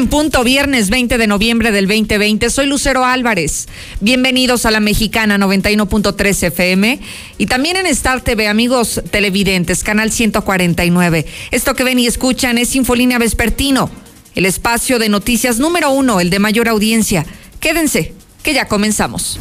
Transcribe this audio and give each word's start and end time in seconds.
en 0.00 0.08
punto, 0.08 0.42
viernes 0.44 0.88
20 0.88 1.18
de 1.18 1.26
noviembre 1.26 1.72
del 1.72 1.86
2020. 1.86 2.48
Soy 2.48 2.64
Lucero 2.64 3.04
Álvarez. 3.04 3.68
Bienvenidos 4.00 4.64
a 4.64 4.70
la 4.70 4.80
Mexicana 4.80 5.36
91.3 5.36 6.46
FM 6.46 7.00
y 7.36 7.44
también 7.44 7.76
en 7.76 7.84
Star 7.84 8.22
TV, 8.22 8.48
amigos 8.48 9.02
televidentes, 9.10 9.84
canal 9.84 10.10
149. 10.10 11.26
Esto 11.50 11.74
que 11.74 11.84
ven 11.84 11.98
y 11.98 12.06
escuchan 12.06 12.56
es 12.56 12.74
Infolínea 12.76 13.18
Vespertino, 13.18 13.90
el 14.34 14.46
espacio 14.46 14.98
de 14.98 15.10
noticias 15.10 15.58
número 15.58 15.90
uno, 15.90 16.20
el 16.20 16.30
de 16.30 16.38
mayor 16.38 16.68
audiencia. 16.68 17.26
Quédense, 17.60 18.14
que 18.42 18.54
ya 18.54 18.68
comenzamos. 18.68 19.38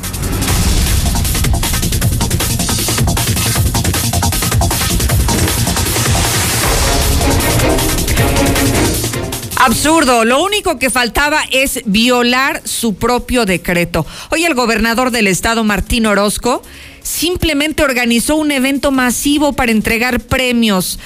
Absurdo, 9.69 10.25
lo 10.25 10.43
único 10.43 10.79
que 10.79 10.89
faltaba 10.89 11.43
es 11.51 11.81
violar 11.85 12.63
su 12.65 12.95
propio 12.95 13.45
decreto. 13.45 14.03
Hoy 14.31 14.43
el 14.43 14.55
gobernador 14.55 15.11
del 15.11 15.27
estado, 15.27 15.63
Martín 15.63 16.07
Orozco, 16.07 16.63
simplemente 17.03 17.83
organizó 17.83 18.35
un 18.35 18.49
evento 18.49 18.89
masivo 18.89 19.53
para 19.53 19.71
entregar 19.71 20.21
premios, 20.21 20.97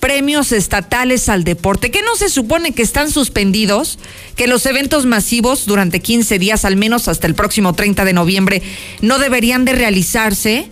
premios 0.00 0.50
estatales 0.52 1.28
al 1.28 1.44
deporte, 1.44 1.90
que 1.90 2.00
no 2.00 2.16
se 2.16 2.30
supone 2.30 2.72
que 2.72 2.80
están 2.80 3.10
suspendidos, 3.10 3.98
que 4.34 4.46
los 4.46 4.64
eventos 4.64 5.04
masivos 5.04 5.66
durante 5.66 6.00
15 6.00 6.38
días, 6.38 6.64
al 6.64 6.76
menos 6.76 7.06
hasta 7.06 7.26
el 7.26 7.34
próximo 7.34 7.74
30 7.74 8.06
de 8.06 8.14
noviembre, 8.14 8.62
no 9.02 9.18
deberían 9.18 9.66
de 9.66 9.74
realizarse. 9.74 10.70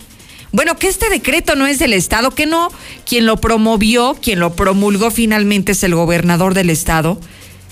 Bueno, 0.51 0.77
que 0.77 0.87
este 0.87 1.09
decreto 1.09 1.55
no 1.55 1.67
es 1.67 1.77
del 1.77 1.93
Estado, 1.93 2.31
que 2.31 2.47
no, 2.47 2.69
quien 3.05 3.25
lo 3.27 3.37
promovió, 3.37 4.17
quien 4.19 4.39
lo 4.39 4.55
promulgó 4.55 5.11
finalmente 5.11 5.73
es 5.73 5.83
el 5.83 5.93
gobernador 5.93 6.55
del 6.55 6.71
Estado. 6.71 7.19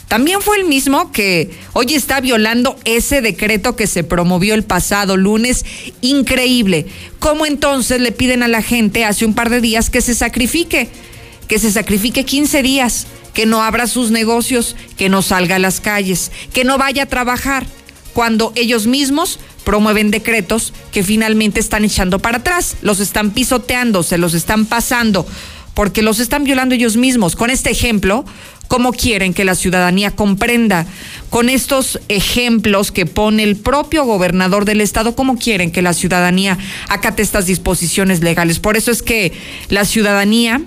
También 0.08 0.42
fue 0.42 0.58
el 0.58 0.66
mismo 0.66 1.12
que 1.12 1.50
hoy 1.74 1.96
está 1.96 2.22
violando 2.22 2.78
ese 2.86 3.22
decreto 3.22 3.76
que 3.76 3.88
se 3.88 4.04
promovió 4.04 4.54
el 4.54 4.64
pasado 4.64 5.18
lunes. 5.18 5.66
Increíble. 6.02 6.86
¿Cómo 7.20 7.46
entonces 7.46 8.00
le 8.00 8.14
piden 8.14 8.42
a 8.44 8.48
la 8.48 8.62
gente 8.62 9.04
hace 9.04 9.26
un 9.26 9.34
par 9.34 9.50
de 9.50 9.60
días 9.60 9.90
que 9.90 10.02
se 10.02 10.14
sacrifique? 10.14 10.88
Que 11.48 11.60
se 11.60 11.72
sacrifique 11.72 12.26
15 12.26 12.62
días, 12.62 13.08
que 13.34 13.46
no 13.46 13.64
abra 13.64 13.88
sus 13.88 14.12
negocios, 14.12 14.76
que 14.98 15.10
no 15.10 15.22
salga 15.22 15.56
a 15.56 15.60
las 15.60 15.82
calles, 15.82 16.32
que 16.54 16.64
no 16.64 16.78
vaya 16.78 17.04
a 17.04 17.08
trabajar, 17.08 17.66
cuando 18.14 18.54
ellos 18.56 18.88
mismos 18.88 19.40
promueven 19.68 20.12
decretos 20.12 20.72
que 20.94 21.04
finalmente 21.04 21.60
están 21.60 21.84
echando 21.84 22.20
para 22.20 22.38
atrás, 22.38 22.78
los 22.82 23.02
están 23.02 23.32
pisoteando, 23.32 24.02
se 24.02 24.18
los 24.18 24.34
están 24.34 24.66
pasando, 24.66 25.28
porque 25.74 26.02
los 26.02 26.22
están 26.22 26.46
violando 26.46 26.74
ellos 26.74 26.96
mismos. 26.96 27.36
Con 27.36 27.50
este 27.50 27.70
ejemplo, 27.70 28.24
¿cómo 28.70 28.94
quieren 28.94 29.34
que 29.34 29.44
la 29.44 29.56
ciudadanía 29.56 30.12
comprenda? 30.12 30.86
Con 31.30 31.50
estos 31.50 32.00
ejemplos 32.08 32.94
que 32.94 33.06
pone 33.06 33.44
el 33.44 33.58
propio 33.58 34.06
gobernador 34.06 34.64
del 34.64 34.80
estado, 34.80 35.18
¿cómo 35.18 35.38
quieren 35.38 35.70
que 35.70 35.82
la 35.82 35.92
ciudadanía 35.92 36.58
acate 36.88 37.22
estas 37.22 37.46
disposiciones 37.46 38.22
legales? 38.22 38.60
Por 38.60 38.78
eso 38.78 38.90
es 38.90 39.04
que 39.04 39.34
la 39.68 39.84
ciudadanía 39.84 40.62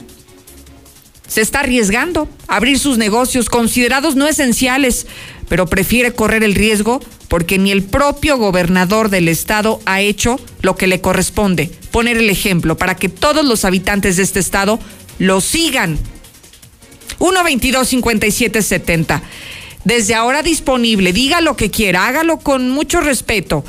se 1.30 1.42
está 1.42 1.60
arriesgando 1.60 2.28
a 2.48 2.56
abrir 2.56 2.80
sus 2.80 2.98
negocios 2.98 3.48
considerados 3.48 4.16
no 4.16 4.26
esenciales, 4.26 5.06
pero 5.48 5.66
prefiere 5.66 6.12
correr 6.12 6.42
el 6.42 6.56
riesgo 6.56 7.00
porque 7.28 7.56
ni 7.56 7.70
el 7.70 7.84
propio 7.84 8.36
gobernador 8.36 9.10
del 9.10 9.28
estado 9.28 9.80
ha 9.86 10.00
hecho 10.00 10.40
lo 10.60 10.74
que 10.74 10.88
le 10.88 11.00
corresponde, 11.00 11.70
poner 11.92 12.16
el 12.16 12.30
ejemplo 12.30 12.76
para 12.76 12.96
que 12.96 13.08
todos 13.08 13.44
los 13.44 13.64
habitantes 13.64 14.16
de 14.16 14.24
este 14.24 14.40
estado 14.40 14.80
lo 15.20 15.40
sigan. 15.40 16.00
122-5770. 17.20 19.22
Desde 19.84 20.16
ahora 20.16 20.42
disponible, 20.42 21.12
diga 21.12 21.40
lo 21.40 21.54
que 21.54 21.70
quiera, 21.70 22.08
hágalo 22.08 22.40
con 22.40 22.70
mucho 22.70 23.00
respeto, 23.00 23.64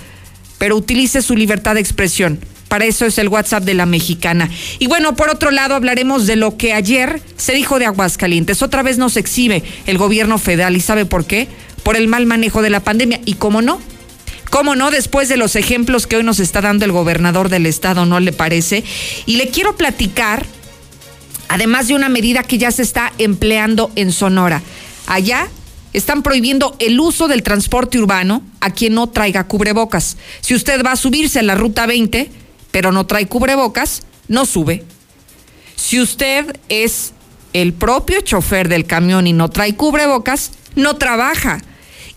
pero 0.57 0.75
utilice 0.75 1.22
su 1.22 1.35
libertad 1.35 1.75
de 1.75 1.81
expresión. 1.81 2.39
Para 2.71 2.85
eso 2.85 3.05
es 3.05 3.19
el 3.19 3.27
WhatsApp 3.27 3.65
de 3.65 3.75
la 3.75 3.85
mexicana. 3.85 4.49
Y 4.79 4.87
bueno, 4.87 5.15
por 5.15 5.29
otro 5.29 5.51
lado, 5.51 5.75
hablaremos 5.75 6.25
de 6.25 6.37
lo 6.37 6.55
que 6.55 6.71
ayer 6.73 7.21
se 7.35 7.51
dijo 7.51 7.77
de 7.77 7.85
Aguascalientes. 7.85 8.63
Otra 8.63 8.81
vez 8.81 8.97
nos 8.97 9.17
exhibe 9.17 9.61
el 9.85 9.97
gobierno 9.97 10.37
federal. 10.37 10.75
¿Y 10.75 10.79
sabe 10.79 11.05
por 11.05 11.25
qué? 11.25 11.49
por 11.83 11.95
el 11.95 12.07
mal 12.07 12.25
manejo 12.25 12.61
de 12.61 12.69
la 12.69 12.81
pandemia. 12.81 13.19
¿Y 13.25 13.35
cómo 13.35 13.61
no? 13.61 13.79
¿Cómo 14.49 14.75
no? 14.75 14.91
Después 14.91 15.29
de 15.29 15.37
los 15.37 15.55
ejemplos 15.55 16.07
que 16.07 16.17
hoy 16.17 16.23
nos 16.23 16.39
está 16.39 16.61
dando 16.61 16.85
el 16.85 16.91
gobernador 16.91 17.49
del 17.49 17.65
estado, 17.65 18.05
¿no 18.05 18.19
le 18.19 18.33
parece? 18.33 18.83
Y 19.25 19.37
le 19.37 19.49
quiero 19.49 19.75
platicar, 19.77 20.45
además 21.47 21.87
de 21.87 21.95
una 21.95 22.09
medida 22.09 22.43
que 22.43 22.57
ya 22.57 22.71
se 22.71 22.81
está 22.81 23.13
empleando 23.17 23.91
en 23.95 24.11
Sonora. 24.11 24.61
Allá 25.07 25.47
están 25.93 26.23
prohibiendo 26.23 26.75
el 26.79 26.99
uso 26.99 27.27
del 27.27 27.43
transporte 27.43 27.99
urbano 27.99 28.43
a 28.59 28.71
quien 28.71 28.93
no 28.93 29.07
traiga 29.07 29.45
cubrebocas. 29.45 30.17
Si 30.41 30.53
usted 30.53 30.83
va 30.85 30.93
a 30.93 30.97
subirse 30.97 31.39
a 31.39 31.43
la 31.43 31.55
ruta 31.55 31.85
20, 31.85 32.29
pero 32.71 32.91
no 32.91 33.05
trae 33.05 33.27
cubrebocas, 33.27 34.03
no 34.27 34.45
sube. 34.45 34.83
Si 35.75 35.99
usted 35.99 36.57
es 36.69 37.13
el 37.53 37.73
propio 37.73 38.21
chofer 38.21 38.69
del 38.69 38.85
camión 38.85 39.27
y 39.27 39.33
no 39.33 39.49
trae 39.49 39.75
cubrebocas, 39.75 40.51
no 40.75 40.95
trabaja. 40.95 41.61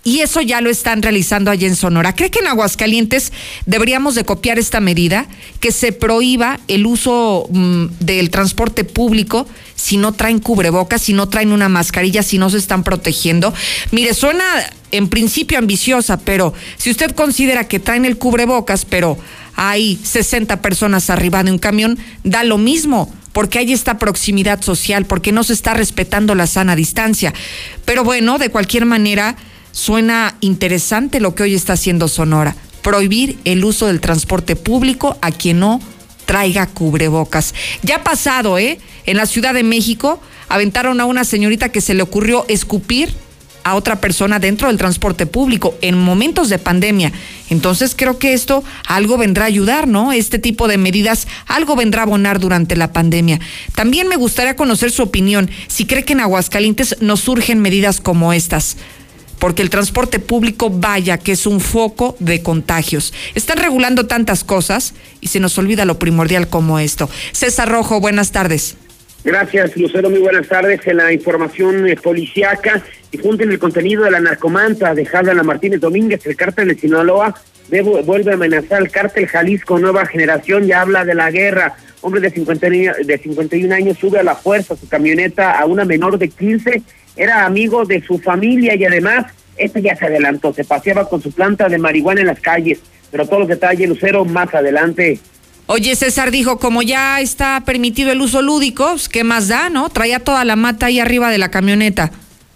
Y 0.06 0.20
eso 0.20 0.42
ya 0.42 0.60
lo 0.60 0.68
están 0.68 1.00
realizando 1.00 1.50
allí 1.50 1.64
en 1.64 1.76
Sonora. 1.76 2.14
¿Cree 2.14 2.30
que 2.30 2.40
en 2.40 2.46
Aguascalientes 2.46 3.32
deberíamos 3.64 4.14
de 4.14 4.26
copiar 4.26 4.58
esta 4.58 4.78
medida? 4.78 5.26
Que 5.60 5.72
se 5.72 5.92
prohíba 5.92 6.60
el 6.68 6.84
uso 6.84 7.48
mm, 7.50 7.86
del 8.00 8.28
transporte 8.28 8.84
público 8.84 9.46
si 9.76 9.96
no 9.96 10.12
traen 10.12 10.40
cubrebocas, 10.40 11.00
si 11.00 11.14
no 11.14 11.30
traen 11.30 11.52
una 11.52 11.70
mascarilla, 11.70 12.22
si 12.22 12.36
no 12.36 12.50
se 12.50 12.58
están 12.58 12.84
protegiendo. 12.84 13.54
Mire, 13.92 14.12
suena 14.12 14.44
en 14.92 15.08
principio 15.08 15.58
ambiciosa, 15.58 16.18
pero 16.18 16.52
si 16.76 16.90
usted 16.90 17.12
considera 17.12 17.66
que 17.66 17.80
traen 17.80 18.04
el 18.04 18.18
cubrebocas, 18.18 18.84
pero 18.84 19.16
hay 19.56 19.98
60 20.02 20.62
personas 20.62 21.10
arriba 21.10 21.42
de 21.42 21.52
un 21.52 21.58
camión, 21.58 21.98
da 22.22 22.44
lo 22.44 22.58
mismo 22.58 23.12
porque 23.32 23.58
hay 23.58 23.72
esta 23.72 23.98
proximidad 23.98 24.62
social, 24.62 25.06
porque 25.06 25.32
no 25.32 25.42
se 25.42 25.54
está 25.54 25.74
respetando 25.74 26.36
la 26.36 26.46
sana 26.46 26.76
distancia. 26.76 27.34
Pero 27.84 28.04
bueno, 28.04 28.38
de 28.38 28.48
cualquier 28.48 28.86
manera 28.86 29.36
Suena 29.74 30.36
interesante 30.40 31.18
lo 31.18 31.34
que 31.34 31.42
hoy 31.42 31.54
está 31.56 31.72
haciendo 31.72 32.06
Sonora, 32.06 32.54
prohibir 32.80 33.40
el 33.44 33.64
uso 33.64 33.88
del 33.88 34.00
transporte 34.00 34.54
público 34.54 35.18
a 35.20 35.32
quien 35.32 35.58
no 35.58 35.80
traiga 36.26 36.68
cubrebocas. 36.68 37.54
Ya 37.82 37.96
ha 37.96 38.04
pasado, 38.04 38.56
¿eh? 38.56 38.78
En 39.04 39.16
la 39.16 39.26
Ciudad 39.26 39.52
de 39.52 39.64
México 39.64 40.20
aventaron 40.48 41.00
a 41.00 41.06
una 41.06 41.24
señorita 41.24 41.70
que 41.70 41.80
se 41.80 41.92
le 41.92 42.04
ocurrió 42.04 42.46
escupir 42.46 43.12
a 43.64 43.74
otra 43.74 44.00
persona 44.00 44.38
dentro 44.38 44.68
del 44.68 44.78
transporte 44.78 45.26
público 45.26 45.74
en 45.80 45.98
momentos 45.98 46.48
de 46.48 46.58
pandemia. 46.58 47.12
Entonces 47.50 47.94
creo 47.96 48.18
que 48.18 48.34
esto 48.34 48.62
algo 48.86 49.18
vendrá 49.18 49.44
a 49.44 49.48
ayudar, 49.48 49.88
¿no? 49.88 50.12
Este 50.12 50.38
tipo 50.38 50.68
de 50.68 50.78
medidas 50.78 51.26
algo 51.46 51.74
vendrá 51.74 52.02
a 52.02 52.04
abonar 52.04 52.38
durante 52.38 52.76
la 52.76 52.92
pandemia. 52.92 53.40
También 53.74 54.08
me 54.08 54.16
gustaría 54.16 54.56
conocer 54.56 54.90
su 54.90 55.02
opinión, 55.02 55.50
si 55.66 55.86
cree 55.86 56.04
que 56.04 56.12
en 56.12 56.20
Aguascalientes 56.20 56.96
nos 57.00 57.20
surgen 57.20 57.60
medidas 57.60 58.00
como 58.00 58.32
estas 58.32 58.76
porque 59.38 59.60
el 59.60 59.68
transporte 59.68 60.20
público, 60.20 60.70
vaya, 60.70 61.18
que 61.18 61.32
es 61.32 61.46
un 61.46 61.60
foco 61.60 62.16
de 62.18 62.42
contagios. 62.42 63.12
Están 63.34 63.58
regulando 63.58 64.06
tantas 64.06 64.42
cosas 64.42 64.94
y 65.20 65.28
se 65.28 65.38
nos 65.38 65.58
olvida 65.58 65.84
lo 65.84 65.98
primordial 65.98 66.48
como 66.48 66.78
esto. 66.78 67.10
César 67.32 67.68
Rojo, 67.68 68.00
buenas 68.00 68.32
tardes. 68.32 68.76
Gracias, 69.22 69.76
Lucero. 69.76 70.08
Muy 70.10 70.20
buenas 70.20 70.48
tardes. 70.48 70.80
En 70.86 70.98
la 70.98 71.12
información 71.12 71.88
eh, 71.88 71.96
policiaca, 71.96 72.82
difunden 73.16 73.52
el 73.52 73.60
contenido 73.60 74.02
de 74.02 74.10
la 74.10 74.18
narcomanta 74.18 74.92
dejada 74.92 75.30
a 75.30 75.34
la 75.34 75.44
Martínez 75.44 75.80
Domínguez, 75.80 76.26
el 76.26 76.34
cártel 76.34 76.66
de 76.66 76.74
Sinaloa, 76.74 77.32
vuelve 78.04 78.32
a 78.32 78.34
amenazar 78.34 78.78
al 78.78 78.90
cártel 78.90 79.28
Jalisco 79.28 79.78
Nueva 79.78 80.04
Generación, 80.04 80.66
ya 80.66 80.80
habla 80.80 81.04
de 81.04 81.14
la 81.14 81.30
guerra. 81.30 81.76
Hombre 82.00 82.20
de, 82.20 82.30
50, 82.30 82.68
de 82.68 83.20
51 83.22 83.72
años 83.72 83.98
sube 83.98 84.18
a 84.18 84.24
la 84.24 84.34
fuerza 84.34 84.74
su 84.74 84.88
camioneta 84.88 85.58
a 85.58 85.64
una 85.64 85.84
menor 85.84 86.18
de 86.18 86.28
15 86.28 86.82
era 87.16 87.46
amigo 87.46 87.84
de 87.84 88.02
su 88.02 88.18
familia 88.18 88.74
y 88.74 88.84
además, 88.84 89.26
este 89.56 89.80
ya 89.80 89.94
se 89.94 90.06
adelantó, 90.06 90.52
se 90.52 90.64
paseaba 90.64 91.08
con 91.08 91.22
su 91.22 91.30
planta 91.30 91.68
de 91.68 91.78
marihuana 91.78 92.22
en 92.22 92.26
las 92.26 92.40
calles, 92.40 92.80
pero 93.12 93.26
todos 93.26 93.40
los 93.40 93.48
detalles, 93.48 93.88
Lucero, 93.88 94.24
más 94.24 94.52
adelante. 94.52 95.20
Oye, 95.66 95.94
César 95.94 96.32
dijo, 96.32 96.58
como 96.58 96.82
ya 96.82 97.20
está 97.20 97.62
permitido 97.64 98.10
el 98.10 98.20
uso 98.20 98.42
lúdico, 98.42 98.88
pues, 98.90 99.08
¿qué 99.08 99.22
más 99.22 99.46
da, 99.46 99.70
no? 99.70 99.88
Traía 99.88 100.18
toda 100.18 100.44
la 100.44 100.56
mata 100.56 100.86
ahí 100.86 100.98
arriba 100.98 101.30
de 101.30 101.38
la 101.38 101.50
camioneta. 101.50 102.10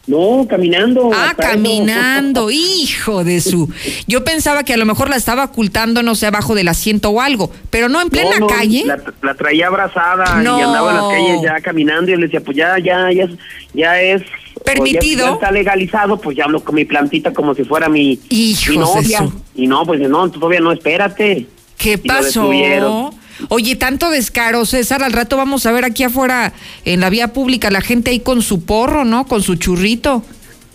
No, 0.09 0.47
caminando. 0.49 1.11
Ah, 1.15 1.35
caminando, 1.37 2.51
hijo 2.51 3.25
de 3.25 3.43
su. 3.43 3.71
Yo 4.07 4.25
pensaba 4.25 4.65
que 4.65 4.73
a 4.73 4.79
lo 4.79 4.87
mejor 4.87 5.11
la 5.11 5.17
estaba 5.17 5.45
ocultando, 5.45 6.03
no 6.03 6.15
sé, 6.15 6.27
abajo 6.27 6.55
del 6.55 6.69
asiento 6.69 7.11
o 7.11 7.21
algo, 7.21 7.53
pero 7.71 7.91
no 7.91 8.01
en 8.01 8.09
plena 8.09 8.39
calle. 8.47 8.85
La, 9.23 9.35
traía 9.35 9.67
abrazada 9.67 10.43
y 10.43 10.47
andaba 10.47 10.91
en 10.91 10.97
las 10.97 11.09
calles 11.09 11.43
ya 11.43 11.61
caminando 11.61 12.11
y 12.11 12.17
le 12.17 12.23
decía, 12.23 12.41
pues 12.41 12.57
ya, 12.57 12.79
ya, 12.79 13.13
ya, 13.13 13.29
ya 13.75 14.01
es 14.01 14.23
permitido. 14.65 15.27
Ya, 15.27 15.33
está 15.35 15.51
legalizado, 15.51 16.19
pues 16.19 16.39
ya 16.39 16.45
hablo 16.45 16.65
con 16.65 16.75
mi 16.75 16.87
plantita 16.87 17.35
como 17.35 17.55
si 17.55 17.65
fuera 17.65 17.91
mi, 17.91 18.19
novia. 18.75 19.29
Y 19.55 19.67
no, 19.67 19.85
pues 19.85 20.01
no, 20.01 20.31
todavía 20.31 20.61
no, 20.61 20.73
espérate. 20.73 21.47
¿Qué 21.77 21.99
pasó? 21.99 22.51
Oye, 23.49 23.77
tanto 23.77 24.11
descaro, 24.11 24.67
César, 24.67 25.03
al 25.03 25.13
rato 25.13 25.37
vamos 25.37 25.65
a 25.67 25.73
ver 25.73 25.85
aquí 25.85 26.03
afuera 26.03 26.53
en 26.85 27.01
la 27.01 27.11
vía 27.11 27.33
pública 27.33 27.71
la 27.71 27.81
gente 27.81 28.11
ahí 28.11 28.21
con 28.21 28.43
su 28.43 28.65
porro, 28.65 29.05
¿no? 29.05 29.27
Con 29.27 29.43
su 29.43 29.55
churrito. 29.57 30.25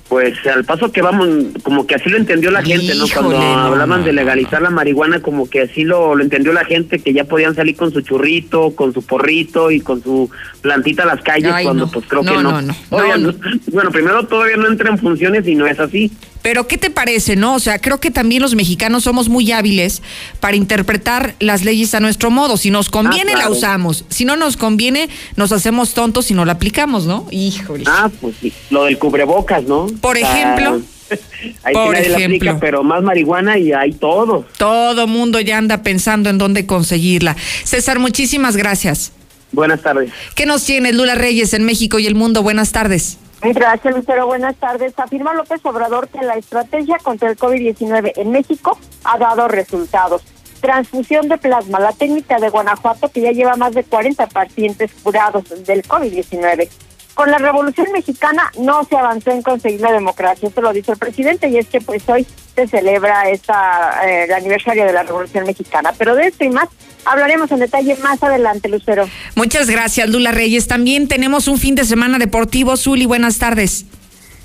pues 0.10 0.36
al 0.46 0.64
paso 0.64 0.92
que 0.92 1.02
vamos, 1.02 1.28
como 1.64 1.88
que 1.88 1.96
así 1.96 2.08
lo 2.08 2.18
entendió 2.18 2.52
la 2.52 2.62
gente, 2.62 2.94
¿no? 2.94 3.06
Cuando 3.12 3.36
hablaban 3.36 4.04
de 4.04 4.14
legalizar 4.14 4.62
la 4.62 4.70
marihuana, 4.70 5.22
como 5.22 5.50
que 5.50 5.62
así 5.62 5.84
lo, 5.84 6.14
lo 6.14 6.24
entendió 6.24 6.54
la 6.54 6.66
gente, 6.66 7.00
que 7.00 7.14
ya 7.14 7.24
podían 7.24 7.56
salir 7.56 7.76
con 7.76 7.92
su 7.92 8.02
churrito, 8.02 8.76
con 8.76 8.94
su 8.94 9.02
porrito 9.02 9.72
y 9.72 9.82
con 9.82 10.04
su 10.04 10.30
plantita 10.62 11.02
a 11.02 11.08
las 11.08 11.22
calles, 11.22 11.52
cuando 11.64 11.90
pues 11.90 12.06
creo 12.08 12.22
que 12.22 12.30
no. 12.30 12.62
no. 12.62 12.76
Bueno, 12.92 13.92
primero 13.92 14.28
todavía 14.28 14.58
no 14.58 14.68
entra 14.68 14.90
en 14.90 15.00
funciones 15.00 15.48
y 15.48 15.56
no 15.56 15.66
es 15.66 15.80
así. 15.80 16.12
Pero 16.44 16.68
¿qué 16.68 16.78
te 16.78 16.92
parece, 16.92 17.36
no? 17.38 17.56
O 17.56 17.60
sea, 17.60 17.80
creo 17.80 18.00
que 18.00 18.12
también 18.12 18.42
los 18.42 18.54
mexicanos 18.54 19.06
somos 19.06 19.30
muy 19.30 19.52
hábiles 19.52 20.04
para 20.42 20.58
interpretar 20.58 21.36
las 21.40 21.64
leyes 21.64 21.96
a 21.96 22.02
nuestro 22.02 22.30
modo. 22.30 22.58
Si 22.58 22.70
nos 22.70 22.90
conviene, 22.90 23.32
ah, 23.34 23.40
la 23.40 23.50
usamos. 23.50 24.04
Si 24.10 24.26
no 24.26 24.36
nos 24.36 24.58
conviene, 24.58 25.10
nos 25.38 25.54
hacemos 25.54 25.94
tontos 25.94 26.30
y 26.30 26.34
no 26.34 26.44
la 26.44 26.54
aplicamos, 26.54 27.06
¿no? 27.06 27.26
Híjole. 27.32 27.86
Ah, 27.88 28.12
pues 28.22 28.36
sí. 28.42 28.52
Lo 28.70 28.84
del 28.84 29.00
cubrebocas, 29.00 29.64
¿no? 29.64 29.88
Por 30.02 30.18
ejemplo. 30.18 30.82
Ahí 31.64 31.74
por 31.74 31.96
ejemplo, 31.96 32.58
pero 32.60 32.84
más 32.84 33.04
marihuana 33.04 33.58
y 33.58 33.72
hay 33.72 33.94
todo. 33.94 34.46
Todo 34.58 35.08
mundo 35.08 35.40
ya 35.40 35.58
anda 35.58 35.82
pensando 35.82 36.30
en 36.30 36.38
dónde 36.38 36.66
conseguirla. 36.66 37.36
César, 37.64 38.00
muchísimas 38.00 38.58
gracias. 38.58 39.14
Buenas 39.52 39.82
tardes. 39.82 40.12
¿Qué 40.36 40.46
nos 40.46 40.66
tiene 40.66 40.92
Lula 40.92 41.16
Reyes 41.16 41.54
en 41.54 41.64
México 41.64 42.00
y 42.00 42.08
el 42.08 42.16
mundo? 42.16 42.42
Buenas 42.42 42.72
tardes. 42.72 43.18
Gracias, 43.44 43.94
Lucero. 43.94 44.26
Buenas 44.26 44.56
tardes. 44.56 44.94
Afirma 44.98 45.34
López 45.34 45.60
Obrador 45.66 46.08
que 46.08 46.22
la 46.22 46.36
estrategia 46.36 46.98
contra 47.00 47.30
el 47.30 47.38
COVID-19 47.38 48.14
en 48.16 48.32
México 48.32 48.78
ha 49.04 49.18
dado 49.18 49.50
resultados. 49.50 50.24
Transfusión 50.62 51.28
de 51.28 51.38
plasma, 51.38 51.82
la 51.82 51.92
técnica 51.92 52.40
de 52.40 52.50
Guanajuato 52.50 53.10
que 53.10 53.20
ya 53.20 53.32
lleva 53.32 53.58
más 53.58 53.74
de 53.74 53.84
40 53.84 54.28
pacientes 54.28 54.92
curados 55.04 55.44
del 55.66 55.84
COVID-19. 55.84 56.70
Con 57.14 57.30
la 57.30 57.38
Revolución 57.38 57.88
Mexicana 57.94 58.52
no 58.60 58.84
se 58.86 58.98
avanzó 58.98 59.32
en 59.32 59.44
conseguir 59.44 59.82
la 59.82 59.92
democracia, 59.92 60.48
esto 60.48 60.62
lo 60.62 60.74
dice 60.74 60.94
el 60.94 60.98
presidente, 60.98 61.48
y 61.48 61.58
es 61.58 61.68
que 61.68 61.80
pues 61.80 62.08
hoy 62.10 62.26
se 62.56 62.68
celebra 62.68 63.30
esta, 63.30 64.02
eh, 64.08 64.24
el 64.26 64.34
aniversario 64.34 64.86
de 64.86 64.94
la 64.94 65.04
Revolución 65.04 65.46
Mexicana. 65.46 65.94
Pero 65.98 66.16
de 66.16 66.28
esto 66.28 66.44
y 66.44 66.50
más 66.50 66.70
hablaremos 67.06 67.52
en 67.52 67.60
detalle 67.60 67.96
más 67.98 68.22
adelante, 68.24 68.70
Lucero. 68.70 69.08
Muchas 69.36 69.70
gracias, 69.70 70.10
Lula 70.10 70.32
Reyes. 70.32 70.68
También 70.68 71.08
tenemos 71.08 71.48
un 71.48 71.58
fin 71.58 71.76
de 71.76 71.86
semana 71.86 72.18
deportivo. 72.18 72.78
Zuli, 72.78 73.06
buenas 73.06 73.38
tardes. 73.38 73.86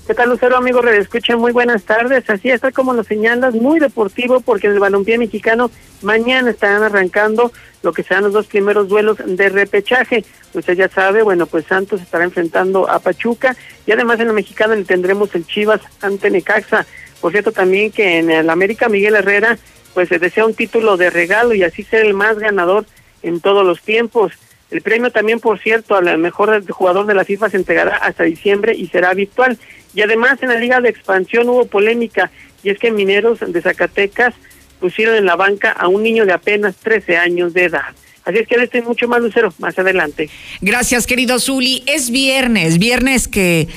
¿Qué 0.08 0.14
tal, 0.14 0.30
Lucero, 0.30 0.56
amigo? 0.56 0.82
Escucha, 0.88 1.36
muy 1.36 1.52
buenas 1.52 1.82
tardes. 1.82 2.30
Así 2.30 2.48
está 2.48 2.72
como 2.72 2.94
lo 2.94 3.04
señalas, 3.04 3.52
muy 3.52 3.78
deportivo, 3.78 4.40
porque 4.40 4.66
en 4.66 4.72
el 4.72 4.78
balompié 4.78 5.18
mexicano 5.18 5.70
mañana 6.00 6.48
estarán 6.48 6.82
arrancando 6.82 7.52
lo 7.82 7.92
que 7.92 8.02
serán 8.02 8.24
los 8.24 8.32
dos 8.32 8.46
primeros 8.46 8.88
duelos 8.88 9.18
de 9.22 9.50
repechaje. 9.50 10.24
Usted 10.54 10.78
ya 10.78 10.88
sabe, 10.88 11.22
bueno, 11.22 11.44
pues 11.44 11.66
Santos 11.66 12.00
estará 12.00 12.24
enfrentando 12.24 12.88
a 12.88 13.00
Pachuca 13.00 13.54
y 13.84 13.92
además 13.92 14.18
en 14.20 14.28
la 14.28 14.32
mexicana 14.32 14.76
le 14.76 14.84
tendremos 14.84 15.34
el 15.34 15.46
Chivas 15.46 15.82
ante 16.00 16.30
Necaxa. 16.30 16.86
Por 17.20 17.32
cierto, 17.32 17.52
también 17.52 17.92
que 17.92 18.16
en 18.16 18.30
el 18.30 18.48
América 18.48 18.88
Miguel 18.88 19.14
Herrera, 19.14 19.58
pues 19.92 20.08
se 20.08 20.18
desea 20.18 20.46
un 20.46 20.54
título 20.54 20.96
de 20.96 21.10
regalo 21.10 21.52
y 21.52 21.64
así 21.64 21.82
ser 21.82 22.06
el 22.06 22.14
más 22.14 22.38
ganador 22.38 22.86
en 23.22 23.40
todos 23.40 23.62
los 23.62 23.82
tiempos. 23.82 24.32
El 24.70 24.82
premio 24.82 25.10
también, 25.10 25.40
por 25.40 25.58
cierto, 25.58 25.96
al 25.96 26.18
mejor 26.18 26.62
jugador 26.70 27.06
de 27.06 27.14
la 27.14 27.24
FIFA 27.24 27.48
se 27.48 27.56
entregará 27.56 27.96
hasta 27.96 28.24
diciembre 28.24 28.74
y 28.74 28.86
será 28.88 29.14
virtual. 29.14 29.58
Y 29.94 30.02
además 30.02 30.38
en 30.42 30.48
la 30.48 30.56
Liga 30.56 30.80
de 30.80 30.88
Expansión 30.88 31.48
hubo 31.48 31.66
polémica 31.66 32.30
y 32.62 32.70
es 32.70 32.78
que 32.78 32.90
Mineros 32.90 33.38
de 33.46 33.62
Zacatecas 33.62 34.34
pusieron 34.80 35.16
en 35.16 35.24
la 35.24 35.36
banca 35.36 35.72
a 35.72 35.88
un 35.88 36.02
niño 36.02 36.24
de 36.26 36.32
apenas 36.32 36.76
13 36.76 37.16
años 37.16 37.54
de 37.54 37.64
edad. 37.64 37.94
Así 38.24 38.38
es 38.38 38.46
que 38.46 38.56
estoy 38.56 38.82
mucho 38.82 39.08
más 39.08 39.22
lucero 39.22 39.54
más 39.58 39.78
adelante. 39.78 40.28
Gracias, 40.60 41.06
querido 41.06 41.40
Zuli. 41.40 41.82
Es 41.86 42.10
viernes, 42.10 42.78
viernes 42.78 43.26
que 43.26 43.68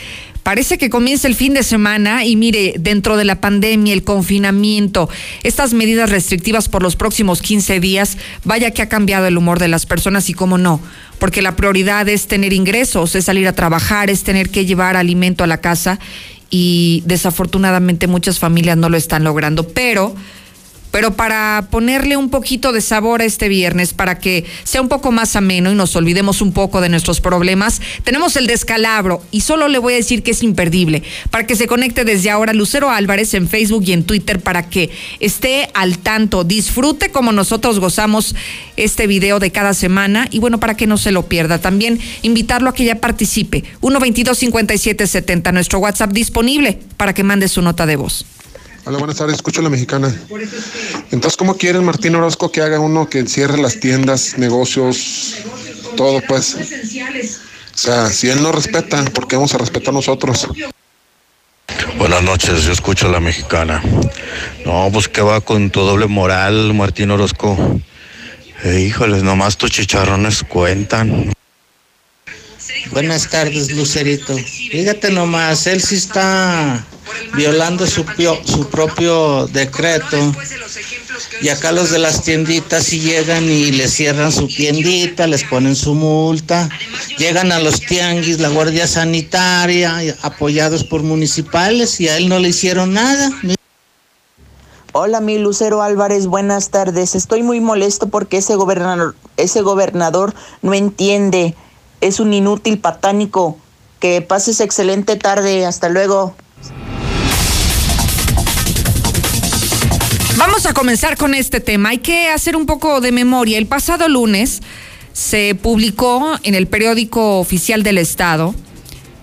Parece 0.43 0.79
que 0.79 0.89
comienza 0.89 1.27
el 1.27 1.35
fin 1.35 1.53
de 1.53 1.61
semana 1.61 2.25
y 2.25 2.35
mire, 2.35 2.73
dentro 2.79 3.15
de 3.15 3.25
la 3.25 3.39
pandemia, 3.39 3.93
el 3.93 4.03
confinamiento, 4.03 5.07
estas 5.43 5.73
medidas 5.73 6.09
restrictivas 6.09 6.67
por 6.67 6.81
los 6.81 6.95
próximos 6.95 7.41
15 7.41 7.79
días, 7.79 8.17
vaya 8.43 8.71
que 8.71 8.81
ha 8.81 8.89
cambiado 8.89 9.27
el 9.27 9.37
humor 9.37 9.59
de 9.59 9.67
las 9.67 9.85
personas 9.85 10.29
y 10.29 10.33
cómo 10.33 10.57
no, 10.57 10.81
porque 11.19 11.43
la 11.43 11.55
prioridad 11.55 12.09
es 12.09 12.27
tener 12.27 12.53
ingresos, 12.53 13.15
es 13.15 13.25
salir 13.25 13.47
a 13.47 13.53
trabajar, 13.53 14.09
es 14.09 14.23
tener 14.23 14.49
que 14.49 14.65
llevar 14.65 14.97
alimento 14.97 15.43
a 15.43 15.47
la 15.47 15.61
casa 15.61 15.99
y 16.49 17.03
desafortunadamente 17.05 18.07
muchas 18.07 18.39
familias 18.39 18.77
no 18.77 18.89
lo 18.89 18.97
están 18.97 19.23
logrando, 19.23 19.67
pero 19.67 20.15
pero 20.91 21.13
para 21.13 21.67
ponerle 21.71 22.17
un 22.17 22.29
poquito 22.29 22.71
de 22.71 22.81
sabor 22.81 23.21
a 23.21 23.25
este 23.25 23.49
viernes, 23.49 23.93
para 23.93 24.19
que 24.19 24.45
sea 24.63 24.81
un 24.81 24.89
poco 24.89 25.11
más 25.11 25.35
ameno 25.35 25.71
y 25.71 25.75
nos 25.75 25.95
olvidemos 25.95 26.41
un 26.41 26.51
poco 26.51 26.81
de 26.81 26.89
nuestros 26.89 27.21
problemas, 27.21 27.81
tenemos 28.03 28.35
el 28.35 28.47
descalabro 28.47 29.23
y 29.31 29.41
solo 29.41 29.67
le 29.67 29.79
voy 29.79 29.93
a 29.93 29.97
decir 29.97 30.23
que 30.23 30.31
es 30.31 30.43
imperdible, 30.43 31.03
para 31.29 31.47
que 31.47 31.55
se 31.55 31.67
conecte 31.67 32.05
desde 32.05 32.29
ahora 32.29 32.53
Lucero 32.53 32.89
Álvarez 32.89 33.33
en 33.33 33.47
Facebook 33.47 33.83
y 33.87 33.93
en 33.93 34.03
Twitter 34.03 34.39
para 34.39 34.69
que 34.69 34.89
esté 35.19 35.69
al 35.73 35.97
tanto, 35.97 36.43
disfrute 36.43 37.11
como 37.11 37.31
nosotros 37.31 37.79
gozamos 37.79 38.35
este 38.77 39.07
video 39.07 39.39
de 39.39 39.51
cada 39.51 39.73
semana 39.73 40.27
y 40.31 40.39
bueno, 40.39 40.59
para 40.59 40.75
que 40.75 40.87
no 40.87 40.97
se 40.97 41.11
lo 41.11 41.27
pierda. 41.27 41.59
También 41.59 41.99
invitarlo 42.21 42.69
a 42.69 42.73
que 42.73 42.85
ya 42.85 42.95
participe. 42.95 43.63
122-5770, 43.81 45.53
nuestro 45.53 45.79
WhatsApp 45.79 46.11
disponible 46.11 46.79
para 46.97 47.13
que 47.13 47.23
mande 47.23 47.47
su 47.47 47.61
nota 47.61 47.85
de 47.85 47.95
voz. 47.95 48.25
Hola, 48.83 48.97
buenas 48.97 49.17
tardes, 49.17 49.35
escucho 49.35 49.61
la 49.61 49.69
mexicana. 49.69 50.13
Entonces, 51.11 51.37
¿cómo 51.37 51.55
quieren 51.55 51.83
Martín 51.83 52.15
Orozco 52.15 52.51
que 52.51 52.61
haga 52.61 52.79
uno 52.79 53.07
que 53.07 53.27
cierre 53.27 53.59
las 53.59 53.79
tiendas, 53.79 54.39
negocios, 54.39 55.35
todo 55.95 56.19
pues? 56.27 56.55
O 56.55 57.77
sea, 57.77 58.09
si 58.09 58.29
él 58.29 58.41
no 58.41 58.51
respeta, 58.51 59.05
¿por 59.05 59.27
qué 59.27 59.35
vamos 59.35 59.53
a 59.53 59.59
respetar 59.59 59.93
nosotros? 59.93 60.47
Buenas 61.97 62.23
noches, 62.23 62.63
yo 62.63 62.71
escucho 62.71 63.07
la 63.07 63.19
mexicana. 63.19 63.83
No, 64.65 64.89
pues 64.91 65.07
que 65.07 65.21
va 65.21 65.41
con 65.41 65.69
tu 65.69 65.81
doble 65.81 66.07
moral, 66.07 66.73
Martín 66.73 67.11
Orozco. 67.11 67.79
Eh, 68.63 68.81
híjoles, 68.81 69.21
nomás 69.21 69.57
tus 69.57 69.69
chicharrones 69.69 70.43
cuentan. 70.43 71.31
Buenas 72.89 73.29
tardes, 73.29 73.71
Lucerito. 73.71 74.35
Fíjate 74.37 75.11
nomás, 75.11 75.67
él 75.67 75.81
sí 75.81 75.95
está 75.95 76.85
violando 77.35 77.85
su, 77.87 78.03
propio 78.69 79.47
decreto. 79.47 80.33
Y 81.41 81.49
acá 81.49 81.71
los 81.71 81.91
de 81.91 81.99
las 81.99 82.23
tienditas 82.23 82.83
sí 82.83 82.99
llegan 82.99 83.45
y 83.45 83.71
le 83.71 83.87
cierran 83.87 84.31
su 84.31 84.47
tiendita, 84.47 85.27
les 85.27 85.43
ponen 85.43 85.75
su 85.75 85.93
multa. 85.93 86.69
Llegan 87.17 87.51
a 87.51 87.59
los 87.59 87.81
tianguis, 87.81 88.39
la 88.39 88.49
Guardia 88.49 88.87
Sanitaria, 88.87 90.15
apoyados 90.21 90.83
por 90.83 91.03
municipales, 91.03 91.99
y 91.99 92.09
a 92.09 92.17
él 92.17 92.29
no 92.29 92.39
le 92.39 92.49
hicieron 92.49 92.93
nada. 92.93 93.31
Hola, 94.93 95.21
mi 95.21 95.37
Lucero 95.37 95.81
Álvarez, 95.81 96.27
buenas 96.27 96.69
tardes. 96.69 97.15
Estoy 97.15 97.43
muy 97.43 97.61
molesto 97.61 98.07
porque 98.07 98.37
ese 98.37 98.55
gobernador, 98.55 99.15
ese 99.37 99.61
gobernador 99.61 100.33
no 100.61 100.73
entiende. 100.73 101.55
Es 102.01 102.19
un 102.19 102.33
inútil 102.33 102.79
patánico. 102.79 103.57
Que 103.99 104.21
pases 104.21 104.59
excelente 104.59 105.15
tarde. 105.15 105.65
Hasta 105.65 105.89
luego. 105.89 106.35
Vamos 110.37 110.65
a 110.65 110.73
comenzar 110.73 111.17
con 111.17 111.35
este 111.35 111.59
tema. 111.59 111.89
Hay 111.89 111.99
que 111.99 112.29
hacer 112.29 112.55
un 112.55 112.65
poco 112.65 112.99
de 112.99 113.11
memoria. 113.11 113.57
El 113.57 113.67
pasado 113.67 114.09
lunes 114.09 114.61
se 115.13 115.55
publicó 115.55 116.39
en 116.43 116.55
el 116.55 116.67
periódico 116.67 117.39
oficial 117.39 117.83
del 117.83 117.99
Estado 117.99 118.55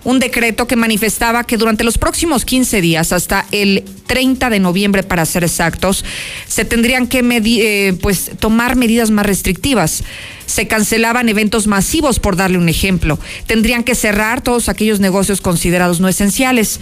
un 0.09 0.19
decreto 0.19 0.65
que 0.65 0.75
manifestaba 0.75 1.43
que 1.43 1.55
durante 1.55 1.83
los 1.83 1.99
próximos 1.99 2.43
15 2.43 2.81
días, 2.81 3.13
hasta 3.13 3.45
el 3.51 3.83
30 4.07 4.49
de 4.49 4.59
noviembre 4.59 5.03
para 5.03 5.23
ser 5.23 5.43
exactos, 5.43 6.03
se 6.47 6.65
tendrían 6.65 7.05
que 7.05 7.19
eh, 7.21 7.93
pues, 8.01 8.31
tomar 8.39 8.75
medidas 8.75 9.11
más 9.11 9.27
restrictivas. 9.27 10.03
Se 10.47 10.67
cancelaban 10.67 11.29
eventos 11.29 11.67
masivos, 11.67 12.19
por 12.19 12.35
darle 12.35 12.57
un 12.57 12.69
ejemplo. 12.69 13.19
Tendrían 13.45 13.83
que 13.83 13.93
cerrar 13.93 14.41
todos 14.41 14.67
aquellos 14.67 14.99
negocios 14.99 15.41
considerados 15.41 15.99
no 15.99 16.07
esenciales. 16.07 16.79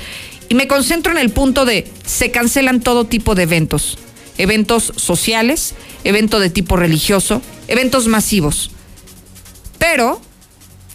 Y 0.48 0.56
me 0.56 0.68
concentro 0.68 1.12
en 1.12 1.18
el 1.18 1.32
punto 1.32 1.66
de 1.66 1.86
se 2.06 2.32
cancelan 2.32 2.80
todo 2.80 3.06
tipo 3.06 3.36
de 3.36 3.44
eventos 3.44 3.98
eventos 4.38 4.94
sociales, 4.96 5.74
eventos 6.04 6.40
de 6.40 6.52
tipo 6.52 6.78
religioso, 6.78 7.42
eventos 7.68 8.08
masivos. 8.08 8.70
Pero 9.80 10.22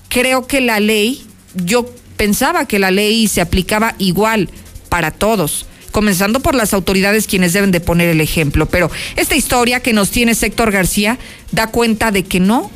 creo 0.08 0.46
que 0.46 0.60
la 0.60 0.78
ley, 0.78 1.26
yo 1.54 1.92
pensaba 2.16 2.66
que 2.66 2.78
la 2.78 2.90
ley 2.90 3.28
se 3.28 3.40
aplicaba 3.40 3.94
igual 3.98 4.48
para 4.88 5.10
todos 5.10 5.66
comenzando 5.92 6.40
por 6.40 6.54
las 6.54 6.74
autoridades 6.74 7.26
quienes 7.26 7.52
deben 7.52 7.70
de 7.70 7.80
poner 7.80 8.08
el 8.08 8.20
ejemplo. 8.20 8.66
Pero 8.66 8.90
esta 9.14 9.36
historia 9.36 9.80
que 9.80 9.92
nos 9.92 10.10
tiene 10.10 10.32
Héctor 10.32 10.72
García 10.72 11.18
da 11.52 11.68
cuenta 11.68 12.10
de 12.10 12.24
que 12.24 12.40
no, 12.40 12.70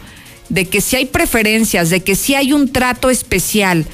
de 0.49 0.66
que 0.66 0.81
si 0.81 0.97
hay 0.97 1.07
preferencias, 1.07 1.90
de 1.90 2.02
que 2.02 2.14
si 2.14 2.35
hay 2.35 2.52
un 2.52 2.71
trato 2.73 3.11
especial 3.11 3.87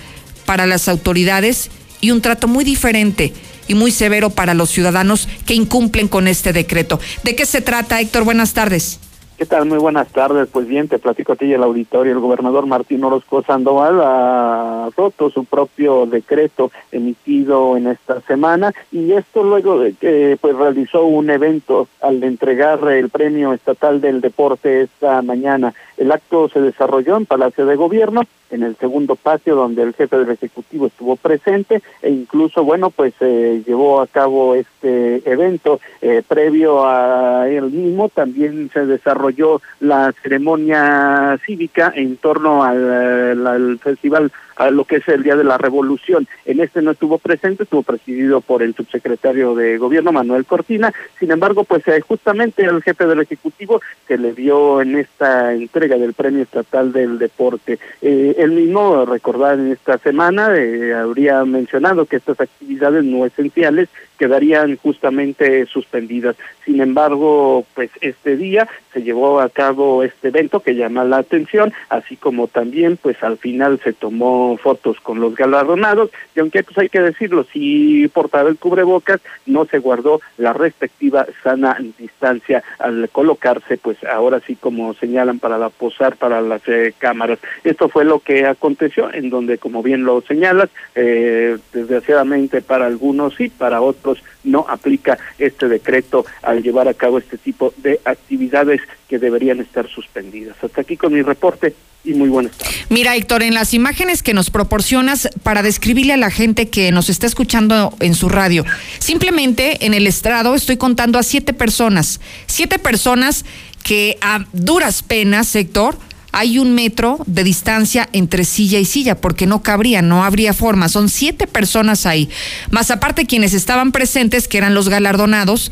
para 0.45 0.67
las 0.67 0.89
autoridades 0.89 1.71
y 2.01 2.11
un 2.11 2.21
trato 2.21 2.49
muy 2.49 2.65
diferente 2.65 3.33
y 3.69 3.75
muy 3.75 3.93
severo 3.93 4.31
para 4.31 4.55
los 4.55 4.71
ciudadanos 4.71 5.29
que 5.47 5.55
incumplen 5.55 6.09
con 6.09 6.29
este 6.29 6.53
decreto. 6.53 7.01
¿De 7.23 7.35
qué 7.37 7.47
se 7.47 7.61
trata, 7.61 8.01
Héctor? 8.01 8.25
Buenas 8.25 8.53
tardes. 8.53 8.99
¿Qué 9.43 9.47
tal? 9.47 9.67
Muy 9.67 9.79
buenas 9.79 10.07
tardes. 10.13 10.49
Pues 10.53 10.69
bien, 10.69 10.87
te 10.87 11.01
platico 11.01 11.33
a 11.33 11.35
ti 11.35 11.47
y 11.47 11.53
el 11.53 11.65
auditorio. 11.65 12.13
El 12.13 12.21
gobernador 12.21 12.65
Martín 12.67 13.03
Orozco 13.03 13.43
Sandoval 13.43 14.01
ha 14.01 14.89
roto 14.97 15.31
su 15.31 15.45
propio 15.47 16.07
decreto 16.07 16.71
emitido 16.93 17.77
en 17.77 17.89
esta 17.89 18.21
semana 18.21 18.73
y 18.93 19.11
esto 19.15 19.43
luego 19.43 19.81
de 19.81 19.95
que 19.95 20.39
pues 20.41 20.55
realizó 20.55 21.07
un 21.07 21.29
evento 21.29 21.89
al 22.01 22.23
entregar 22.23 22.89
el 22.93 23.11
premio 23.11 23.53
estatal 23.53 24.01
del 24.01 24.21
deporte 24.21 24.83
esta 24.83 25.23
mañana. 25.23 25.75
El 26.03 26.11
acto 26.11 26.49
se 26.49 26.61
desarrolló 26.61 27.17
en 27.17 27.27
Palacio 27.27 27.65
de 27.65 27.77
Gobierno, 27.77 28.23
en 28.51 28.65
el 28.65 28.75
segundo 28.75 29.15
patio 29.15 29.55
donde 29.55 29.85
el 29.85 29.95
jefe 29.95 30.19
del 30.19 30.31
Ejecutivo 30.31 30.89
estuvo 30.89 31.15
presente 31.15 31.81
e 32.03 32.11
incluso, 32.11 32.65
bueno, 32.65 32.91
pues 32.91 33.15
se 33.21 33.63
llevó 33.65 34.01
a 34.01 34.09
cabo 34.09 34.57
este 34.57 35.23
evento 35.31 35.79
eh, 36.01 36.25
previo 36.27 36.85
a 36.85 37.49
él 37.49 37.71
mismo. 37.71 38.09
También 38.09 38.69
se 38.75 38.85
desarrolló 38.85 39.63
la 39.79 40.13
ceremonia 40.25 41.39
cívica 41.47 41.93
en 41.95 42.17
torno 42.17 42.65
al, 42.65 43.47
al 43.47 43.79
festival 43.79 44.33
a 44.63 44.71
lo 44.71 44.85
que 44.85 44.97
es 44.97 45.09
el 45.09 45.25
Día 45.25 45.35
de 45.35 45.43
la 45.43 45.59
Revolución. 45.59 46.29
En 46.45 46.61
este 46.61 46.83
no 46.83 46.93
estuvo 46.93 47.19
presente, 47.19 47.65
estuvo 47.65 47.83
presidido 47.83 48.41
por 48.41 48.63
el 48.63 48.75
subsecretario 48.75 49.57
de 49.57 49.77
Gobierno, 49.77 50.13
Manuel 50.13 50.45
Cortina. 50.45 50.93
Sin 51.19 51.33
embargo, 51.33 51.65
pues 51.65 51.87
eh, 51.89 52.01
justamente 52.01 52.63
el 52.65 52.81
jefe 52.81 53.07
del 53.07 53.21
Ejecutivo 53.21 53.81
se 54.07 54.19
le 54.19 54.33
dio 54.33 54.81
en 54.81 54.97
esta 54.97 55.53
entrega 55.53 55.97
del 55.97 56.15
Premio 56.15 56.45
Estatal 56.45 56.93
del 56.93 57.19
Deporte. 57.19 57.81
Eh, 58.01 58.37
él 58.39 58.53
mismo, 58.53 59.05
recordar 59.05 59.59
en 59.59 59.73
esta 59.73 59.99
semana, 59.99 60.57
eh, 60.57 60.95
habría 60.95 61.45
mencionado 61.45 62.07
que 62.07 62.17
estas 62.17 62.41
actividades 62.41 63.03
no 63.03 63.27
esenciales 63.27 63.89
quedarían 64.23 64.77
justamente 64.77 65.67
suspendidas. 65.67 66.37
Sin 66.65 66.81
embargo, 66.81 67.67
pues 67.75 67.91
este 68.01 68.37
día 68.37 68.69
se 68.93 69.03
llevó 69.03 69.41
a 69.41 69.49
cabo 69.49 70.05
este 70.05 70.29
evento 70.29 70.61
que 70.61 70.77
llama 70.77 71.03
la 71.03 71.17
atención, 71.17 71.73
así 71.89 72.17
como 72.17 72.47
también 72.47 72.99
pues 73.03 73.21
al 73.25 73.37
final 73.37 73.81
se 73.83 73.93
tomó 73.93 74.57
fotos 74.59 75.01
con 75.01 75.19
los 75.19 75.35
galardonados 75.35 76.11
y 76.37 76.39
aunque 76.41 76.63
pues 76.63 76.79
hay 76.79 76.89
que 76.89 77.01
decirlo, 77.01 77.45
si 77.53 78.07
portaba 78.15 78.49
el 78.49 78.59
cubrebocas, 78.59 79.21
no 79.45 79.65
se 79.65 79.79
guardó 79.79 80.21
la 80.39 80.53
respectiva 80.53 81.27
sana 81.43 81.77
distancia 81.99 82.63
al 82.79 83.09
colocarse 83.11 83.77
pues 83.77 83.97
ahora 84.05 84.39
sí 84.47 84.55
como 84.55 84.95
señalan 84.95 85.41
para 85.41 85.59
la 85.59 85.71
posar 85.71 86.15
para 86.15 86.41
las 86.41 86.63
eh, 86.69 86.95
cámaras. 86.97 87.41
Esto 87.65 87.89
fue 87.89 88.05
lo 88.05 88.21
que 88.21 88.47
aconteció 88.47 89.13
en 89.13 89.31
donde 89.31 89.59
como 89.59 89.83
bien 89.83 90.05
lo 90.05 90.21
señalas, 90.21 90.69
eh, 90.95 91.59
desgraciadamente 91.73 92.63
para 92.63 92.87
algunos 92.87 93.35
sí, 93.35 93.49
para 93.49 93.81
otros 93.81 94.12
no 94.45 94.67
aplica 94.69 95.19
este 95.39 95.69
decreto 95.69 96.25
al 96.43 96.63
llevar 96.63 96.89
a 96.89 96.95
cabo 96.95 97.19
este 97.19 97.39
tipo 97.39 97.73
de 97.79 98.01
actividades 98.05 98.81
que 99.09 99.19
deberían 99.19 99.61
estar 99.61 99.89
suspendidas. 99.89 100.57
Hasta 100.63 100.81
aquí 100.81 100.97
con 100.97 101.13
mi 101.13 101.23
reporte 101.23 101.75
y 102.05 102.15
muy 102.15 102.29
buenas 102.29 102.57
tardes. 102.57 102.87
Mira, 102.89 103.15
Héctor, 103.15 103.43
en 103.43 103.55
las 103.55 103.75
imágenes 103.75 104.23
que 104.23 104.35
nos 104.35 104.51
proporcionas 104.51 105.29
para 105.43 105.63
describirle 105.63 106.13
a 106.13 106.17
la 106.17 106.31
gente 106.31 106.69
que 106.69 106.91
nos 106.93 107.09
está 107.09 107.27
escuchando 107.27 107.95
en 108.01 108.15
su 108.15 108.29
radio, 108.29 108.65
simplemente 108.99 109.87
en 109.87 109.95
el 109.95 110.07
estrado 110.07 110.55
estoy 110.55 110.77
contando 110.77 111.19
a 111.19 111.23
siete 111.23 111.53
personas, 111.53 112.21
siete 112.47 112.79
personas 112.79 113.45
que 113.83 114.19
a 114.21 114.45
duras 114.53 115.03
penas, 115.03 115.55
Héctor, 115.55 115.97
hay 116.33 116.59
un 116.59 116.75
metro 116.75 117.19
de 117.27 117.45
distancia 117.45 118.09
entre 118.13 118.45
silla 118.45 118.79
y 118.79 118.85
silla, 118.85 119.21
porque 119.21 119.47
no 119.47 119.63
cabría, 119.63 120.03
no 120.03 120.25
habría 120.25 120.55
forma. 120.55 120.89
Son 120.89 121.09
siete 121.09 121.47
personas 121.47 122.07
ahí. 122.07 122.29
Más 122.71 122.91
aparte 122.91 123.27
quienes 123.27 123.53
estaban 123.55 123.93
presentes, 123.93 124.49
que 124.49 124.59
eran 124.59 124.75
los 124.75 124.89
galardonados, 124.89 125.71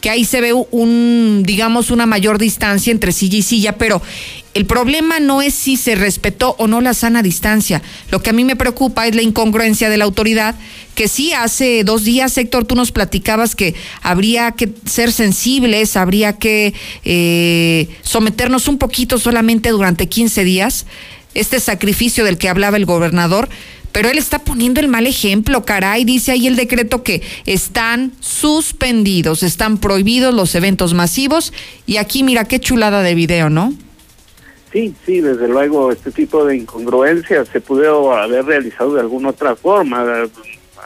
que 0.00 0.10
ahí 0.10 0.24
se 0.24 0.40
ve 0.40 0.52
un, 0.52 1.42
digamos, 1.44 1.90
una 1.90 2.06
mayor 2.06 2.38
distancia 2.38 2.90
entre 2.90 3.12
silla 3.12 3.38
y 3.38 3.42
silla, 3.42 3.78
pero 3.78 4.00
el 4.54 4.66
problema 4.66 5.20
no 5.20 5.42
es 5.42 5.54
si 5.54 5.76
se 5.76 5.94
respetó 5.94 6.56
o 6.58 6.66
no 6.66 6.80
la 6.80 6.94
sana 6.94 7.22
distancia. 7.22 7.82
Lo 8.10 8.22
que 8.22 8.30
a 8.30 8.32
mí 8.32 8.44
me 8.44 8.56
preocupa 8.56 9.06
es 9.06 9.14
la 9.14 9.22
incongruencia 9.22 9.90
de 9.90 9.96
la 9.96 10.04
autoridad, 10.04 10.54
que 10.94 11.08
sí 11.08 11.32
hace 11.32 11.84
dos 11.84 12.04
días, 12.04 12.36
Héctor, 12.36 12.64
tú 12.64 12.74
nos 12.74 12.90
platicabas 12.90 13.54
que 13.54 13.74
habría 14.02 14.52
que 14.52 14.72
ser 14.84 15.12
sensibles, 15.12 15.96
habría 15.96 16.32
que 16.32 16.74
eh, 17.04 17.88
someternos 18.02 18.66
un 18.66 18.78
poquito 18.78 19.18
solamente 19.18 19.70
durante 19.70 20.08
15 20.08 20.42
días, 20.44 20.86
este 21.34 21.60
sacrificio 21.60 22.24
del 22.24 22.38
que 22.38 22.48
hablaba 22.48 22.76
el 22.76 22.86
gobernador 22.86 23.48
pero 23.98 24.10
él 24.10 24.18
está 24.18 24.38
poniendo 24.38 24.78
el 24.78 24.86
mal 24.86 25.08
ejemplo, 25.08 25.64
caray. 25.64 26.04
Dice 26.04 26.30
ahí 26.30 26.46
el 26.46 26.54
decreto 26.54 27.02
que 27.02 27.20
están 27.46 28.12
suspendidos, 28.20 29.42
están 29.42 29.78
prohibidos 29.78 30.32
los 30.32 30.54
eventos 30.54 30.94
masivos. 30.94 31.52
Y 31.84 31.96
aquí 31.96 32.22
mira 32.22 32.44
qué 32.44 32.60
chulada 32.60 33.02
de 33.02 33.16
video, 33.16 33.50
¿no? 33.50 33.74
Sí, 34.72 34.94
sí, 35.04 35.20
desde 35.20 35.48
luego 35.48 35.90
este 35.90 36.12
tipo 36.12 36.44
de 36.44 36.58
incongruencias 36.58 37.48
se 37.48 37.60
pudo 37.60 38.12
haber 38.14 38.44
realizado 38.44 38.94
de 38.94 39.00
alguna 39.00 39.30
otra 39.30 39.56
forma 39.56 40.04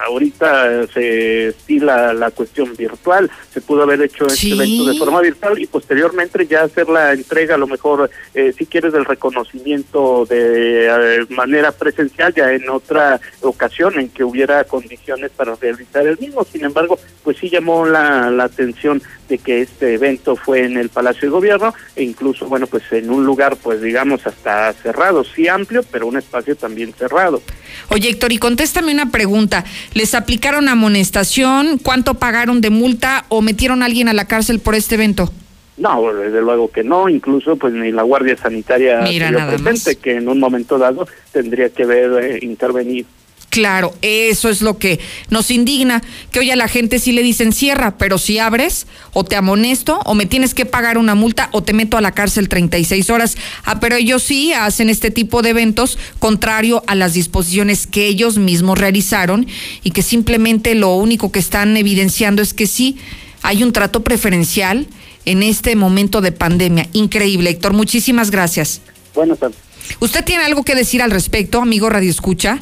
ahorita 0.05 0.87
se 0.89 1.49
estila 1.49 2.13
la 2.13 2.31
cuestión 2.31 2.75
virtual, 2.77 3.31
se 3.53 3.61
pudo 3.61 3.83
haber 3.83 4.03
hecho 4.03 4.27
este 4.27 4.51
evento 4.51 4.85
de 4.85 4.99
forma 4.99 5.21
virtual 5.21 5.61
y 5.61 5.67
posteriormente 5.67 6.47
ya 6.47 6.63
hacer 6.63 6.89
la 6.89 7.13
entrega, 7.13 7.55
a 7.55 7.59
lo 7.59 7.67
mejor, 7.67 8.11
eh, 8.35 8.53
si 8.57 8.67
quieres, 8.67 8.93
del 8.93 9.05
reconocimiento 9.05 10.27
de 10.29 10.87
eh, 10.87 11.27
manera 11.31 11.73
presencial, 11.73 12.35
ya 12.35 12.53
en 12.53 12.69
otra 12.69 13.21
ocasión 13.41 13.99
en 13.99 14.09
que 14.09 14.25
hubiera 14.25 14.65
condiciones 14.65 15.31
para 15.31 15.55
realizar 15.57 16.07
el 16.07 16.19
mismo. 16.19 16.45
Sin 16.45 16.65
embargo, 16.65 16.99
pues 17.23 17.37
sí 17.39 17.49
llamó 17.49 17.87
la, 17.87 18.31
la 18.31 18.45
atención 18.45 19.03
de 19.29 19.39
que 19.39 19.63
este 19.63 19.95
evento 19.95 20.37
fue 20.37 20.65
en 20.65 20.77
el 20.77 20.89
Palacio 20.89 21.23
de 21.23 21.29
Gobierno 21.29 21.75
e 21.97 22.03
incluso, 22.03 22.47
bueno, 22.47 22.67
pues 22.67 22.83
en 22.91 23.11
un 23.11 23.25
lugar, 23.25 23.57
pues 23.57 23.81
digamos, 23.81 24.27
hasta 24.27 24.73
cerrado, 24.75 25.25
sí 25.25 25.49
amplio, 25.49 25.83
pero 25.91 26.07
un 26.07 26.17
espacio 26.17 26.57
también 26.57 26.93
cerrado. 26.93 27.43
Oye, 27.89 28.11
Héctor, 28.11 28.33
y 28.33 28.39
contéstame 28.39 28.93
una 28.93 29.11
pregunta. 29.11 29.65
¿Les 29.95 30.15
aplicaron 30.15 30.69
amonestación? 30.69 31.79
¿Cuánto 31.79 32.15
pagaron 32.15 32.61
de 32.61 32.71
multa 32.71 33.25
o 33.29 33.43
metieron 33.43 33.83
a 33.83 33.87
alguien 33.87 34.09
a 34.09 34.13
la 34.13 34.27
cárcel 34.27 34.59
por 34.59 34.75
este 34.75 34.95
evento? 34.95 35.33
No, 35.77 36.13
desde 36.13 36.41
luego 36.41 36.71
que 36.71 36.85
no, 36.85 37.09
incluso 37.09 37.57
pues 37.57 37.73
ni 37.73 37.93
la 37.93 38.03
Guardia 38.03 38.37
Sanitaria 38.37 39.01
Mira, 39.01 39.31
presente, 39.49 39.97
que 39.97 40.17
en 40.17 40.29
un 40.29 40.39
momento 40.39 40.79
dado 40.79 41.09
tendría 41.33 41.71
que 41.71 41.87
ver 41.87 42.23
eh, 42.23 42.39
intervenir 42.43 43.07
Claro, 43.53 43.95
eso 44.01 44.49
es 44.49 44.63
lo 44.63 44.79
que 44.79 44.99
nos 45.29 45.51
indigna, 45.51 46.03
que 46.31 46.39
hoy 46.39 46.51
a 46.51 46.57
la 46.57 46.69
gente 46.69 46.99
sí 46.99 47.13
le 47.13 47.23
dicen 47.23 47.53
cierra, 47.53 47.99
pero 47.99 48.17
si 48.17 48.39
abres, 48.39 48.87
o 49.13 49.25
te 49.25 49.37
amonesto, 49.37 50.01
o 50.07 50.15
me 50.15 50.25
tienes 50.25 50.55
que 50.55 50.65
pagar 50.65 50.97
una 50.97 51.15
multa, 51.15 51.51
o 51.53 51.63
te 51.63 51.75
meto 51.75 51.99
a 51.99 52.01
la 52.01 52.13
cárcel 52.13 52.49
36 52.49 53.11
horas. 53.11 53.37
Ah, 53.65 53.79
pero 53.79 53.97
ellos 53.97 54.23
sí 54.23 54.55
hacen 54.55 54.89
este 54.89 55.11
tipo 55.11 55.43
de 55.43 55.51
eventos 55.51 55.99
contrario 56.19 56.83
a 56.87 56.95
las 56.95 57.13
disposiciones 57.13 57.87
que 57.87 58.07
ellos 58.07 58.39
mismos 58.39 58.79
realizaron 58.79 59.47
y 59.83 59.91
que 59.91 60.01
simplemente 60.01 60.75
lo 60.75 60.95
único 60.95 61.31
que 61.31 61.39
están 61.39 61.77
evidenciando 61.77 62.41
es 62.41 62.55
que 62.55 62.67
sí 62.67 62.97
hay 63.43 63.63
un 63.63 63.75
trato 63.75 64.03
preferencial 64.03 64.87
en 65.27 65.43
este 65.43 65.77
momento 65.77 66.23
de 66.23 66.33
pandemia. 66.33 66.89
Increíble, 66.95 67.51
Héctor. 67.51 67.75
Muchísimas 67.75 68.31
gracias. 68.31 68.81
Buenas 69.15 69.39
tardes. 69.39 69.59
¿Usted 70.01 70.25
tiene 70.25 70.45
algo 70.45 70.63
que 70.63 70.75
decir 70.75 71.03
al 71.03 71.11
respecto, 71.11 71.61
amigo 71.61 71.91
Radio 71.91 72.11
Escucha? 72.11 72.59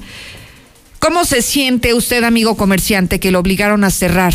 ¿Cómo 1.00 1.25
se 1.25 1.40
siente 1.40 1.95
usted, 1.95 2.25
amigo 2.25 2.59
comerciante, 2.59 3.21
que 3.21 3.30
lo 3.30 3.38
obligaron 3.38 3.85
a 3.85 3.90
cerrar? 3.90 4.35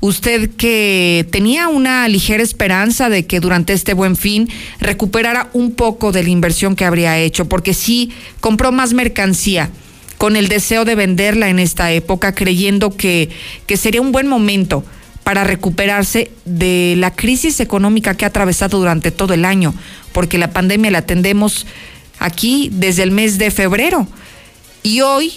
Usted 0.00 0.50
que 0.50 1.26
tenía 1.30 1.68
una 1.68 2.06
ligera 2.08 2.42
esperanza 2.42 3.08
de 3.08 3.24
que 3.24 3.40
durante 3.40 3.72
este 3.72 3.94
buen 3.94 4.14
fin 4.14 4.50
recuperara 4.80 5.48
un 5.54 5.72
poco 5.72 6.12
de 6.12 6.22
la 6.22 6.28
inversión 6.28 6.76
que 6.76 6.84
habría 6.84 7.18
hecho, 7.18 7.48
porque 7.48 7.72
sí 7.72 8.12
compró 8.40 8.70
más 8.70 8.92
mercancía 8.92 9.70
con 10.18 10.36
el 10.36 10.48
deseo 10.48 10.84
de 10.84 10.94
venderla 10.94 11.48
en 11.48 11.58
esta 11.58 11.90
época, 11.90 12.34
creyendo 12.34 12.94
que, 12.94 13.30
que 13.66 13.78
sería 13.78 14.02
un 14.02 14.12
buen 14.12 14.26
momento 14.26 14.84
para 15.22 15.42
recuperarse 15.42 16.30
de 16.44 16.96
la 16.98 17.14
crisis 17.14 17.60
económica 17.60 18.14
que 18.14 18.26
ha 18.26 18.28
atravesado 18.28 18.78
durante 18.78 19.10
todo 19.10 19.32
el 19.32 19.46
año, 19.46 19.74
porque 20.12 20.36
la 20.36 20.52
pandemia 20.52 20.90
la 20.90 20.98
atendemos 20.98 21.66
aquí 22.18 22.68
desde 22.72 23.04
el 23.04 23.10
mes 23.10 23.38
de 23.38 23.50
febrero. 23.50 24.06
Y 24.82 25.00
hoy 25.00 25.32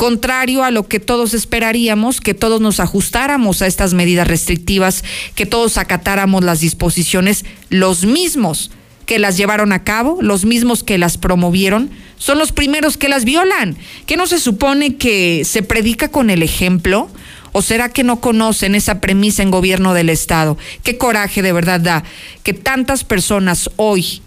contrario 0.00 0.64
a 0.64 0.70
lo 0.70 0.88
que 0.88 0.98
todos 0.98 1.34
esperaríamos, 1.34 2.22
que 2.22 2.32
todos 2.32 2.62
nos 2.62 2.80
ajustáramos 2.80 3.60
a 3.60 3.66
estas 3.66 3.92
medidas 3.92 4.26
restrictivas, 4.26 5.04
que 5.34 5.44
todos 5.44 5.76
acatáramos 5.76 6.42
las 6.42 6.60
disposiciones, 6.60 7.44
los 7.68 8.06
mismos 8.06 8.70
que 9.04 9.18
las 9.18 9.36
llevaron 9.36 9.74
a 9.74 9.84
cabo, 9.84 10.16
los 10.22 10.46
mismos 10.46 10.84
que 10.84 10.96
las 10.96 11.18
promovieron, 11.18 11.90
son 12.16 12.38
los 12.38 12.50
primeros 12.50 12.96
que 12.96 13.10
las 13.10 13.26
violan. 13.26 13.76
¿Que 14.06 14.16
no 14.16 14.26
se 14.26 14.40
supone 14.40 14.96
que 14.96 15.42
se 15.44 15.62
predica 15.62 16.08
con 16.08 16.30
el 16.30 16.42
ejemplo? 16.42 17.10
¿O 17.52 17.60
será 17.60 17.90
que 17.90 18.02
no 18.02 18.22
conocen 18.22 18.74
esa 18.74 19.02
premisa 19.02 19.42
en 19.42 19.50
gobierno 19.50 19.92
del 19.92 20.08
Estado? 20.08 20.56
Qué 20.82 20.96
coraje 20.96 21.42
de 21.42 21.52
verdad 21.52 21.78
da 21.78 22.04
que 22.42 22.54
tantas 22.54 23.04
personas 23.04 23.68
hoy 23.76 24.22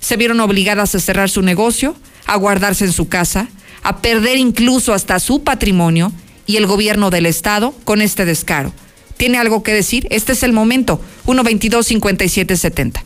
se 0.00 0.16
vieron 0.16 0.40
obligadas 0.40 0.96
a 0.96 0.98
cerrar 0.98 1.30
su 1.30 1.42
negocio, 1.42 1.94
a 2.26 2.34
guardarse 2.34 2.86
en 2.86 2.92
su 2.92 3.08
casa, 3.08 3.46
a 3.86 4.02
perder 4.02 4.36
incluso 4.36 4.94
hasta 4.94 5.20
su 5.20 5.44
patrimonio 5.44 6.10
y 6.44 6.56
el 6.56 6.66
gobierno 6.66 7.10
del 7.10 7.24
Estado 7.24 7.72
con 7.84 8.02
este 8.02 8.24
descaro. 8.24 8.72
¿Tiene 9.16 9.38
algo 9.38 9.62
que 9.62 9.72
decir? 9.72 10.08
Este 10.10 10.32
es 10.32 10.42
el 10.42 10.52
momento. 10.52 11.00
122 11.24 11.86
5770 11.86 13.04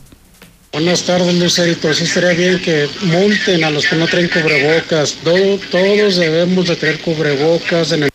Buenas 0.73 1.03
tardes, 1.03 1.35
Lucerito. 1.35 1.93
Sí 1.93 2.05
estaría 2.05 2.31
bien 2.31 2.59
que 2.59 2.87
multen 3.01 3.63
a 3.63 3.69
los 3.69 3.85
que 3.85 3.95
no 3.95 4.07
traen 4.07 4.27
cubrebocas. 4.29 5.17
todos 5.21 6.15
debemos 6.15 6.67
de 6.67 6.75
tener 6.75 6.99
cubrebocas 7.01 7.91
en 7.91 8.03
el... 8.03 8.09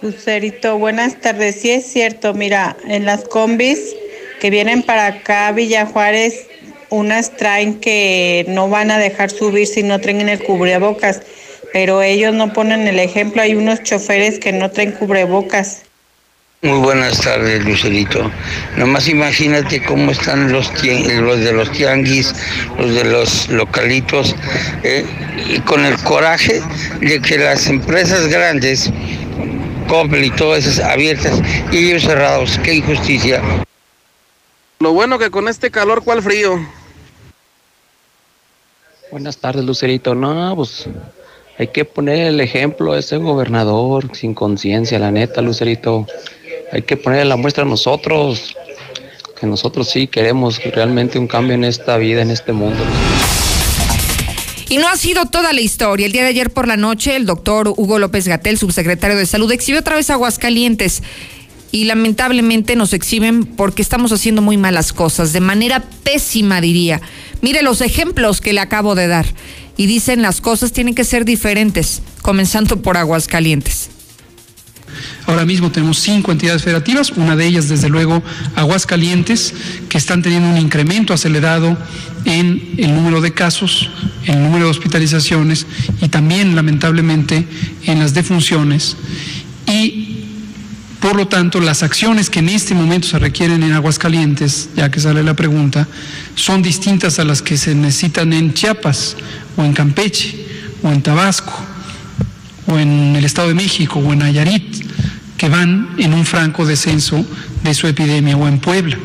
Lucerito, 0.00 0.78
buenas 0.78 1.20
tardes. 1.20 1.56
Sí 1.60 1.72
es 1.72 1.92
cierto, 1.92 2.32
mira, 2.32 2.74
en 2.88 3.04
las 3.04 3.24
combis 3.24 3.78
que 4.40 4.48
vienen 4.48 4.82
para 4.82 5.06
acá, 5.08 5.52
Villa 5.52 5.84
Juárez, 5.84 6.46
unas 6.88 7.36
traen 7.36 7.80
que 7.80 8.46
no 8.48 8.70
van 8.70 8.90
a 8.90 8.98
dejar 8.98 9.30
subir 9.30 9.66
si 9.66 9.82
no 9.82 10.00
traen 10.00 10.28
el 10.28 10.42
cubrebocas, 10.42 11.20
pero 11.72 12.02
ellos 12.02 12.34
no 12.34 12.52
ponen 12.52 12.86
el 12.86 12.98
ejemplo. 12.98 13.42
Hay 13.42 13.54
unos 13.54 13.82
choferes 13.82 14.38
que 14.38 14.52
no 14.52 14.70
traen 14.70 14.92
cubrebocas. 14.92 15.82
Muy 16.64 16.78
buenas 16.78 17.20
tardes, 17.20 17.64
Lucerito. 17.64 18.30
Nomás 18.76 19.08
imagínate 19.08 19.82
cómo 19.82 20.12
están 20.12 20.52
los, 20.52 20.70
los 20.84 21.40
de 21.40 21.52
los 21.52 21.72
tianguis, 21.72 22.32
los 22.78 22.94
de 22.94 23.02
los 23.02 23.48
localitos, 23.48 24.36
eh, 24.84 25.04
y 25.48 25.58
con 25.62 25.84
el 25.84 25.98
coraje 26.04 26.62
de 27.00 27.20
que 27.20 27.38
las 27.38 27.66
empresas 27.66 28.28
grandes, 28.28 28.92
Coppel 29.88 30.24
y 30.24 30.30
todas 30.30 30.64
esas 30.64 30.86
abiertas, 30.86 31.42
y 31.72 31.78
ellos 31.78 32.04
cerrados. 32.04 32.60
¡Qué 32.62 32.74
injusticia! 32.74 33.42
Lo 34.78 34.92
bueno 34.92 35.18
que 35.18 35.32
con 35.32 35.48
este 35.48 35.72
calor, 35.72 36.04
¿cuál 36.04 36.22
frío? 36.22 36.64
Buenas 39.10 39.36
tardes, 39.36 39.64
Lucerito. 39.64 40.14
No, 40.14 40.54
pues 40.54 40.88
hay 41.62 41.68
que 41.68 41.84
poner 41.84 42.26
el 42.26 42.40
ejemplo 42.40 42.92
a 42.92 42.98
ese 42.98 43.18
gobernador 43.18 44.10
sin 44.16 44.34
conciencia, 44.34 44.98
la 44.98 45.12
neta, 45.12 45.40
Lucerito 45.42 46.06
hay 46.72 46.82
que 46.82 46.96
poner 46.96 47.24
la 47.26 47.36
muestra 47.36 47.62
a 47.62 47.66
nosotros, 47.66 48.56
que 49.38 49.46
nosotros 49.46 49.88
sí 49.88 50.08
queremos 50.08 50.60
realmente 50.74 51.20
un 51.20 51.28
cambio 51.28 51.54
en 51.54 51.62
esta 51.62 51.98
vida, 51.98 52.20
en 52.20 52.32
este 52.32 52.52
mundo. 52.52 52.82
Y 54.68 54.78
no 54.78 54.88
ha 54.88 54.96
sido 54.96 55.26
toda 55.26 55.52
la 55.52 55.60
historia. 55.60 56.06
El 56.06 56.12
día 56.12 56.22
de 56.22 56.30
ayer 56.30 56.50
por 56.50 56.66
la 56.66 56.76
noche, 56.76 57.14
el 57.14 57.26
doctor 57.26 57.68
Hugo 57.68 58.00
López 58.00 58.26
Gatel, 58.26 58.58
subsecretario 58.58 59.16
de 59.16 59.26
Salud, 59.26 59.52
exhibió 59.52 59.80
otra 59.80 59.94
vez 59.94 60.10
Aguascalientes. 60.10 61.04
Y 61.70 61.84
lamentablemente 61.84 62.74
nos 62.74 62.92
exhiben 62.92 63.44
porque 63.44 63.82
estamos 63.82 64.10
haciendo 64.10 64.42
muy 64.42 64.56
malas 64.56 64.92
cosas, 64.92 65.32
de 65.32 65.40
manera 65.40 65.84
pésima 66.02 66.60
diría. 66.60 67.00
Mire 67.40 67.62
los 67.62 67.82
ejemplos 67.82 68.40
que 68.40 68.52
le 68.52 68.60
acabo 68.60 68.94
de 68.94 69.06
dar. 69.06 69.26
Y 69.76 69.86
dicen 69.86 70.22
las 70.22 70.40
cosas 70.40 70.72
tienen 70.72 70.94
que 70.94 71.04
ser 71.04 71.24
diferentes, 71.24 72.02
comenzando 72.22 72.82
por 72.82 72.96
Aguascalientes. 72.96 73.90
Ahora 75.26 75.44
mismo 75.44 75.70
tenemos 75.70 75.98
cinco 75.98 76.32
entidades 76.32 76.62
federativas, 76.62 77.10
una 77.12 77.36
de 77.36 77.46
ellas 77.46 77.68
desde 77.68 77.88
luego 77.88 78.22
Aguascalientes, 78.56 79.54
que 79.88 79.98
están 79.98 80.22
teniendo 80.22 80.48
un 80.48 80.58
incremento 80.58 81.14
acelerado 81.14 81.76
en 82.24 82.74
el 82.76 82.94
número 82.94 83.20
de 83.20 83.32
casos, 83.32 83.90
en 84.26 84.34
el 84.34 84.42
número 84.42 84.66
de 84.66 84.70
hospitalizaciones 84.70 85.66
y 86.00 86.08
también 86.08 86.54
lamentablemente 86.54 87.46
en 87.84 88.00
las 88.00 88.14
defunciones. 88.14 88.96
Y 89.66 90.08
por 91.00 91.16
lo 91.16 91.26
tanto, 91.26 91.60
las 91.60 91.82
acciones 91.82 92.30
que 92.30 92.38
en 92.38 92.48
este 92.48 92.74
momento 92.74 93.08
se 93.08 93.18
requieren 93.18 93.64
en 93.64 93.72
Aguascalientes, 93.72 94.68
ya 94.76 94.90
que 94.90 95.00
sale 95.00 95.24
la 95.24 95.34
pregunta, 95.34 95.88
son 96.36 96.62
distintas 96.62 97.18
a 97.18 97.24
las 97.24 97.42
que 97.42 97.56
se 97.56 97.74
necesitan 97.74 98.32
en 98.32 98.54
Chiapas 98.54 99.16
o 99.56 99.64
en 99.64 99.72
Campeche 99.72 100.34
o 100.82 100.90
en 100.90 101.02
Tabasco 101.02 101.52
o 102.66 102.78
en 102.78 103.16
el 103.16 103.24
Estado 103.24 103.48
de 103.48 103.54
México 103.54 103.98
o 103.98 104.12
en 104.12 104.20
Nayarit 104.20 104.86
que 105.36 105.48
van 105.48 105.88
en 105.98 106.14
un 106.14 106.24
franco 106.24 106.64
descenso 106.64 107.24
de 107.64 107.74
su 107.74 107.86
epidemia 107.86 108.36
o 108.36 108.46
en 108.46 108.58
Puebla. 108.60 108.96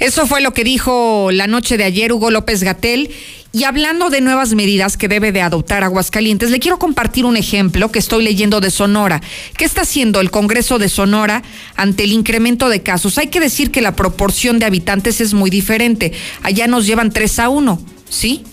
Eso 0.00 0.26
fue 0.26 0.40
lo 0.40 0.54
que 0.54 0.64
dijo 0.64 1.28
la 1.30 1.46
noche 1.46 1.76
de 1.76 1.84
ayer 1.84 2.10
Hugo 2.12 2.30
López 2.30 2.62
Gatel. 2.62 3.10
Y 3.52 3.64
hablando 3.64 4.08
de 4.08 4.22
nuevas 4.22 4.54
medidas 4.54 4.96
que 4.96 5.08
debe 5.08 5.30
de 5.30 5.42
adoptar 5.42 5.84
Aguascalientes, 5.84 6.50
le 6.50 6.58
quiero 6.58 6.78
compartir 6.78 7.26
un 7.26 7.36
ejemplo 7.36 7.92
que 7.92 7.98
estoy 7.98 8.24
leyendo 8.24 8.60
de 8.60 8.70
Sonora. 8.70 9.20
¿Qué 9.58 9.66
está 9.66 9.82
haciendo 9.82 10.20
el 10.20 10.30
Congreso 10.30 10.78
de 10.78 10.88
Sonora 10.88 11.42
ante 11.76 12.04
el 12.04 12.12
incremento 12.12 12.70
de 12.70 12.82
casos? 12.82 13.18
Hay 13.18 13.26
que 13.26 13.40
decir 13.40 13.70
que 13.70 13.82
la 13.82 13.94
proporción 13.94 14.58
de 14.58 14.64
habitantes 14.64 15.20
es 15.20 15.34
muy 15.34 15.50
diferente. 15.50 16.12
Allá 16.42 16.66
nos 16.66 16.86
llevan 16.86 17.10
3 17.10 17.38
a 17.40 17.48
1, 17.50 17.84
¿sí? 18.08 18.44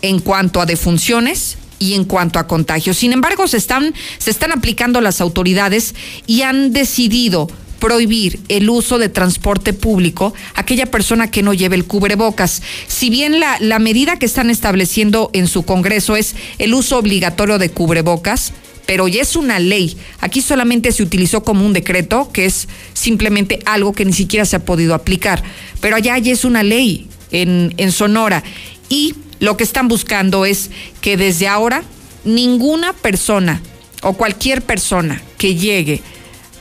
En 0.00 0.20
cuanto 0.20 0.62
a 0.62 0.66
defunciones, 0.66 1.58
y 1.78 1.92
en 1.92 2.04
cuanto 2.04 2.38
a 2.38 2.46
contagios. 2.46 2.96
Sin 2.96 3.12
embargo, 3.12 3.46
se 3.46 3.58
están, 3.58 3.92
se 4.16 4.30
están 4.30 4.50
aplicando 4.50 5.02
las 5.02 5.20
autoridades 5.20 5.94
y 6.26 6.40
han 6.40 6.72
decidido 6.72 7.48
prohibir 7.78 8.40
el 8.48 8.68
uso 8.70 8.98
de 8.98 9.08
transporte 9.08 9.72
público 9.72 10.34
a 10.54 10.60
aquella 10.60 10.86
persona 10.86 11.30
que 11.30 11.42
no 11.42 11.54
lleve 11.54 11.76
el 11.76 11.84
cubrebocas. 11.84 12.62
Si 12.86 13.10
bien 13.10 13.40
la, 13.40 13.56
la 13.60 13.78
medida 13.78 14.18
que 14.18 14.26
están 14.26 14.50
estableciendo 14.50 15.30
en 15.32 15.46
su 15.46 15.64
Congreso 15.64 16.16
es 16.16 16.34
el 16.58 16.74
uso 16.74 16.98
obligatorio 16.98 17.58
de 17.58 17.70
cubrebocas, 17.70 18.52
pero 18.86 19.08
ya 19.08 19.20
es 19.20 19.36
una 19.36 19.58
ley. 19.58 19.96
Aquí 20.20 20.40
solamente 20.40 20.92
se 20.92 21.02
utilizó 21.02 21.42
como 21.42 21.66
un 21.66 21.72
decreto, 21.72 22.30
que 22.32 22.46
es 22.46 22.68
simplemente 22.94 23.58
algo 23.66 23.92
que 23.92 24.04
ni 24.04 24.12
siquiera 24.12 24.44
se 24.44 24.56
ha 24.56 24.64
podido 24.64 24.94
aplicar. 24.94 25.42
Pero 25.80 25.96
allá 25.96 26.16
ya 26.18 26.32
es 26.32 26.44
una 26.44 26.62
ley 26.62 27.08
en, 27.32 27.74
en 27.76 27.92
Sonora. 27.92 28.44
Y 28.88 29.14
lo 29.40 29.56
que 29.56 29.64
están 29.64 29.88
buscando 29.88 30.44
es 30.44 30.70
que 31.00 31.16
desde 31.16 31.48
ahora 31.48 31.82
ninguna 32.24 32.92
persona 32.92 33.60
o 34.02 34.14
cualquier 34.14 34.62
persona 34.62 35.20
que 35.36 35.56
llegue 35.56 36.00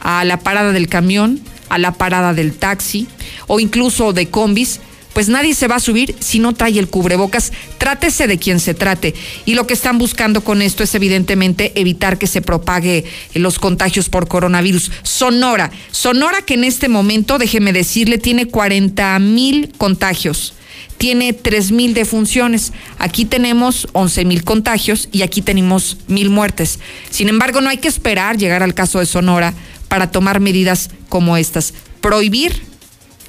a 0.06 0.24
la 0.24 0.40
parada 0.40 0.72
del 0.72 0.88
camión, 0.88 1.42
a 1.68 1.80
la 1.80 1.92
parada 1.92 2.36
del 2.36 2.54
taxi 2.54 3.08
o 3.48 3.60
incluso 3.60 4.14
de 4.14 4.30
combis, 4.30 4.80
pues 5.14 5.30
nadie 5.30 5.56
se 5.56 5.68
va 5.68 5.78
a 5.78 5.80
subir 5.80 6.14
si 6.20 6.38
no 6.38 6.54
trae 6.54 6.78
el 6.78 6.90
cubrebocas. 6.90 7.54
Trátese 7.80 8.28
de 8.28 8.38
quien 8.38 8.60
se 8.60 8.76
trate. 8.76 9.16
Y 9.46 9.56
lo 9.56 9.66
que 9.66 9.74
están 9.74 9.98
buscando 9.98 10.44
con 10.44 10.62
esto 10.62 10.84
es 10.84 10.94
evidentemente 10.94 11.72
evitar 11.76 12.20
que 12.20 12.28
se 12.28 12.42
propague 12.42 13.06
los 13.34 13.58
contagios 13.58 14.10
por 14.10 14.28
coronavirus. 14.28 14.92
Sonora, 15.02 15.72
Sonora 15.90 16.44
que 16.44 16.54
en 16.54 16.66
este 16.66 16.88
momento, 16.88 17.40
déjeme 17.40 17.74
decirle, 17.74 18.20
tiene 18.20 18.46
40 18.46 19.18
mil 19.20 19.74
contagios 19.78 20.54
tiene 20.98 21.38
3.000 21.38 21.94
defunciones. 21.94 22.72
Aquí 23.00 23.26
tenemos 23.26 23.88
11.000 23.94 24.44
contagios 24.44 25.10
y 25.12 25.24
aquí 25.24 25.42
tenemos 25.42 25.98
1.000 26.08 26.30
muertes. 26.30 26.80
Sin 27.10 27.28
embargo, 27.28 27.60
no 27.60 27.70
hay 27.70 27.78
que 27.78 27.88
esperar 27.88 28.38
llegar 28.38 28.64
al 28.64 28.74
caso 28.74 29.00
de 29.00 29.06
Sonora 29.06 29.54
para 29.88 30.12
tomar 30.12 30.40
medidas 30.40 30.90
como 31.10 31.38
estas. 31.38 31.74
Prohibir 32.02 32.62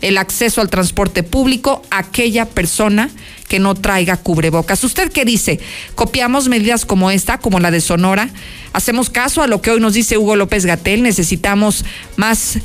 el 0.03 0.19
acceso 0.19 0.61
al 0.61 0.69
transporte 0.69 1.23
público 1.23 1.83
a 1.90 1.99
aquella 1.99 2.47
persona 2.47 3.11
que 3.49 3.59
no 3.59 3.75
traiga 3.75 4.16
cubrebocas. 4.16 4.83
¿Usted 4.85 5.11
qué 5.11 5.25
dice? 5.25 5.61
¿Copiamos 5.95 6.49
medidas 6.49 6.85
como 6.85 7.11
esta, 7.11 7.38
como 7.38 7.61
la 7.61 7.71
de 7.71 7.81
Sonora? 7.81 8.29
¿Hacemos 8.73 9.09
caso 9.09 9.42
a 9.42 9.47
lo 9.47 9.62
que 9.62 9.71
hoy 9.71 9.81
nos 9.81 9.95
dice 9.95 10.19
Hugo 10.19 10.37
López 10.37 10.66
Gatel? 10.66 11.03
¿Necesitamos 11.03 11.85
más 12.16 12.59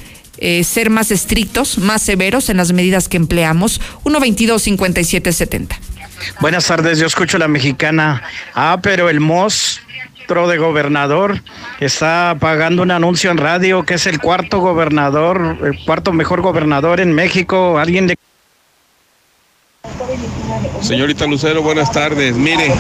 eh, 0.44 0.64
ser 0.64 0.90
más 0.90 1.12
estrictos, 1.12 1.78
más 1.78 2.02
severos 2.02 2.50
en 2.50 2.58
las 2.58 2.74
medidas 2.74 3.08
que 3.08 3.18
empleamos. 3.18 3.80
122-5770. 4.04 5.78
Buenas 6.40 6.66
tardes, 6.66 6.98
yo 6.98 7.06
escucho 7.06 7.38
la 7.38 7.48
mexicana. 7.48 8.24
Ah, 8.56 8.80
pero 8.82 9.08
el 9.08 9.20
monstruo 9.20 9.86
de 10.28 10.58
gobernador 10.58 11.42
está 11.82 12.38
pagando 12.40 12.84
un 12.84 12.92
anuncio 12.92 13.32
en 13.32 13.38
radio 13.38 13.84
que 13.84 13.96
es 13.96 14.08
el 14.08 14.20
cuarto 14.20 14.60
gobernador, 14.60 15.58
el 15.62 15.78
cuarto 15.84 16.14
mejor 16.14 16.42
gobernador 16.42 17.02
en 17.02 17.12
México. 17.12 17.78
Alguien 17.78 18.08
de 18.08 18.16
Señorita 20.82 21.28
Lucero, 21.28 21.62
buenas 21.62 21.92
tardes. 21.92 22.36
Mire, 22.36 22.74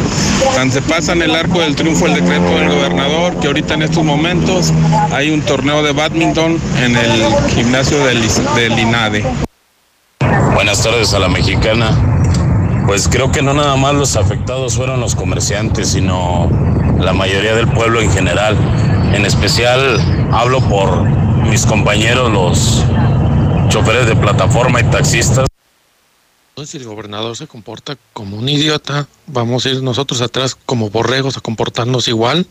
tan 0.55 0.71
se 0.71 0.81
pasa 0.81 1.11
en 1.11 1.23
el 1.23 1.35
arco 1.35 1.59
del 1.59 1.75
triunfo 1.75 2.07
el 2.07 2.13
decreto 2.13 2.55
del 2.55 2.69
gobernador 2.69 3.37
que 3.39 3.47
ahorita 3.47 3.73
en 3.73 3.81
estos 3.81 4.03
momentos 4.03 4.71
hay 5.11 5.29
un 5.31 5.41
torneo 5.41 5.83
de 5.83 5.91
badminton 5.91 6.57
en 6.77 6.95
el 6.95 7.49
gimnasio 7.49 8.03
del, 8.05 8.21
del 8.55 8.79
INADE. 8.79 9.25
Buenas 10.53 10.81
tardes 10.81 11.13
a 11.13 11.19
la 11.19 11.27
mexicana. 11.27 12.20
Pues 12.85 13.07
creo 13.07 13.31
que 13.31 13.41
no 13.41 13.53
nada 13.53 13.75
más 13.75 13.93
los 13.95 14.15
afectados 14.15 14.75
fueron 14.75 14.99
los 14.99 15.15
comerciantes, 15.15 15.89
sino 15.89 16.49
la 16.99 17.13
mayoría 17.13 17.55
del 17.55 17.67
pueblo 17.67 18.01
en 18.01 18.11
general. 18.11 18.57
En 19.13 19.25
especial 19.25 19.99
hablo 20.31 20.61
por 20.61 21.03
mis 21.49 21.65
compañeros, 21.65 22.31
los 22.31 22.83
choferes 23.69 24.07
de 24.07 24.15
plataforma 24.15 24.81
y 24.81 24.83
taxistas 24.85 25.45
si 26.65 26.77
el 26.77 26.85
gobernador 26.85 27.35
se 27.35 27.47
comporta 27.47 27.97
como 28.13 28.37
un 28.37 28.47
idiota, 28.47 29.07
vamos 29.27 29.65
a 29.65 29.69
ir 29.69 29.81
nosotros 29.81 30.21
atrás 30.21 30.55
como 30.65 30.89
borregos 30.89 31.37
a 31.37 31.41
comportarnos 31.41 32.07
igual. 32.07 32.45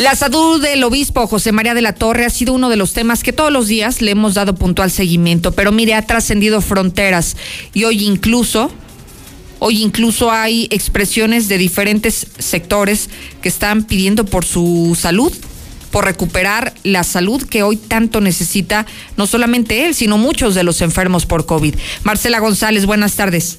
La 0.00 0.16
salud 0.16 0.62
del 0.62 0.82
obispo 0.82 1.26
José 1.26 1.52
María 1.52 1.74
de 1.74 1.82
la 1.82 1.92
Torre 1.92 2.24
ha 2.24 2.30
sido 2.30 2.54
uno 2.54 2.70
de 2.70 2.76
los 2.76 2.94
temas 2.94 3.22
que 3.22 3.34
todos 3.34 3.52
los 3.52 3.68
días 3.68 4.00
le 4.00 4.12
hemos 4.12 4.32
dado 4.32 4.54
puntual 4.54 4.90
seguimiento, 4.90 5.52
pero 5.52 5.72
mire, 5.72 5.92
ha 5.92 6.06
trascendido 6.06 6.62
fronteras 6.62 7.36
y 7.74 7.84
hoy 7.84 8.06
incluso, 8.06 8.70
hoy 9.58 9.82
incluso 9.82 10.32
hay 10.32 10.68
expresiones 10.70 11.48
de 11.48 11.58
diferentes 11.58 12.28
sectores 12.38 13.10
que 13.42 13.50
están 13.50 13.84
pidiendo 13.84 14.24
por 14.24 14.46
su 14.46 14.96
salud 14.98 15.34
por 15.90 16.06
recuperar 16.06 16.72
la 16.82 17.04
salud 17.04 17.42
que 17.42 17.62
hoy 17.62 17.76
tanto 17.76 18.22
necesita 18.22 18.86
no 19.18 19.26
solamente 19.26 19.84
él, 19.84 19.94
sino 19.94 20.16
muchos 20.16 20.54
de 20.54 20.62
los 20.62 20.80
enfermos 20.80 21.26
por 21.26 21.44
COVID. 21.44 21.74
Marcela 22.04 22.38
González, 22.38 22.86
buenas 22.86 23.16
tardes. 23.16 23.58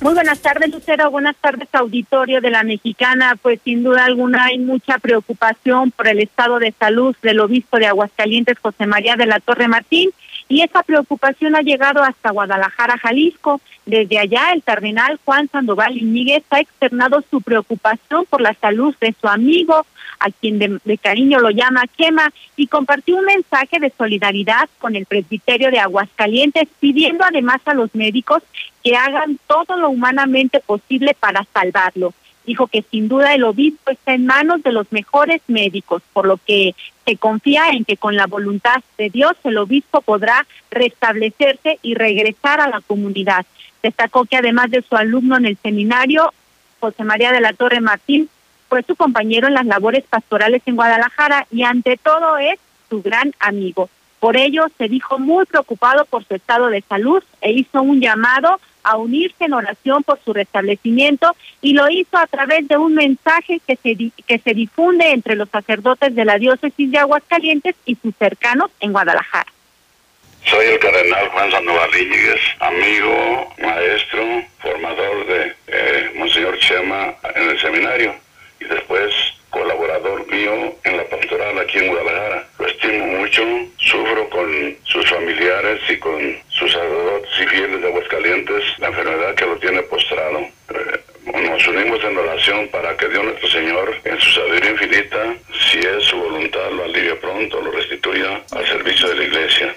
Muy 0.00 0.14
buenas 0.14 0.38
tardes, 0.40 0.70
Lucero. 0.72 1.10
Buenas 1.10 1.34
tardes, 1.36 1.68
auditorio 1.72 2.40
de 2.40 2.50
la 2.50 2.62
Mexicana. 2.62 3.36
Pues 3.42 3.58
sin 3.64 3.82
duda 3.82 4.04
alguna 4.04 4.44
hay 4.44 4.58
mucha 4.58 4.98
preocupación 4.98 5.90
por 5.90 6.06
el 6.06 6.20
estado 6.20 6.60
de 6.60 6.72
salud 6.78 7.16
del 7.20 7.40
obispo 7.40 7.78
de 7.78 7.86
Aguascalientes, 7.86 8.60
José 8.60 8.86
María 8.86 9.16
de 9.16 9.26
la 9.26 9.40
Torre 9.40 9.66
Martín, 9.66 10.10
y 10.48 10.62
esa 10.62 10.84
preocupación 10.84 11.56
ha 11.56 11.62
llegado 11.62 12.04
hasta 12.04 12.30
Guadalajara, 12.30 12.96
Jalisco. 12.96 13.60
Desde 13.86 14.20
allá, 14.20 14.52
el 14.52 14.62
cardenal 14.62 15.18
Juan 15.24 15.48
Sandoval 15.50 15.96
Iñiguez 15.96 16.44
ha 16.50 16.60
externado 16.60 17.24
su 17.28 17.40
preocupación 17.40 18.24
por 18.26 18.40
la 18.40 18.54
salud 18.54 18.94
de 19.00 19.14
su 19.20 19.26
amigo, 19.26 19.84
a 20.20 20.30
quien 20.30 20.58
de, 20.58 20.98
cariño 20.98 21.40
lo 21.40 21.50
llama 21.50 21.84
Quema, 21.96 22.32
y 22.56 22.66
compartió 22.66 23.16
un 23.16 23.24
mensaje 23.24 23.78
de 23.78 23.92
solidaridad 23.96 24.68
con 24.78 24.96
el 24.96 25.06
presbiterio 25.06 25.70
de 25.70 25.78
Aguascalientes, 25.78 26.68
pidiendo 26.80 27.24
además 27.24 27.60
a 27.66 27.74
los 27.74 27.94
médicos 27.94 28.42
que 28.82 28.96
hagan 28.96 29.38
todo 29.46 29.76
lo 29.76 29.90
humanamente 29.90 30.60
posible 30.60 31.14
para 31.18 31.46
salvarlo. 31.52 32.12
Dijo 32.46 32.66
que 32.66 32.82
sin 32.90 33.08
duda 33.08 33.34
el 33.34 33.44
obispo 33.44 33.90
está 33.90 34.14
en 34.14 34.24
manos 34.24 34.62
de 34.62 34.72
los 34.72 34.90
mejores 34.90 35.42
médicos, 35.48 36.02
por 36.14 36.26
lo 36.26 36.38
que 36.38 36.74
se 37.04 37.16
confía 37.16 37.68
en 37.70 37.84
que 37.84 37.98
con 37.98 38.16
la 38.16 38.26
voluntad 38.26 38.82
de 38.96 39.10
Dios 39.10 39.32
el 39.44 39.58
obispo 39.58 40.00
podrá 40.00 40.46
restablecerse 40.70 41.78
y 41.82 41.94
regresar 41.94 42.60
a 42.60 42.68
la 42.68 42.80
comunidad. 42.80 43.44
Destacó 43.82 44.24
que 44.24 44.36
además 44.36 44.70
de 44.70 44.82
su 44.82 44.96
alumno 44.96 45.36
en 45.36 45.44
el 45.44 45.58
seminario, 45.62 46.32
José 46.80 47.04
María 47.04 47.32
de 47.32 47.40
la 47.40 47.52
Torre 47.52 47.80
Martín, 47.80 48.30
fue 48.68 48.82
su 48.82 48.96
compañero 48.96 49.48
en 49.48 49.54
las 49.54 49.66
labores 49.66 50.04
pastorales 50.04 50.62
en 50.66 50.76
Guadalajara 50.76 51.46
y 51.50 51.62
ante 51.62 51.96
todo 51.96 52.38
es 52.38 52.58
su 52.88 53.02
gran 53.02 53.32
amigo. 53.40 53.88
Por 54.20 54.36
ello 54.36 54.66
se 54.76 54.88
dijo 54.88 55.18
muy 55.18 55.44
preocupado 55.46 56.04
por 56.04 56.24
su 56.24 56.34
estado 56.34 56.68
de 56.68 56.82
salud 56.82 57.22
e 57.40 57.52
hizo 57.52 57.82
un 57.82 58.00
llamado 58.00 58.60
a 58.82 58.96
unirse 58.96 59.44
en 59.44 59.52
oración 59.52 60.02
por 60.02 60.18
su 60.24 60.32
restablecimiento 60.32 61.36
y 61.60 61.74
lo 61.74 61.88
hizo 61.90 62.16
a 62.16 62.26
través 62.26 62.66
de 62.68 62.76
un 62.76 62.94
mensaje 62.94 63.60
que 63.66 63.76
se, 63.76 63.96
que 64.26 64.38
se 64.38 64.54
difunde 64.54 65.12
entre 65.12 65.36
los 65.36 65.48
sacerdotes 65.50 66.14
de 66.14 66.24
la 66.24 66.38
diócesis 66.38 66.90
de 66.90 66.98
Aguascalientes 66.98 67.74
y 67.84 67.96
sus 67.96 68.14
cercanos 68.16 68.70
en 68.80 68.92
Guadalajara. 68.92 69.52
Soy 70.44 70.66
el 70.66 70.78
cardenal 70.78 71.28
Juan 71.28 71.50
Sandoval 71.50 71.90
amigo, 72.60 73.54
maestro, 73.62 74.42
formador 74.60 75.26
de 75.26 75.54
eh, 75.66 76.12
Monseñor 76.16 76.58
Chema 76.58 77.14
en 77.34 77.50
el 77.50 77.60
seminario 77.60 78.27
y 78.60 78.64
después 78.64 79.14
colaborador 79.50 80.26
mío 80.26 80.74
en 80.84 80.96
la 80.96 81.04
pastoral 81.04 81.58
aquí 81.58 81.78
en 81.78 81.88
Guadalajara. 81.88 82.46
Lo 82.58 82.66
estimo 82.66 83.06
mucho, 83.06 83.42
sufro 83.78 84.28
con 84.30 84.76
sus 84.84 85.08
familiares 85.08 85.80
y 85.88 85.96
con 85.98 86.38
sus 86.48 86.72
sacerdotes 86.72 87.30
y 87.40 87.46
fieles 87.46 87.80
de 87.80 87.88
Aguascalientes 87.88 88.64
la 88.78 88.88
enfermedad 88.88 89.34
que 89.34 89.46
lo 89.46 89.56
tiene 89.56 89.82
postrado. 89.82 90.40
Eh, 90.40 91.00
nos 91.32 91.66
unimos 91.68 92.02
en 92.04 92.16
oración 92.16 92.68
para 92.68 92.96
que 92.96 93.08
Dios 93.08 93.24
nuestro 93.24 93.48
Señor, 93.48 93.96
en 94.04 94.20
su 94.20 94.30
sabiduría 94.30 94.70
infinita, 94.70 95.34
si 95.70 95.78
es 95.78 96.04
su 96.04 96.16
voluntad, 96.16 96.70
lo 96.72 96.84
alivie 96.84 97.14
pronto, 97.16 97.60
lo 97.60 97.70
restituya 97.70 98.40
al 98.52 98.66
servicio 98.66 99.08
de 99.08 99.14
la 99.16 99.24
iglesia. 99.24 99.74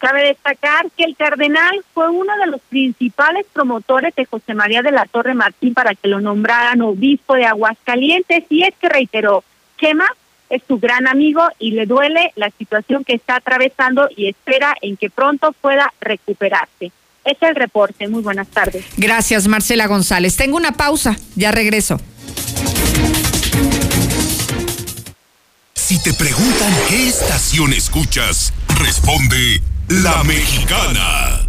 Cabe 0.00 0.28
destacar 0.28 0.90
que 0.96 1.04
el 1.04 1.14
cardenal 1.14 1.84
fue 1.92 2.08
uno 2.08 2.34
de 2.38 2.46
los 2.46 2.62
principales 2.62 3.44
promotores 3.52 4.14
de 4.14 4.24
José 4.24 4.54
María 4.54 4.80
de 4.80 4.92
la 4.92 5.04
Torre 5.04 5.34
Martín 5.34 5.74
para 5.74 5.94
que 5.94 6.08
lo 6.08 6.22
nombraran 6.22 6.80
obispo 6.80 7.34
de 7.34 7.44
Aguascalientes 7.44 8.44
y 8.48 8.62
es 8.62 8.74
que 8.80 8.88
reiteró, 8.88 9.44
Chema 9.78 10.06
es 10.48 10.62
su 10.66 10.78
gran 10.78 11.06
amigo 11.06 11.46
y 11.58 11.72
le 11.72 11.84
duele 11.84 12.32
la 12.34 12.50
situación 12.50 13.04
que 13.04 13.12
está 13.12 13.36
atravesando 13.36 14.08
y 14.16 14.28
espera 14.28 14.74
en 14.80 14.96
que 14.96 15.10
pronto 15.10 15.52
pueda 15.60 15.92
recuperarse. 16.00 16.92
Es 17.22 17.36
el 17.42 17.54
reporte. 17.54 18.08
Muy 18.08 18.22
buenas 18.22 18.48
tardes. 18.48 18.82
Gracias, 18.96 19.46
Marcela 19.48 19.86
González. 19.86 20.34
Tengo 20.36 20.56
una 20.56 20.72
pausa. 20.72 21.14
Ya 21.36 21.52
regreso. 21.52 22.00
Si 25.74 26.02
te 26.02 26.14
preguntan 26.14 26.72
qué 26.88 27.08
estación 27.08 27.74
escuchas, 27.74 28.54
responde 28.78 29.60
la 29.90 30.22
Mexicana. 30.22 31.40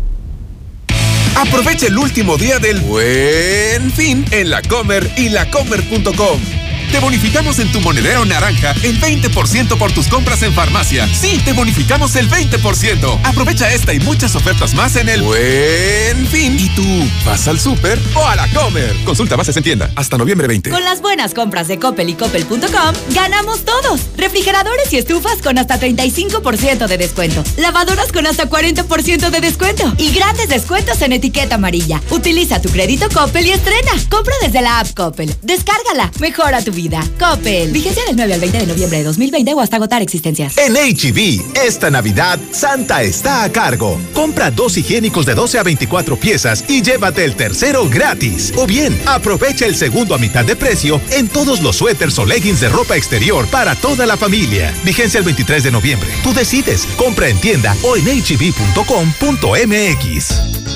Aprovecha 1.35 1.85
el 1.87 1.97
último 1.97 2.37
día 2.37 2.57
del 2.57 2.79
buen 2.79 3.91
fin 3.91 4.25
en 4.31 4.49
la 4.49 4.63
Comer 4.63 5.09
y 5.15 5.29
lacomer.com. 5.29 6.60
Te 6.91 6.99
bonificamos 6.99 7.57
en 7.59 7.71
tu 7.71 7.79
monedero 7.79 8.25
naranja 8.25 8.75
el 8.83 8.99
20% 8.99 9.77
por 9.77 9.93
tus 9.93 10.09
compras 10.09 10.43
en 10.43 10.53
farmacia. 10.53 11.07
Sí, 11.07 11.41
te 11.45 11.53
bonificamos 11.53 12.17
el 12.17 12.29
20%. 12.29 13.21
Aprovecha 13.23 13.71
esta 13.71 13.93
y 13.93 14.01
muchas 14.01 14.35
ofertas 14.35 14.73
más 14.73 14.97
en 14.97 15.07
el 15.07 15.21
Buen 15.21 16.27
Fin. 16.27 16.59
¿Y 16.59 16.67
tú 16.75 16.83
vas 17.25 17.47
al 17.47 17.61
súper 17.61 17.97
o 18.13 18.27
a 18.27 18.35
la 18.35 18.49
Comer? 18.49 18.93
Consulta 19.05 19.37
bases 19.37 19.55
en 19.55 19.63
tienda 19.63 19.89
hasta 19.95 20.17
noviembre 20.17 20.47
20. 20.47 20.69
Con 20.69 20.83
las 20.83 21.01
buenas 21.01 21.33
compras 21.33 21.69
de 21.69 21.79
Coppel 21.79 22.09
y 22.09 22.13
Coppel.com, 22.15 22.93
ganamos 23.11 23.63
todos. 23.63 24.01
Refrigeradores 24.17 24.91
y 24.91 24.97
estufas 24.97 25.41
con 25.41 25.57
hasta 25.57 25.79
35% 25.79 26.87
de 26.87 26.97
descuento. 26.97 27.41
Lavadoras 27.55 28.11
con 28.11 28.27
hasta 28.27 28.49
40% 28.49 29.29
de 29.29 29.39
descuento. 29.39 29.93
Y 29.97 30.11
grandes 30.11 30.49
descuentos 30.49 31.01
en 31.01 31.13
etiqueta 31.13 31.55
amarilla. 31.55 32.01
Utiliza 32.09 32.61
tu 32.61 32.67
crédito 32.67 33.07
Coppel 33.13 33.47
y 33.47 33.51
estrena. 33.51 33.91
Compra 34.09 34.35
desde 34.41 34.61
la 34.61 34.81
app 34.81 34.93
Coppel. 34.93 35.33
Descárgala. 35.41 36.11
Mejora 36.19 36.61
tu 36.61 36.73
vida 36.73 36.80
vida. 36.81 37.03
Coppel. 37.19 37.71
Vigencia 37.71 38.03
del 38.05 38.15
9 38.15 38.33
al 38.33 38.39
20 38.39 38.57
de 38.59 38.67
noviembre 38.67 38.97
de 38.99 39.03
2020 39.03 39.53
o 39.53 39.61
hasta 39.61 39.75
agotar 39.75 40.01
existencias. 40.01 40.57
En 40.57 40.73
HB, 40.73 41.17
e 41.55 41.67
esta 41.67 41.91
Navidad, 41.91 42.39
Santa 42.51 43.03
está 43.03 43.43
a 43.43 43.51
cargo. 43.51 43.99
Compra 44.13 44.49
dos 44.49 44.77
higiénicos 44.77 45.25
de 45.25 45.35
12 45.35 45.59
a 45.59 45.63
24 45.63 46.17
piezas 46.17 46.63
y 46.67 46.81
llévate 46.81 47.23
el 47.23 47.35
tercero 47.35 47.87
gratis. 47.89 48.53
O 48.57 48.65
bien, 48.65 48.99
aprovecha 49.05 49.65
el 49.65 49.75
segundo 49.75 50.15
a 50.15 50.17
mitad 50.17 50.43
de 50.43 50.55
precio 50.55 50.99
en 51.11 51.27
todos 51.27 51.61
los 51.61 51.75
suéteres 51.75 52.17
o 52.17 52.25
leggings 52.25 52.61
de 52.61 52.69
ropa 52.69 52.95
exterior 52.97 53.47
para 53.47 53.75
toda 53.75 54.05
la 54.05 54.17
familia. 54.17 54.73
Vigencia 54.83 55.19
el 55.19 55.25
23 55.25 55.63
de 55.63 55.71
noviembre. 55.71 56.09
Tú 56.23 56.33
decides. 56.33 56.87
Compra 56.97 57.27
en 57.27 57.39
tienda 57.39 57.75
o 57.83 57.95
en 57.95 58.05
hb.com.mx. 58.05 59.21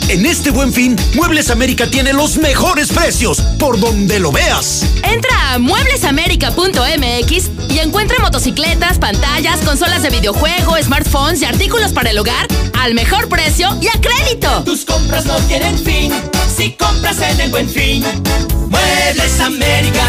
En 0.09 0.25
este 0.25 0.51
buen 0.51 0.71
fin, 0.71 0.95
Muebles 1.15 1.49
América 1.49 1.89
tiene 1.89 2.13
los 2.13 2.37
mejores 2.37 2.91
precios 2.91 3.41
por 3.57 3.79
donde 3.79 4.19
lo 4.19 4.31
veas. 4.31 4.85
Entra 5.03 5.53
a 5.53 5.59
mueblesamerica.mx 5.95 7.49
y 7.69 7.79
encuentra 7.79 8.19
motocicletas, 8.19 8.99
pantallas, 8.99 9.61
consolas 9.61 10.03
de 10.03 10.09
videojuego, 10.09 10.75
smartphones 10.81 11.41
y 11.41 11.45
artículos 11.45 11.93
para 11.93 12.09
el 12.09 12.19
hogar 12.19 12.47
al 12.79 12.93
mejor 12.93 13.29
precio 13.29 13.69
y 13.81 13.87
a 13.87 13.93
crédito. 14.01 14.63
Tus 14.63 14.83
compras 14.83 15.25
no 15.25 15.35
tienen 15.47 15.77
fin 15.77 16.11
si 16.55 16.71
compras 16.73 17.19
en 17.21 17.39
el 17.39 17.49
buen 17.49 17.69
fin. 17.69 18.03
Muebles 18.67 19.39
América. 19.39 20.03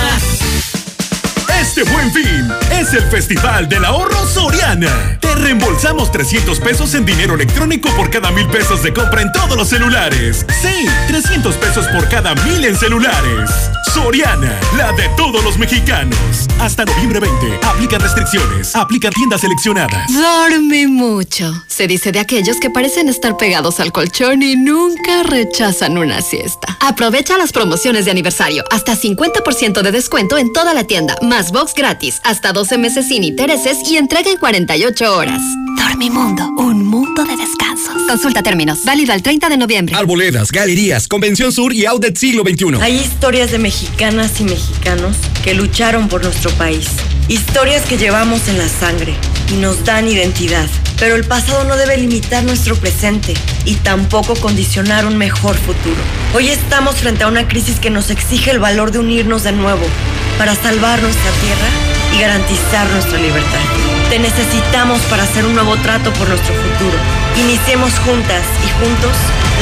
Este 1.61 1.83
buen 1.85 2.12
fin 2.12 2.51
es 2.71 2.92
el 2.92 3.03
Festival 3.05 3.69
del 3.69 3.85
Ahorro 3.85 4.27
Soriana. 4.27 5.19
Te 5.21 5.35
reembolsamos 5.35 6.12
300 6.12 6.61
pesos 6.61 6.95
en 6.95 7.05
dinero 7.05 7.35
electrónico 7.35 7.88
por 7.97 8.11
cada 8.11 8.31
mil 8.31 8.47
pesos 8.49 8.83
de 8.83 8.92
compra 8.92 9.23
en 9.23 9.33
todos 9.33 9.57
los 9.57 9.69
celulares. 9.69 10.45
Sí, 10.61 10.87
300 11.09 11.55
pesos 11.57 11.87
por 11.88 12.09
cada 12.09 12.35
mil 12.35 12.64
en 12.64 12.77
celulares. 12.77 13.51
Soriana, 13.92 14.53
la 14.77 14.92
de 14.92 15.09
todos 15.16 15.42
los 15.42 15.59
mexicanos. 15.59 16.19
Hasta 16.61 16.85
noviembre 16.85 17.21
20. 17.21 17.61
Aplican 17.66 18.01
restricciones. 18.01 18.77
Aplican 18.77 19.12
tiendas 19.12 19.40
seleccionadas. 19.40 20.12
Dorme 20.12 20.87
mucho. 20.87 21.64
Se 21.66 21.87
dice 21.87 22.12
de 22.12 22.21
aquellos 22.21 22.59
que 22.61 22.69
parecen 22.69 23.09
estar 23.09 23.37
pegados 23.38 23.81
al 23.81 23.92
colchón 23.92 24.42
y 24.42 24.57
nunca 24.57 25.23
rechazan 25.23 25.97
una 25.97 26.21
siesta. 26.21 26.77
Aprovecha 26.81 27.38
las 27.38 27.53
promociones 27.53 28.05
de 28.05 28.11
aniversario. 28.11 28.64
Hasta 28.71 28.95
50% 28.97 29.81
de 29.81 29.92
descuento 29.92 30.37
en 30.37 30.53
toda 30.53 30.75
la 30.75 30.85
tienda. 30.85 31.16
Más 31.23 31.45
box 31.52 31.74
gratis. 31.74 32.20
Hasta 32.24 32.52
12 32.52 32.78
meses 32.78 33.09
sin 33.09 33.24
intereses 33.24 33.78
y 33.88 33.96
entrega 33.96 34.30
en 34.30 34.38
48 34.38 35.16
horas. 35.16 35.40
Dormimundo. 35.76 36.48
Un 36.59 36.85
mundo 36.85 37.24
de 37.24 37.37
descansos. 37.37 38.02
Consulta 38.09 38.42
términos. 38.42 38.85
Válido 38.85 39.12
al 39.12 39.22
30 39.22 39.48
de 39.48 39.56
noviembre. 39.56 39.94
Arboledas, 39.94 40.50
galerías, 40.50 41.09
Convención 41.09 41.52
Sur 41.52 41.72
y 41.72 41.87
Outlet 41.87 42.16
Siglo 42.16 42.42
XXI. 42.42 42.80
Hay 42.80 42.96
historias 42.96 43.50
de 43.50 43.59
mexicanas 43.59 44.40
y 44.40 44.44
mexicanos 44.44 45.16
que 45.44 45.54
lucharon 45.54 46.09
por 46.09 46.22
nuestro 46.22 46.50
país. 46.52 46.88
Historias 47.28 47.84
que 47.86 47.98
llevamos 47.98 48.46
en 48.46 48.56
la 48.56 48.68
sangre 48.68 49.12
y 49.52 49.56
nos 49.56 49.84
dan 49.84 50.06
identidad. 50.06 50.68
Pero 50.96 51.16
el 51.16 51.24
pasado 51.24 51.64
no 51.64 51.76
debe 51.76 51.96
limitar 51.96 52.44
nuestro 52.44 52.76
presente 52.76 53.34
y 53.64 53.74
tampoco 53.74 54.36
condicionar 54.36 55.06
un 55.06 55.18
mejor 55.18 55.56
futuro. 55.56 55.96
Hoy 56.34 56.50
estamos 56.50 56.96
frente 56.96 57.24
a 57.24 57.28
una 57.28 57.48
crisis 57.48 57.80
que 57.80 57.90
nos 57.90 58.10
exige 58.10 58.52
el 58.52 58.60
valor 58.60 58.92
de 58.92 59.00
unirnos 59.00 59.42
de 59.42 59.50
nuevo 59.50 59.84
para 60.38 60.54
salvar 60.54 61.02
nuestra 61.02 61.30
tierra 61.42 61.66
y 62.14 62.20
garantizar 62.20 62.88
nuestra 62.90 63.18
libertad. 63.18 63.60
Te 64.08 64.20
necesitamos 64.20 65.00
para 65.10 65.24
hacer 65.24 65.44
un 65.46 65.54
nuevo 65.54 65.76
trato 65.78 66.12
por 66.12 66.28
nuestro 66.28 66.54
futuro. 66.54 66.96
Iniciemos 67.40 67.90
juntas 67.98 68.42
y 68.64 68.84
juntos 68.84 69.12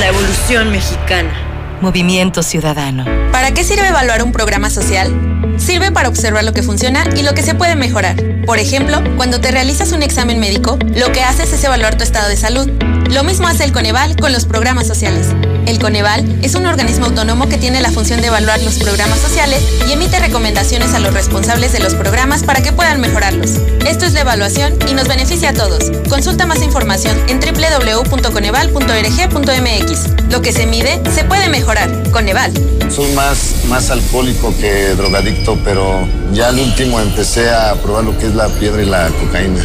la 0.00 0.09
evolución 0.09 0.70
mexicana. 0.70 1.33
Movimiento 1.81 2.42
Ciudadano. 2.42 3.07
¿Para 3.33 3.53
qué 3.55 3.64
sirve 3.64 3.88
evaluar 3.88 4.22
un 4.22 4.33
programa 4.33 4.68
social? 4.68 5.12
Sirve 5.57 5.90
para 5.93 6.09
observar 6.09 6.45
lo 6.45 6.53
que 6.53 6.62
funciona 6.62 7.05
y 7.17 7.23
lo 7.23 7.35
que 7.35 7.43
se 7.43 7.55
puede 7.55 7.77
mejorar. 7.77 8.17
Por 8.47 8.59
ejemplo, 8.59 9.03
cuando 9.17 9.40
te 9.40 9.51
realizas 9.51 9.93
un 9.93 10.03
examen 10.03 10.38
médico, 10.38 10.79
lo 10.95 11.12
que 11.12 11.23
haces 11.23 11.53
es 11.53 11.64
evaluar 11.64 11.97
tu 11.97 12.05
estado 12.05 12.29
de 12.29 12.37
salud. 12.37 12.71
Lo 13.11 13.23
mismo 13.23 13.47
hace 13.47 13.64
el 13.64 13.73
Coneval 13.73 14.17
con 14.17 14.33
los 14.33 14.45
programas 14.45 14.87
sociales. 14.87 15.29
El 15.67 15.79
Coneval 15.79 16.25
es 16.43 16.55
un 16.55 16.67
organismo 16.67 17.07
autónomo 17.07 17.49
que 17.49 17.59
tiene 17.59 17.81
la 17.81 17.90
función 17.90 18.21
de 18.21 18.27
evaluar 18.27 18.61
los 18.62 18.79
programas 18.79 19.21
sociales 19.21 19.62
y 19.88 19.93
emite 19.93 20.19
recomendaciones 20.19 20.93
a 20.95 21.01
los 21.01 21.14
responsables 21.14 21.73
de 21.73 21.81
los 21.81 21.95
programas 21.95 22.43
para 22.43 22.62
que 22.62 22.73
puedan 22.73 23.01
mejorarlos. 23.01 23.53
Esto 23.87 24.05
es 24.05 24.12
la 24.14 24.23
evaluación 24.23 24.75
y 24.88 24.95
nos 24.95 25.09
beneficia 25.09 25.51
a 25.51 25.55
todos. 25.55 25.90
Consulta 26.09 26.47
más 26.47 26.62
información 26.62 27.17
en 27.29 27.40
www.coneval.org.mx. 27.40 30.31
Lo 30.31 30.43
que 30.43 30.53
se 30.53 30.67
mide 30.67 31.01
se 31.14 31.25
puede 31.25 31.49
mejorar. 31.49 31.88
Coneval. 32.11 32.53
Soy 32.90 33.12
más, 33.12 33.64
más 33.69 33.90
alcohólico 33.90 34.55
que 34.59 34.95
drogadicto, 34.95 35.59
pero 35.64 36.07
ya 36.33 36.49
al 36.49 36.59
último 36.59 37.01
empecé 37.01 37.51
a 37.51 37.75
probar 37.75 38.05
lo 38.05 38.19
que 38.19 38.27
es 38.27 38.35
la 38.35 38.49
piedra 38.49 38.83
y 38.83 38.87
la 38.87 39.09
cocaína. 39.09 39.62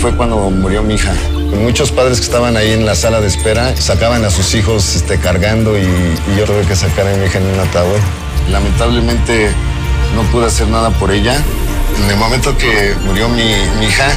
Fue 0.00 0.16
cuando 0.16 0.50
murió 0.50 0.82
mi 0.82 0.94
hija. 0.94 1.12
Muchos 1.60 1.90
padres 1.90 2.18
que 2.18 2.26
estaban 2.26 2.56
ahí 2.56 2.72
en 2.72 2.86
la 2.86 2.94
sala 2.94 3.20
de 3.20 3.26
espera 3.26 3.76
sacaban 3.76 4.24
a 4.24 4.30
sus 4.30 4.54
hijos 4.54 4.94
este, 4.94 5.18
cargando 5.18 5.78
y, 5.78 5.86
yo 6.36 6.44
tuve 6.44 6.62
que 6.62 6.76
sacar 6.76 7.06
a 7.06 7.16
mi 7.16 7.26
hija 7.26 7.38
en 7.38 7.46
un 7.46 7.60
ataúd. 7.60 7.98
Lamentablemente 8.50 9.50
no 10.14 10.22
pude 10.30 10.46
hacer 10.46 10.68
nada 10.68 10.90
por 10.90 11.10
ella. 11.10 11.36
En 12.04 12.10
el 12.10 12.16
momento 12.16 12.56
que 12.56 12.94
murió 13.04 13.28
mi 13.28 13.42
hija, 13.84 14.08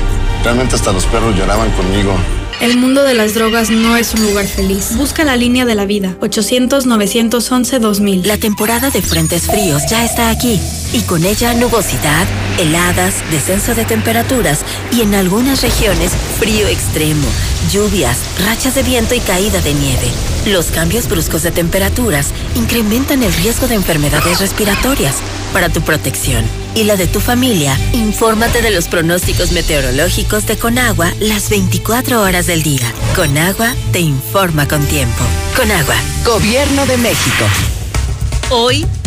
realmente 0.43 0.75
hasta 0.75 0.91
los 0.91 1.05
perros 1.05 1.35
lloraban 1.35 1.71
conmigo. 1.71 2.13
El 2.61 2.75
mundo 2.75 3.03
de 3.03 3.13
las 3.13 3.35
drogas 3.35 3.69
no 3.69 3.95
es 3.95 4.13
un 4.13 4.23
lugar 4.23 4.45
feliz. 4.45 4.97
Busca 4.97 5.23
la 5.23 5.37
línea 5.37 5.63
de 5.63 5.75
la 5.75 5.85
vida. 5.85 6.17
800-911-2000. 6.19 8.25
La 8.25 8.37
temporada 8.37 8.89
de 8.89 9.01
frentes 9.01 9.47
fríos 9.47 9.83
ya 9.89 10.03
está 10.03 10.29
aquí. 10.29 10.59
Y 10.91 10.99
con 11.03 11.23
ella 11.23 11.53
nubosidad, 11.53 12.27
heladas, 12.59 13.23
descenso 13.31 13.75
de 13.75 13.85
temperaturas 13.85 14.65
y 14.91 15.01
en 15.01 15.15
algunas 15.15 15.61
regiones 15.61 16.11
frío 16.37 16.67
extremo, 16.67 17.27
lluvias, 17.71 18.17
rachas 18.45 18.75
de 18.75 18.83
viento 18.83 19.15
y 19.15 19.21
caída 19.21 19.61
de 19.61 19.73
nieve. 19.73 20.11
Los 20.47 20.65
cambios 20.65 21.07
bruscos 21.07 21.43
de 21.43 21.51
temperaturas 21.51 22.33
incrementan 22.55 23.23
el 23.23 23.33
riesgo 23.35 23.69
de 23.69 23.75
enfermedades 23.75 24.41
respiratorias. 24.41 25.15
Para 25.53 25.69
tu 25.69 25.81
protección 25.81 26.43
y 26.75 26.83
la 26.83 26.95
de 26.95 27.07
tu 27.07 27.19
familia, 27.19 27.77
infórmate 27.93 28.61
de 28.61 28.71
los 28.71 28.87
pronósticos 28.87 29.51
meteorológicos 29.51 30.45
de 30.45 30.57
Conagua 30.57 31.11
las 31.19 31.49
24 31.49 32.21
horas 32.21 32.47
del 32.47 32.63
día. 32.63 32.91
Conagua 33.15 33.73
te 33.91 33.99
informa 33.99 34.67
con 34.67 34.85
tiempo. 34.85 35.23
Conagua, 35.55 35.95
Gobierno 36.25 36.85
de 36.85 36.97
México. 36.97 37.45
Hoy, 38.51 38.85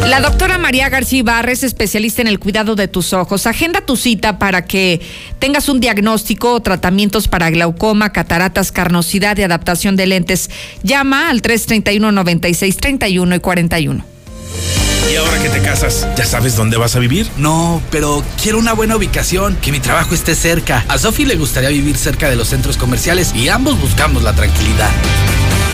La 0.08 0.22
doctora 0.22 0.60
María 0.60 0.88
García 0.90 1.20
Ibarra 1.20 1.52
es 1.52 1.64
especialista 1.64 2.22
en 2.22 2.28
el 2.28 2.40
cuidado 2.40 2.76
de 2.76 2.88
tus 2.88 3.12
ojos. 3.12 3.48
Agenda 3.48 3.82
tu 3.82 3.98
cita 3.98 4.38
para 4.38 4.64
que 4.64 5.02
tengas 5.40 5.68
un 5.68 5.80
diagnóstico 5.80 6.54
o 6.54 6.62
tratamientos 6.62 7.28
para 7.28 7.50
glaucoma, 7.50 8.12
cataratas, 8.12 8.72
carnosidad 8.72 9.36
y 9.38 9.44
adaptación 9.44 9.96
de 9.96 10.06
lentes. 10.06 10.52
Llama 10.84 11.30
al 11.30 11.42
331-9631 11.42 13.36
y 13.36 13.40
41. 13.40 14.06
¿Y 15.12 15.16
ahora 15.18 15.42
que 15.42 15.50
te 15.50 15.62
casas, 15.62 16.08
ya 16.16 16.26
sabes 16.26 16.56
dónde 16.56 16.78
vas 16.78 16.96
a 16.96 17.00
vivir? 17.00 17.28
No, 17.38 17.82
pero 17.90 18.24
quiero 18.42 18.60
una 18.60 18.74
buena 18.74 18.96
ubicación, 18.96 19.56
que 19.56 19.72
mi 19.72 19.80
trabajo 19.80 20.14
esté 20.14 20.36
cerca. 20.36 20.86
A 20.88 20.98
Sofi 21.00 21.26
le 21.26 21.36
gustaría 21.36 21.70
vivir 21.70 21.98
cerca 21.98 22.30
de 22.30 22.36
los 22.36 22.50
centros 22.50 22.78
comerciales 22.78 23.34
y 23.36 23.50
ambos 23.50 23.80
buscamos 23.80 24.24
la 24.24 24.34
tranquilidad. 24.34 24.90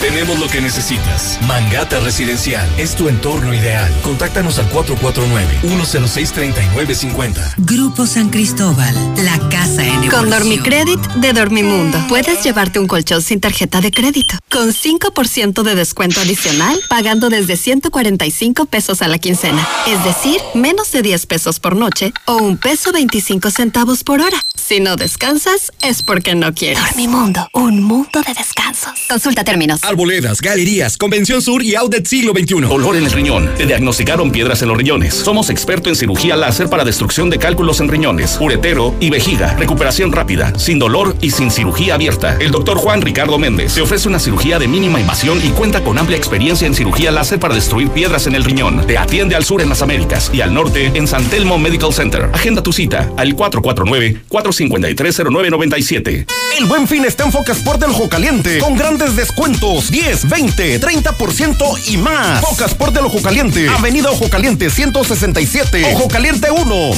Tenemos 0.02 0.40
lo 0.40 0.48
que 0.48 0.62
necesitas. 0.62 1.38
Mangata 1.48 2.00
Residencial 2.00 2.68
es 2.80 2.96
tu 2.96 3.08
entorno 3.08 3.54
ideal. 3.54 3.88
Contáctanos 4.02 4.58
al 4.58 4.68
449-106-3950. 4.72 7.54
Grupo 7.60 8.08
San 8.08 8.30
Cristóbal, 8.30 8.96
la 9.18 9.38
casa 9.50 9.86
en 9.86 10.10
Con 10.10 10.32
Dormicredit 10.32 11.00
de 11.18 11.34
Dormimundo, 11.34 12.04
puedes 12.10 12.44
llevarte 12.44 12.80
un 12.80 12.88
colchón 12.88 13.22
sin 13.22 13.40
tarjeta 13.40 13.80
de 13.80 13.92
crédito. 13.92 14.36
Con 14.50 14.74
5% 14.74 15.62
de 15.62 15.76
descuento 15.76 16.20
adicional, 16.20 16.82
pagando 16.90 17.30
desde 17.30 17.56
145 17.56 18.66
pesos 18.66 19.04
a 19.04 19.08
la 19.08 19.20
quincena. 19.20 19.68
Es 19.86 20.04
decir, 20.04 20.42
menos 20.56 20.92
de 20.92 21.04
10 21.04 21.28
pesos 21.28 21.60
por 21.60 21.76
noche 21.76 22.12
o 22.26 22.38
un 22.38 22.58
peso 22.58 22.92
25 22.92 23.52
centavos 23.52 24.04
por 24.04 24.22
hora. 24.22 24.42
Si 24.56 24.80
no 24.80 24.96
descansas, 24.96 25.72
es 25.82 26.02
porque 26.02 26.34
no 26.34 26.56
quieres. 26.56 26.84
Dormimundo, 26.84 27.48
un 27.54 27.84
mundo 27.84 28.24
de 28.26 28.34
descansos. 28.34 28.94
Consulta 29.08 29.44
términos. 29.44 29.82
Arboledas, 29.92 30.42
galerías, 30.42 30.98
Convención 30.98 31.42
Sur 31.42 31.62
y 31.62 31.76
Outlet 31.76 32.08
Siglo 32.08 32.32
XXI. 32.32 32.62
Dolor 32.62 32.96
en 32.96 33.04
el 33.04 33.12
riñón. 33.12 33.52
Te 33.58 33.66
diagnosticaron 33.66 34.32
piedras 34.32 34.62
en 34.62 34.70
los 34.70 34.78
riñones. 34.78 35.14
Somos 35.14 35.50
expertos 35.50 35.90
en 35.90 35.98
cirugía 35.98 36.38
láser 36.38 36.70
para 36.70 36.86
destrucción 36.86 37.30
de 37.30 37.38
cálculos 37.38 37.82
en 37.82 37.90
riñones, 37.90 38.38
uretero 38.40 38.96
y 39.02 39.10
vejiga. 39.10 39.58
Recuperación 39.58 40.14
rápida, 40.14 40.58
sin 40.58 40.80
dolor 40.80 41.18
y 41.22 41.32
sin 41.32 41.52
cirugía 41.52 41.96
abierta. 41.96 42.38
El 42.40 42.52
doctor 42.52 42.78
Juan 42.78 43.02
Ricardo 43.02 43.38
Méndez 43.38 43.76
te 43.76 43.82
ofrece 43.82 44.08
una 44.08 44.20
cirugía 44.20 44.60
de 44.60 44.70
mínima 44.70 45.02
invasión 45.02 45.46
y 45.46 45.50
cuenta 45.50 45.84
con 45.84 45.98
amplia 45.98 46.18
experiencia 46.18 46.66
en 46.66 46.74
cirugía 46.74 47.12
láser 47.12 47.40
para 47.40 47.54
destruir 47.54 47.90
piedras 47.90 48.28
en 48.28 48.36
el 48.36 48.46
riñón. 48.46 48.88
Te 48.88 48.98
atiende 48.98 49.36
al 49.36 49.44
sur 49.44 49.62
en 49.62 49.68
las 49.68 49.82
Américas 49.82 50.32
y 50.34 50.40
al 50.40 50.54
norte 50.54 50.90
en 50.96 51.06
San 51.06 51.26
Telmo 51.26 51.58
Medical 51.58 51.94
Center. 51.94 52.30
Agenda 52.34 52.64
tu 52.64 52.72
cita 52.72 53.12
al 53.18 53.36
449-453-0997. 53.36 56.28
El 56.58 56.66
buen 56.66 56.88
fin 56.88 57.04
está 57.06 57.26
en 57.26 57.32
Focasport 57.32 57.80
del 57.80 57.92
Ojo 57.92 58.08
Caliente 58.08 58.60
con 58.60 58.78
grandes 58.78 59.16
descuentos: 59.16 59.81
10, 59.90 60.30
20, 60.30 60.80
30% 60.80 61.80
y 61.88 61.98
más. 61.98 62.42
Focasport 62.42 62.94
del 62.94 63.06
Ojo 63.06 63.22
Caliente, 63.22 63.68
Avenida 63.70 64.10
Ojo 64.12 64.30
Caliente 64.30 64.70
167, 64.70 65.96
Ojo 65.96 66.08
Caliente 66.08 66.50
1. 66.52 66.92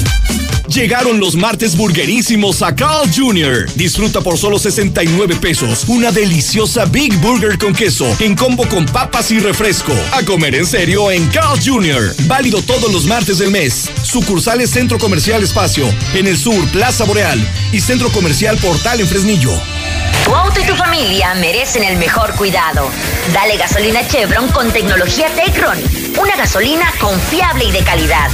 Llegaron 0.68 1.20
los 1.20 1.36
martes 1.36 1.76
burguerísimos 1.76 2.62
a 2.62 2.74
Carl 2.74 3.10
Jr. 3.14 3.70
Disfruta 3.76 4.22
por 4.22 4.38
solo 4.38 4.58
69 4.58 5.36
pesos 5.36 5.84
una 5.88 6.12
deliciosa 6.12 6.86
Big 6.86 7.14
Burger 7.18 7.58
con 7.58 7.74
queso 7.74 8.08
en 8.20 8.36
combo 8.36 8.68
con 8.70 8.86
papas 8.86 9.32
y 9.32 9.40
refresco. 9.40 9.94
A 10.14 10.24
comer 10.24 10.56
en 10.56 10.66
serio 10.66 11.12
en 11.12 11.28
Carl 11.28 11.60
Jr. 11.64 12.16
Válido 12.28 12.62
todos 12.62 12.92
los 12.94 13.06
martes 13.06 13.40
del 13.40 13.52
mes. 13.52 13.90
Sucursales 14.04 14.70
Centro 14.70 14.98
Comercial 14.98 15.44
Espacio 15.44 15.86
en 16.14 16.28
el 16.28 16.38
sur 16.38 16.66
Plaza 16.72 17.04
Boreal 17.04 17.40
y 17.74 17.82
Centro 17.82 18.10
Comercial 18.10 18.58
Portal 18.58 19.02
en 19.02 19.08
Fresnillo. 19.08 19.52
Tu 20.24 20.34
auto 20.34 20.62
y 20.62 20.64
tu 20.64 20.76
familia 20.76 21.36
merecen 21.36 21.84
el 21.84 21.98
mejor 21.98 22.34
cuidado. 22.36 22.90
Dale 23.34 23.58
gasolina 23.58 24.08
Chevron 24.08 24.48
con 24.50 24.72
tecnología 24.72 25.28
Tecron. 25.36 25.78
Una 26.18 26.38
gasolina 26.38 26.94
confiable 27.00 27.66
y 27.66 27.72
de 27.72 27.84
calidad. 27.84 28.30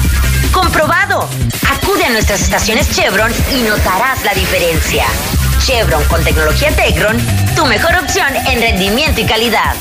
Comprobado. 0.52 1.28
Acude 1.69 2.06
a 2.06 2.10
nuestras 2.10 2.41
estaciones 2.41 2.89
Chevron 2.91 3.32
y 3.52 3.62
notarás 3.62 4.23
la 4.23 4.34
diferencia. 4.34 5.06
Chevron 5.65 6.04
con 6.06 6.23
tecnología 6.23 6.71
Tecron, 6.75 7.17
tu 7.56 7.65
mejor 7.65 7.95
opción 7.95 8.34
en 8.47 8.62
rendimiento 8.62 9.21
y 9.21 9.25
calidad. 9.25 9.75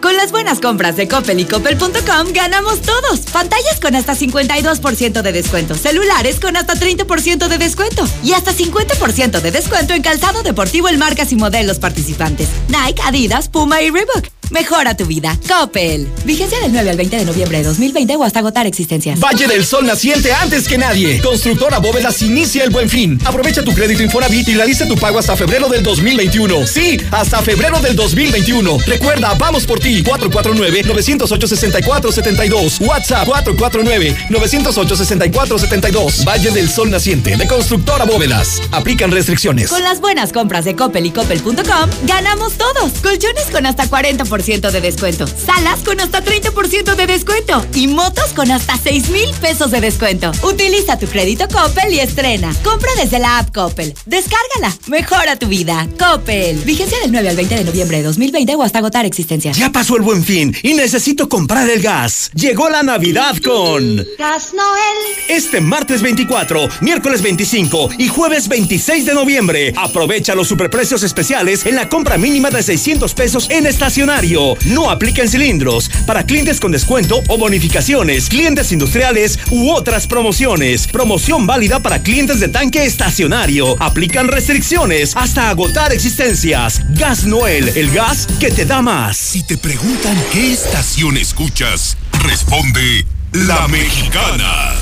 Con 0.00 0.16
las 0.16 0.30
buenas 0.30 0.60
compras 0.60 0.94
de 0.96 1.08
Coppel 1.08 1.40
y 1.40 1.46
Coppel.com 1.46 2.32
ganamos 2.32 2.80
todos. 2.82 3.20
Pantallas 3.32 3.80
con 3.80 3.96
hasta 3.96 4.14
52% 4.14 5.20
de 5.20 5.32
descuento. 5.32 5.74
Celulares 5.74 6.38
con 6.38 6.56
hasta 6.56 6.74
30% 6.74 7.48
de 7.48 7.58
descuento. 7.58 8.06
Y 8.22 8.32
hasta 8.32 8.52
50% 8.52 9.40
de 9.40 9.50
descuento 9.50 9.94
en 9.94 10.02
calzado 10.02 10.44
deportivo 10.44 10.88
en 10.88 10.98
marcas 11.00 11.32
y 11.32 11.36
modelos 11.36 11.80
participantes. 11.80 12.48
Nike, 12.68 13.02
Adidas, 13.04 13.48
Puma 13.48 13.82
y 13.82 13.90
Reebok. 13.90 14.35
Mejora 14.50 14.96
tu 14.96 15.06
vida. 15.06 15.36
Coppel. 15.48 16.08
Vigencia 16.24 16.58
del 16.60 16.72
9 16.72 16.90
al 16.90 16.96
20 16.96 17.16
de 17.16 17.24
noviembre 17.24 17.58
de 17.58 17.64
2020 17.64 18.16
o 18.16 18.24
hasta 18.24 18.38
agotar 18.38 18.66
existencias. 18.66 19.20
Valle 19.20 19.46
del 19.46 19.64
Sol 19.64 19.86
naciente 19.86 20.32
antes 20.32 20.66
que 20.68 20.78
nadie. 20.78 21.20
Constructora 21.20 21.78
Bóvedas 21.78 22.22
inicia 22.22 22.64
el 22.64 22.70
buen 22.70 22.88
fin. 22.88 23.18
Aprovecha 23.24 23.62
tu 23.64 23.74
crédito 23.74 24.02
Infonavit 24.02 24.48
y 24.48 24.54
realiza 24.54 24.86
tu 24.86 24.96
pago 24.96 25.18
hasta 25.18 25.36
febrero 25.36 25.68
del 25.68 25.82
2021. 25.82 26.66
Sí, 26.66 26.98
hasta 27.10 27.42
febrero 27.42 27.80
del 27.80 27.96
2021. 27.96 28.78
Recuerda, 28.86 29.34
vamos 29.34 29.66
por 29.66 29.80
ti. 29.80 30.02
449-908-6472. 30.04 32.80
WhatsApp 32.86 33.28
449-908-6472. 33.28 36.24
Valle 36.26 36.50
del 36.50 36.70
Sol 36.70 36.90
naciente 36.90 37.36
de 37.36 37.46
Constructora 37.46 38.04
Bóvedas. 38.04 38.62
Aplican 38.70 39.10
restricciones. 39.10 39.70
Con 39.70 39.82
las 39.82 40.00
buenas 40.00 40.32
compras 40.32 40.64
de 40.64 40.76
Coppel 40.76 41.06
y 41.06 41.10
Coppel.com 41.10 41.90
ganamos 42.04 42.54
todos. 42.54 42.92
Colchones 43.02 43.46
con 43.50 43.66
hasta 43.66 43.84
40% 43.84 44.35
de 44.36 44.80
descuento. 44.82 45.26
Salas 45.26 45.80
con 45.80 45.98
hasta 45.98 46.22
30% 46.22 46.94
de 46.94 47.06
descuento. 47.06 47.64
Y 47.74 47.88
motos 47.88 48.34
con 48.34 48.50
hasta 48.50 48.76
6 48.76 49.08
mil 49.08 49.30
pesos 49.40 49.70
de 49.70 49.80
descuento. 49.80 50.30
Utiliza 50.42 50.98
tu 50.98 51.06
crédito 51.06 51.48
Coppel 51.48 51.94
y 51.94 52.00
estrena. 52.00 52.54
Compra 52.62 52.90
desde 53.00 53.18
la 53.18 53.38
app 53.38 53.54
Coppel. 53.54 53.94
Descárgala. 54.04 54.76
Mejora 54.88 55.36
tu 55.36 55.46
vida. 55.48 55.88
Coppel. 55.98 56.58
Vigencia 56.58 56.98
del 57.00 57.12
9 57.12 57.30
al 57.30 57.36
20 57.36 57.54
de 57.56 57.64
noviembre 57.64 57.96
de 57.98 58.02
2020 58.02 58.54
o 58.56 58.62
hasta 58.62 58.78
agotar 58.78 59.06
existencias. 59.06 59.56
Ya 59.56 59.72
pasó 59.72 59.96
el 59.96 60.02
buen 60.02 60.22
fin 60.22 60.54
y 60.62 60.74
necesito 60.74 61.30
comprar 61.30 61.70
el 61.70 61.80
gas. 61.80 62.30
Llegó 62.34 62.68
la 62.68 62.82
Navidad 62.82 63.36
con 63.38 63.96
Gas 64.18 64.52
Noel. 64.52 65.16
Este 65.28 65.62
martes 65.62 66.02
24, 66.02 66.68
miércoles 66.82 67.22
25 67.22 67.88
y 67.98 68.08
jueves 68.08 68.48
26 68.48 69.06
de 69.06 69.14
noviembre. 69.14 69.72
Aprovecha 69.76 70.34
los 70.34 70.48
superprecios 70.48 71.02
especiales 71.02 71.64
en 71.64 71.76
la 71.76 71.88
compra 71.88 72.18
mínima 72.18 72.50
de 72.50 72.62
600 72.62 73.14
pesos 73.14 73.48
en 73.50 73.66
estacionario. 73.66 74.25
No 74.26 74.90
apliquen 74.90 75.28
cilindros 75.28 75.88
para 76.04 76.24
clientes 76.24 76.58
con 76.58 76.72
descuento 76.72 77.22
o 77.28 77.38
bonificaciones, 77.38 78.28
clientes 78.28 78.72
industriales 78.72 79.38
u 79.50 79.70
otras 79.70 80.08
promociones. 80.08 80.88
Promoción 80.88 81.46
válida 81.46 81.80
para 81.80 82.02
clientes 82.02 82.40
de 82.40 82.48
tanque 82.48 82.84
estacionario. 82.84 83.80
Aplican 83.80 84.26
restricciones 84.26 85.16
hasta 85.16 85.48
agotar 85.48 85.92
existencias. 85.92 86.82
Gas 86.90 87.24
Noel, 87.24 87.68
el 87.76 87.92
gas 87.92 88.26
que 88.40 88.50
te 88.50 88.64
da 88.64 88.82
más. 88.82 89.16
Si 89.16 89.44
te 89.44 89.56
preguntan 89.56 90.20
qué 90.32 90.52
estación 90.52 91.16
escuchas, 91.16 91.96
responde 92.24 93.06
La 93.32 93.68
Mexicana. 93.68 94.74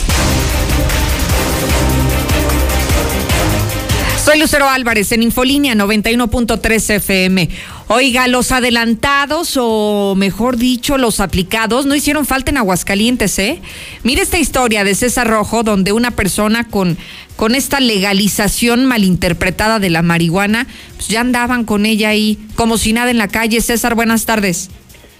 Soy 4.24 4.38
Lucero 4.40 4.66
Álvarez 4.70 5.12
en 5.12 5.22
Infolínea 5.22 5.74
91.3 5.74 6.94
FM. 6.94 7.50
Oiga, 7.88 8.26
los 8.26 8.52
adelantados 8.52 9.58
o 9.60 10.14
mejor 10.16 10.56
dicho, 10.56 10.96
los 10.96 11.20
aplicados 11.20 11.84
no 11.84 11.94
hicieron 11.94 12.24
falta 12.24 12.50
en 12.50 12.56
Aguascalientes, 12.56 13.38
¿eh? 13.38 13.60
Mire 14.02 14.22
esta 14.22 14.38
historia 14.38 14.82
de 14.82 14.94
César 14.94 15.28
Rojo 15.28 15.62
donde 15.62 15.92
una 15.92 16.12
persona 16.12 16.66
con, 16.66 16.96
con 17.36 17.54
esta 17.54 17.80
legalización 17.80 18.86
malinterpretada 18.86 19.78
de 19.78 19.90
la 19.90 20.00
marihuana, 20.00 20.68
pues 20.94 21.08
ya 21.08 21.20
andaban 21.20 21.66
con 21.66 21.84
ella 21.84 22.08
ahí 22.08 22.38
como 22.54 22.78
si 22.78 22.94
nada 22.94 23.10
en 23.10 23.18
la 23.18 23.28
calle. 23.28 23.60
César, 23.60 23.94
buenas 23.94 24.24
tardes. 24.24 24.70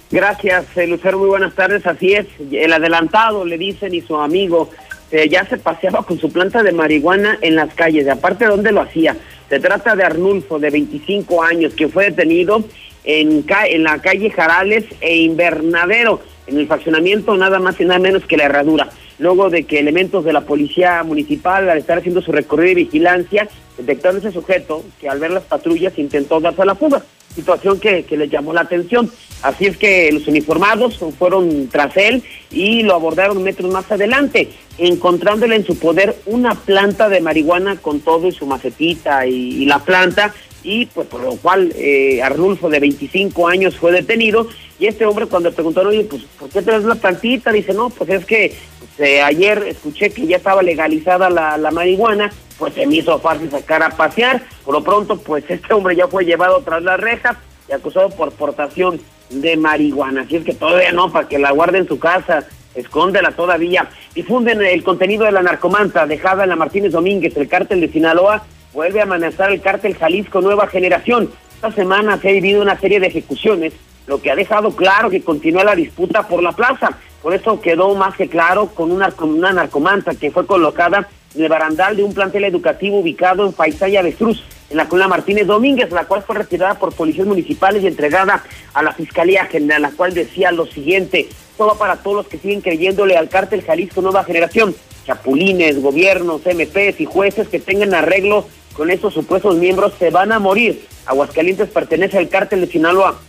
Gracias, 0.09 0.65
eh, 0.77 0.87
Lucero, 0.87 1.19
muy 1.19 1.27
buenas 1.27 1.53
tardes. 1.53 1.85
Así 1.85 2.13
es, 2.13 2.25
el 2.51 2.73
adelantado, 2.73 3.45
le 3.45 3.59
dicen, 3.59 3.93
y 3.93 4.01
su 4.01 4.15
amigo 4.15 4.71
eh, 5.11 5.29
ya 5.29 5.45
se 5.45 5.57
paseaba 5.57 6.03
con 6.03 6.19
su 6.19 6.31
planta 6.31 6.63
de 6.63 6.71
marihuana 6.71 7.37
en 7.41 7.55
las 7.55 7.73
calles. 7.73 8.05
Y 8.05 8.09
aparte, 8.09 8.45
¿dónde 8.45 8.71
lo 8.71 8.81
hacía? 8.81 9.15
Se 9.49 9.59
trata 9.59 9.95
de 9.95 10.03
Arnulfo, 10.03 10.59
de 10.59 10.69
25 10.69 11.43
años, 11.43 11.73
que 11.73 11.87
fue 11.87 12.05
detenido 12.05 12.63
en, 13.03 13.43
ca 13.43 13.67
en 13.67 13.83
la 13.83 13.99
calle 14.01 14.31
Jarales 14.31 14.85
e 15.01 15.17
Invernadero, 15.17 16.21
en 16.47 16.57
el 16.57 16.67
fraccionamiento 16.67 17.35
nada 17.37 17.59
más 17.59 17.79
y 17.79 17.85
nada 17.85 17.99
menos 17.99 18.25
que 18.25 18.37
la 18.37 18.45
herradura. 18.45 18.89
Luego 19.17 19.49
de 19.49 19.63
que 19.63 19.79
elementos 19.79 20.25
de 20.25 20.33
la 20.33 20.41
policía 20.41 21.03
municipal, 21.03 21.69
al 21.69 21.77
estar 21.77 21.99
haciendo 21.99 22.21
su 22.21 22.31
recorrido 22.31 22.69
de 22.69 22.83
vigilancia, 22.83 23.47
detectaron 23.77 24.17
ese 24.17 24.31
sujeto 24.31 24.83
que 24.99 25.09
al 25.09 25.19
ver 25.19 25.31
las 25.31 25.43
patrullas 25.43 25.97
intentó 25.97 26.39
darse 26.39 26.61
a 26.61 26.65
la 26.65 26.75
fuga 26.75 27.03
situación 27.35 27.79
que, 27.79 28.03
que 28.03 28.17
les 28.17 28.31
llamó 28.31 28.53
la 28.53 28.61
atención. 28.61 29.11
Así 29.41 29.65
es 29.65 29.77
que 29.77 30.11
los 30.11 30.27
uniformados 30.27 30.99
fueron 31.19 31.67
tras 31.67 31.95
él 31.97 32.23
y 32.49 32.81
lo 32.81 32.95
abordaron 32.95 33.43
metros 33.43 33.71
más 33.71 33.91
adelante, 33.91 34.49
encontrándole 34.77 35.57
en 35.57 35.65
su 35.65 35.77
poder 35.77 36.15
una 36.25 36.55
planta 36.55 37.09
de 37.09 37.21
marihuana 37.21 37.75
con 37.75 37.99
todo 37.99 38.27
y 38.27 38.31
su 38.31 38.47
macetita 38.47 39.27
y, 39.27 39.33
y 39.33 39.65
la 39.65 39.79
planta, 39.79 40.33
y 40.65 40.87
pues 40.87 41.07
por 41.07 41.21
lo 41.21 41.35
cual 41.35 41.71
eh, 41.75 42.23
Arnulfo 42.23 42.69
de 42.69 42.79
25 42.79 43.47
años 43.47 43.77
fue 43.77 43.91
detenido 43.91 44.47
y 44.79 44.87
este 44.87 45.05
hombre 45.05 45.27
cuando 45.27 45.49
le 45.49 45.55
preguntaron, 45.55 45.91
oye, 45.91 46.03
pues 46.05 46.23
¿por 46.39 46.49
qué 46.49 46.61
traes 46.61 46.83
la 46.83 46.95
plantita? 46.95 47.51
Dice, 47.51 47.73
no, 47.73 47.91
pues 47.91 48.09
es 48.09 48.25
que 48.25 48.53
eh, 48.97 49.21
ayer 49.21 49.63
escuché 49.67 50.09
que 50.09 50.25
ya 50.25 50.37
estaba 50.37 50.61
legalizada 50.61 51.29
la, 51.29 51.57
la 51.57 51.71
marihuana, 51.71 52.31
pues 52.57 52.73
se 52.73 52.85
me 52.87 52.95
hizo 52.95 53.19
fácil 53.19 53.51
sacar 53.51 53.83
a 53.83 53.89
pasear, 53.89 54.43
por 54.63 54.73
lo 54.73 54.83
pronto 54.83 55.17
pues 55.17 55.43
este 55.49 55.73
hombre 55.73 55.95
ya 55.95 56.07
fue 56.07 56.25
llevado 56.25 56.61
tras 56.61 56.81
las 56.83 56.99
rejas 56.99 57.37
y 57.67 57.73
acusado 57.73 58.09
por 58.09 58.31
portación 58.31 58.99
de 59.29 59.57
marihuana, 59.57 60.21
así 60.21 60.37
es 60.37 60.43
que 60.43 60.53
todavía 60.53 60.91
no, 60.91 61.11
para 61.11 61.27
que 61.27 61.39
la 61.39 61.51
guarde 61.51 61.79
en 61.79 61.87
su 61.87 61.99
casa, 61.99 62.45
escóndela 62.75 63.31
todavía, 63.31 63.89
difunden 64.13 64.61
el 64.61 64.83
contenido 64.83 65.25
de 65.25 65.31
la 65.31 65.41
narcomanta 65.41 66.05
dejada 66.05 66.43
en 66.43 66.49
la 66.49 66.55
Martínez 66.55 66.91
Domínguez, 66.91 67.35
el 67.37 67.47
cártel 67.47 67.81
de 67.81 67.89
Sinaloa, 67.89 68.43
vuelve 68.73 68.99
a 68.99 69.03
amenazar 69.03 69.51
el 69.51 69.61
cártel 69.61 69.95
Jalisco 69.95 70.41
Nueva 70.41 70.67
Generación. 70.67 71.31
Esta 71.55 71.71
semana 71.71 72.19
se 72.19 72.29
ha 72.29 72.33
vivido 72.33 72.61
una 72.61 72.77
serie 72.79 72.99
de 72.99 73.07
ejecuciones, 73.07 73.73
lo 74.05 74.21
que 74.21 74.29
ha 74.29 74.35
dejado 74.35 74.75
claro 74.75 75.09
que 75.09 75.23
continúa 75.23 75.63
la 75.63 75.75
disputa 75.75 76.27
por 76.27 76.43
la 76.43 76.51
plaza. 76.51 76.97
Por 77.25 77.33
eso 77.33 77.59
quedó 77.59 77.95
más 77.95 78.15
que 78.15 78.29
claro 78.29 78.67
con 78.67 78.91
una, 78.91 79.09
con 79.09 79.31
una 79.31 79.51
narcomanta 79.51 80.13
que 80.13 80.29
fue 80.29 80.45
colocada 80.45 81.09
en 81.33 81.41
el 81.41 81.49
barandal 81.49 81.97
de 81.97 82.03
un 82.03 82.13
plantel 82.13 82.43
educativo 82.43 82.99
ubicado 82.99 83.47
en 83.47 83.51
Paisaya 83.51 84.03
de 84.03 84.13
Cruz, 84.13 84.43
en 84.69 84.77
la 84.77 84.87
Cuna 84.87 85.07
Martínez 85.07 85.47
Domínguez, 85.47 85.91
la 85.91 86.05
cual 86.05 86.21
fue 86.21 86.35
retirada 86.35 86.75
por 86.75 86.93
policías 86.93 87.25
municipales 87.25 87.81
y 87.81 87.87
entregada 87.87 88.43
a 88.75 88.83
la 88.83 88.93
Fiscalía 88.93 89.47
General, 89.47 89.81
la 89.81 89.89
cual 89.89 90.13
decía 90.13 90.51
lo 90.51 90.67
siguiente, 90.67 91.27
todo 91.57 91.79
para 91.79 91.95
todos 91.95 92.17
los 92.17 92.27
que 92.27 92.37
siguen 92.37 92.61
creyéndole 92.61 93.17
al 93.17 93.27
cártel 93.27 93.63
Jalisco 93.63 94.03
Nueva 94.03 94.23
Generación, 94.23 94.75
chapulines, 95.07 95.81
gobiernos, 95.81 96.41
MPs 96.45 97.01
y 97.01 97.05
jueces 97.05 97.47
que 97.47 97.59
tengan 97.59 97.95
arreglo 97.95 98.45
con 98.73 98.91
estos 98.91 99.15
supuestos 99.15 99.55
miembros 99.55 99.93
se 99.97 100.11
van 100.11 100.31
a 100.31 100.37
morir. 100.37 100.85
Aguascalientes 101.07 101.69
pertenece 101.69 102.19
al 102.19 102.29
cártel 102.29 102.61
de 102.61 102.67
Sinaloa 102.67 103.19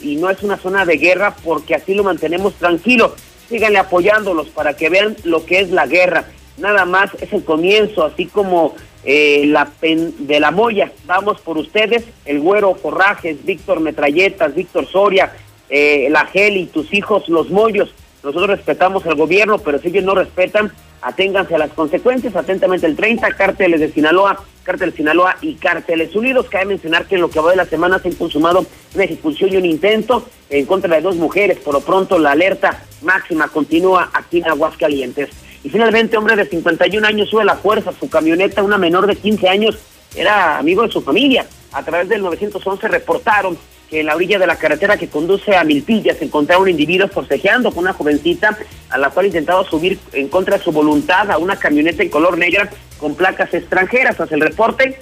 y 0.00 0.16
no 0.16 0.30
es 0.30 0.42
una 0.42 0.56
zona 0.56 0.86
de 0.86 0.96
guerra 0.96 1.36
porque 1.44 1.74
así 1.74 1.92
lo 1.92 2.02
mantenemos 2.02 2.54
tranquilo. 2.54 3.14
Síganle 3.52 3.78
apoyándolos 3.80 4.48
para 4.48 4.72
que 4.72 4.88
vean 4.88 5.14
lo 5.24 5.44
que 5.44 5.60
es 5.60 5.70
la 5.70 5.86
guerra. 5.86 6.24
Nada 6.56 6.86
más 6.86 7.10
es 7.20 7.34
el 7.34 7.44
comienzo, 7.44 8.02
así 8.02 8.24
como 8.24 8.74
eh, 9.04 9.44
la 9.44 9.70
de 9.80 10.40
la 10.40 10.50
Moya. 10.50 10.90
Vamos 11.04 11.38
por 11.42 11.58
ustedes, 11.58 12.02
el 12.24 12.40
Güero 12.40 12.74
Forrajes, 12.74 13.44
Víctor 13.44 13.80
Metralletas, 13.80 14.54
Víctor 14.54 14.86
Soria, 14.86 15.34
eh, 15.68 16.08
la 16.10 16.24
Gel 16.24 16.56
y 16.56 16.64
tus 16.64 16.94
hijos, 16.94 17.28
los 17.28 17.50
Moyos. 17.50 17.94
Nosotros 18.22 18.48
respetamos 18.48 19.04
al 19.04 19.16
gobierno, 19.16 19.58
pero 19.58 19.78
si 19.78 19.88
ellos 19.88 20.04
no 20.04 20.14
respetan, 20.14 20.72
aténganse 21.02 21.54
a 21.54 21.58
las 21.58 21.72
consecuencias. 21.72 22.34
Atentamente 22.34 22.86
el 22.86 22.96
30, 22.96 23.32
cárteles 23.32 23.80
de 23.80 23.92
Sinaloa, 23.92 24.42
cártel 24.62 24.94
Sinaloa 24.94 25.36
y 25.40 25.54
cárteles 25.54 26.14
unidos. 26.14 26.46
Cabe 26.48 26.66
mencionar 26.66 27.06
que 27.06 27.16
en 27.16 27.20
lo 27.20 27.30
que 27.30 27.40
va 27.40 27.50
de 27.50 27.56
la 27.56 27.66
semana 27.66 27.98
se 27.98 28.08
han 28.08 28.14
consumado 28.14 28.64
una 28.94 29.04
ejecución 29.04 29.52
y 29.52 29.56
un 29.56 29.64
intento 29.64 30.24
en 30.48 30.64
contra 30.66 30.94
de 30.94 31.02
dos 31.02 31.16
mujeres. 31.16 31.58
Por 31.58 31.74
lo 31.74 31.80
pronto, 31.80 32.18
la 32.18 32.32
alerta 32.32 32.84
máxima 33.02 33.48
continúa 33.48 34.10
aquí 34.12 34.38
en 34.38 34.48
Aguascalientes. 34.48 35.30
Y 35.64 35.70
finalmente, 35.70 36.16
hombre 36.16 36.36
de 36.36 36.46
51 36.46 37.06
años 37.06 37.28
sube 37.28 37.44
la 37.44 37.56
fuerza 37.56 37.92
su 37.98 38.08
camioneta, 38.08 38.62
una 38.62 38.78
menor 38.78 39.06
de 39.06 39.16
15 39.16 39.48
años, 39.48 39.78
era 40.14 40.58
amigo 40.58 40.82
de 40.82 40.90
su 40.90 41.02
familia. 41.02 41.46
A 41.72 41.82
través 41.82 42.08
del 42.08 42.22
911 42.22 42.88
reportaron 42.88 43.56
en 44.00 44.06
la 44.06 44.16
orilla 44.16 44.38
de 44.38 44.46
la 44.46 44.56
carretera 44.56 44.96
que 44.96 45.08
conduce 45.08 45.54
a 45.54 45.64
Milpilla 45.64 46.14
se 46.14 46.24
encontraba 46.24 46.62
un 46.62 46.68
individuo 46.68 47.08
forcejeando 47.08 47.70
con 47.70 47.84
una 47.84 47.92
jovencita 47.92 48.56
a 48.90 48.98
la 48.98 49.10
cual 49.10 49.26
intentaba 49.26 49.64
subir 49.64 49.98
en 50.12 50.28
contra 50.28 50.56
de 50.56 50.64
su 50.64 50.72
voluntad 50.72 51.30
a 51.30 51.38
una 51.38 51.56
camioneta 51.56 52.02
en 52.02 52.08
color 52.08 52.38
negra 52.38 52.70
con 52.98 53.14
placas 53.14 53.52
extranjeras. 53.52 54.16
Tras 54.16 54.32
el 54.32 54.40
reporte, 54.40 55.00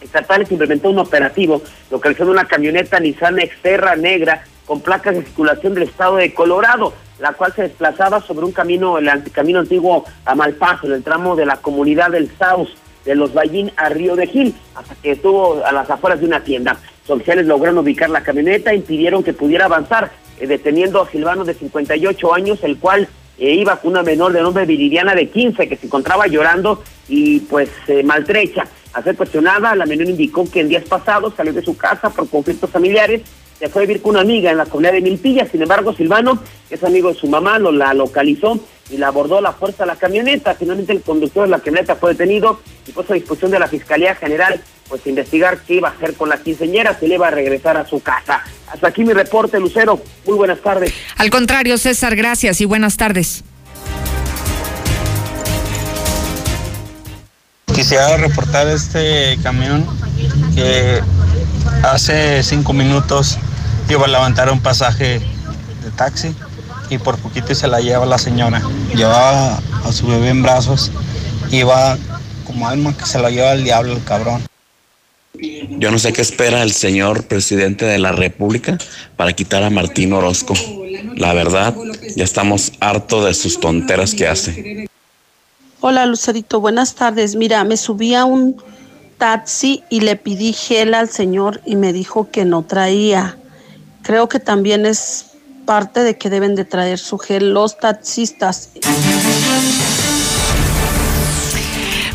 estatales 0.00 0.50
implementó 0.50 0.90
un 0.90 0.98
operativo 0.98 1.62
localizando 1.90 2.32
una 2.32 2.46
camioneta 2.46 2.98
Nissan 2.98 3.38
Exterra 3.38 3.96
negra 3.96 4.44
con 4.66 4.80
placas 4.80 5.14
de 5.14 5.22
circulación 5.22 5.74
del 5.74 5.84
estado 5.84 6.16
de 6.16 6.34
Colorado, 6.34 6.92
la 7.20 7.32
cual 7.32 7.52
se 7.54 7.62
desplazaba 7.62 8.20
sobre 8.20 8.44
un 8.44 8.52
camino, 8.52 8.98
el 8.98 9.08
camino 9.32 9.60
antiguo 9.60 10.04
a 10.24 10.34
Malpaso, 10.34 10.86
en 10.86 10.94
el 10.94 11.04
tramo 11.04 11.36
de 11.36 11.46
la 11.46 11.58
comunidad 11.58 12.10
del 12.10 12.30
Saus 12.36 12.76
de 13.04 13.14
los 13.14 13.32
Ballín 13.32 13.70
a 13.76 13.88
Río 13.88 14.16
de 14.16 14.26
Gil, 14.26 14.54
hasta 14.74 14.96
que 14.96 15.12
estuvo 15.12 15.64
a 15.64 15.70
las 15.70 15.88
afueras 15.88 16.18
de 16.18 16.26
una 16.26 16.42
tienda. 16.42 16.76
Oficiales 17.08 17.46
lograron 17.46 17.78
ubicar 17.78 18.10
la 18.10 18.22
camioneta, 18.22 18.74
impidieron 18.74 19.22
que 19.22 19.32
pudiera 19.32 19.66
avanzar, 19.66 20.12
eh, 20.40 20.46
deteniendo 20.46 21.02
a 21.02 21.10
Silvano 21.10 21.44
de 21.44 21.54
58 21.54 22.34
años, 22.34 22.58
el 22.62 22.78
cual 22.78 23.08
eh, 23.38 23.54
iba 23.54 23.76
con 23.76 23.92
una 23.92 24.02
menor 24.02 24.32
de 24.32 24.42
nombre 24.42 24.64
Viridiana 24.64 25.14
de 25.14 25.28
15, 25.28 25.68
que 25.68 25.76
se 25.76 25.86
encontraba 25.86 26.26
llorando 26.26 26.82
y 27.08 27.40
pues 27.40 27.70
maltrecha. 28.04 28.66
A 28.92 29.02
ser 29.02 29.16
cuestionada, 29.16 29.74
la 29.74 29.86
menor 29.86 30.08
indicó 30.08 30.50
que 30.50 30.60
en 30.60 30.68
días 30.68 30.84
pasados 30.84 31.34
salió 31.36 31.52
de 31.52 31.62
su 31.62 31.76
casa 31.76 32.10
por 32.10 32.28
conflictos 32.28 32.70
familiares 32.70 33.22
se 33.58 33.68
fue 33.68 33.82
a 33.82 33.86
vivir 33.86 34.02
con 34.02 34.10
una 34.10 34.20
amiga 34.20 34.50
en 34.50 34.58
la 34.58 34.66
comunidad 34.66 34.92
de 34.92 35.00
Milpilla. 35.00 35.46
Sin 35.46 35.62
embargo, 35.62 35.92
Silvano, 35.94 36.38
que 36.68 36.74
es 36.74 36.84
amigo 36.84 37.12
de 37.12 37.18
su 37.18 37.26
mamá, 37.26 37.58
lo 37.58 37.72
la 37.72 37.94
localizó 37.94 38.60
y 38.90 38.96
la 38.96 39.08
abordó 39.08 39.38
a 39.38 39.40
la 39.40 39.52
fuerza 39.52 39.84
de 39.84 39.88
la 39.88 39.96
camioneta. 39.96 40.54
Finalmente, 40.54 40.92
el 40.92 41.02
conductor 41.02 41.44
de 41.44 41.50
la 41.50 41.60
camioneta 41.60 41.96
fue 41.96 42.12
detenido 42.12 42.60
y 42.86 42.92
puso 42.92 43.12
a 43.12 43.16
disposición 43.16 43.50
de 43.50 43.58
la 43.58 43.68
Fiscalía 43.68 44.14
General 44.14 44.60
pues 44.88 45.06
investigar 45.06 45.58
qué 45.66 45.74
iba 45.74 45.88
a 45.88 45.92
hacer 45.92 46.14
con 46.14 46.28
la 46.28 46.38
quinceñera, 46.38 46.96
si 46.98 47.08
le 47.08 47.16
iba 47.16 47.26
a 47.26 47.30
regresar 47.30 47.76
a 47.76 47.86
su 47.86 48.00
casa. 48.00 48.42
Hasta 48.68 48.88
aquí 48.88 49.04
mi 49.04 49.12
reporte, 49.12 49.58
Lucero. 49.58 50.00
Muy 50.24 50.36
buenas 50.36 50.60
tardes. 50.60 50.92
Al 51.16 51.30
contrario, 51.30 51.76
César, 51.78 52.14
gracias 52.14 52.60
y 52.60 52.64
buenas 52.66 52.96
tardes. 52.96 53.42
Quisiera 57.74 58.16
reportar 58.16 58.68
este 58.68 59.38
camión 59.42 59.84
que 60.54 61.00
hace 61.82 62.42
cinco 62.42 62.72
minutos 62.72 63.38
iba 63.88 64.04
a 64.04 64.08
levantar 64.08 64.50
un 64.50 64.60
pasaje 64.60 65.20
de 65.82 65.90
taxi 65.96 66.34
y 66.90 66.98
por 66.98 67.18
poquito 67.18 67.54
se 67.54 67.68
la 67.68 67.80
lleva 67.80 68.06
la 68.06 68.18
señora. 68.18 68.62
Llevaba 68.94 69.60
a 69.84 69.92
su 69.92 70.06
bebé 70.06 70.30
en 70.30 70.42
brazos, 70.42 70.90
iba 71.50 71.96
como 72.46 72.68
alma 72.68 72.96
que 72.96 73.06
se 73.06 73.18
la 73.18 73.30
lleva 73.30 73.52
el 73.52 73.64
diablo 73.64 73.92
el 73.92 74.04
cabrón. 74.04 74.42
Yo 75.78 75.90
no 75.90 75.98
sé 75.98 76.12
qué 76.12 76.22
espera 76.22 76.62
el 76.62 76.72
señor 76.72 77.24
presidente 77.24 77.84
de 77.84 77.98
la 77.98 78.12
República 78.12 78.78
para 79.16 79.34
quitar 79.34 79.62
a 79.62 79.70
Martín 79.70 80.12
Orozco. 80.12 80.54
La 81.14 81.34
verdad, 81.34 81.74
ya 82.16 82.24
estamos 82.24 82.72
hartos 82.80 83.26
de 83.26 83.34
sus 83.34 83.60
tonteras 83.60 84.14
que 84.14 84.26
hace. 84.26 84.88
Hola 85.80 86.06
Lucerito, 86.06 86.60
buenas 86.60 86.94
tardes. 86.94 87.36
Mira, 87.36 87.62
me 87.64 87.76
subí 87.76 88.14
a 88.14 88.24
un 88.24 88.56
taxi 89.18 89.82
y 89.90 90.00
le 90.00 90.16
pedí 90.16 90.52
gel 90.52 90.94
al 90.94 91.10
señor 91.10 91.60
y 91.66 91.76
me 91.76 91.92
dijo 91.92 92.30
que 92.30 92.44
no 92.44 92.62
traía. 92.62 93.36
Creo 94.02 94.28
que 94.28 94.40
también 94.40 94.86
es 94.86 95.26
parte 95.66 96.00
de 96.00 96.16
que 96.16 96.30
deben 96.30 96.54
de 96.54 96.64
traer 96.64 96.98
su 96.98 97.18
gel 97.18 97.52
los 97.52 97.78
taxistas. 97.78 98.70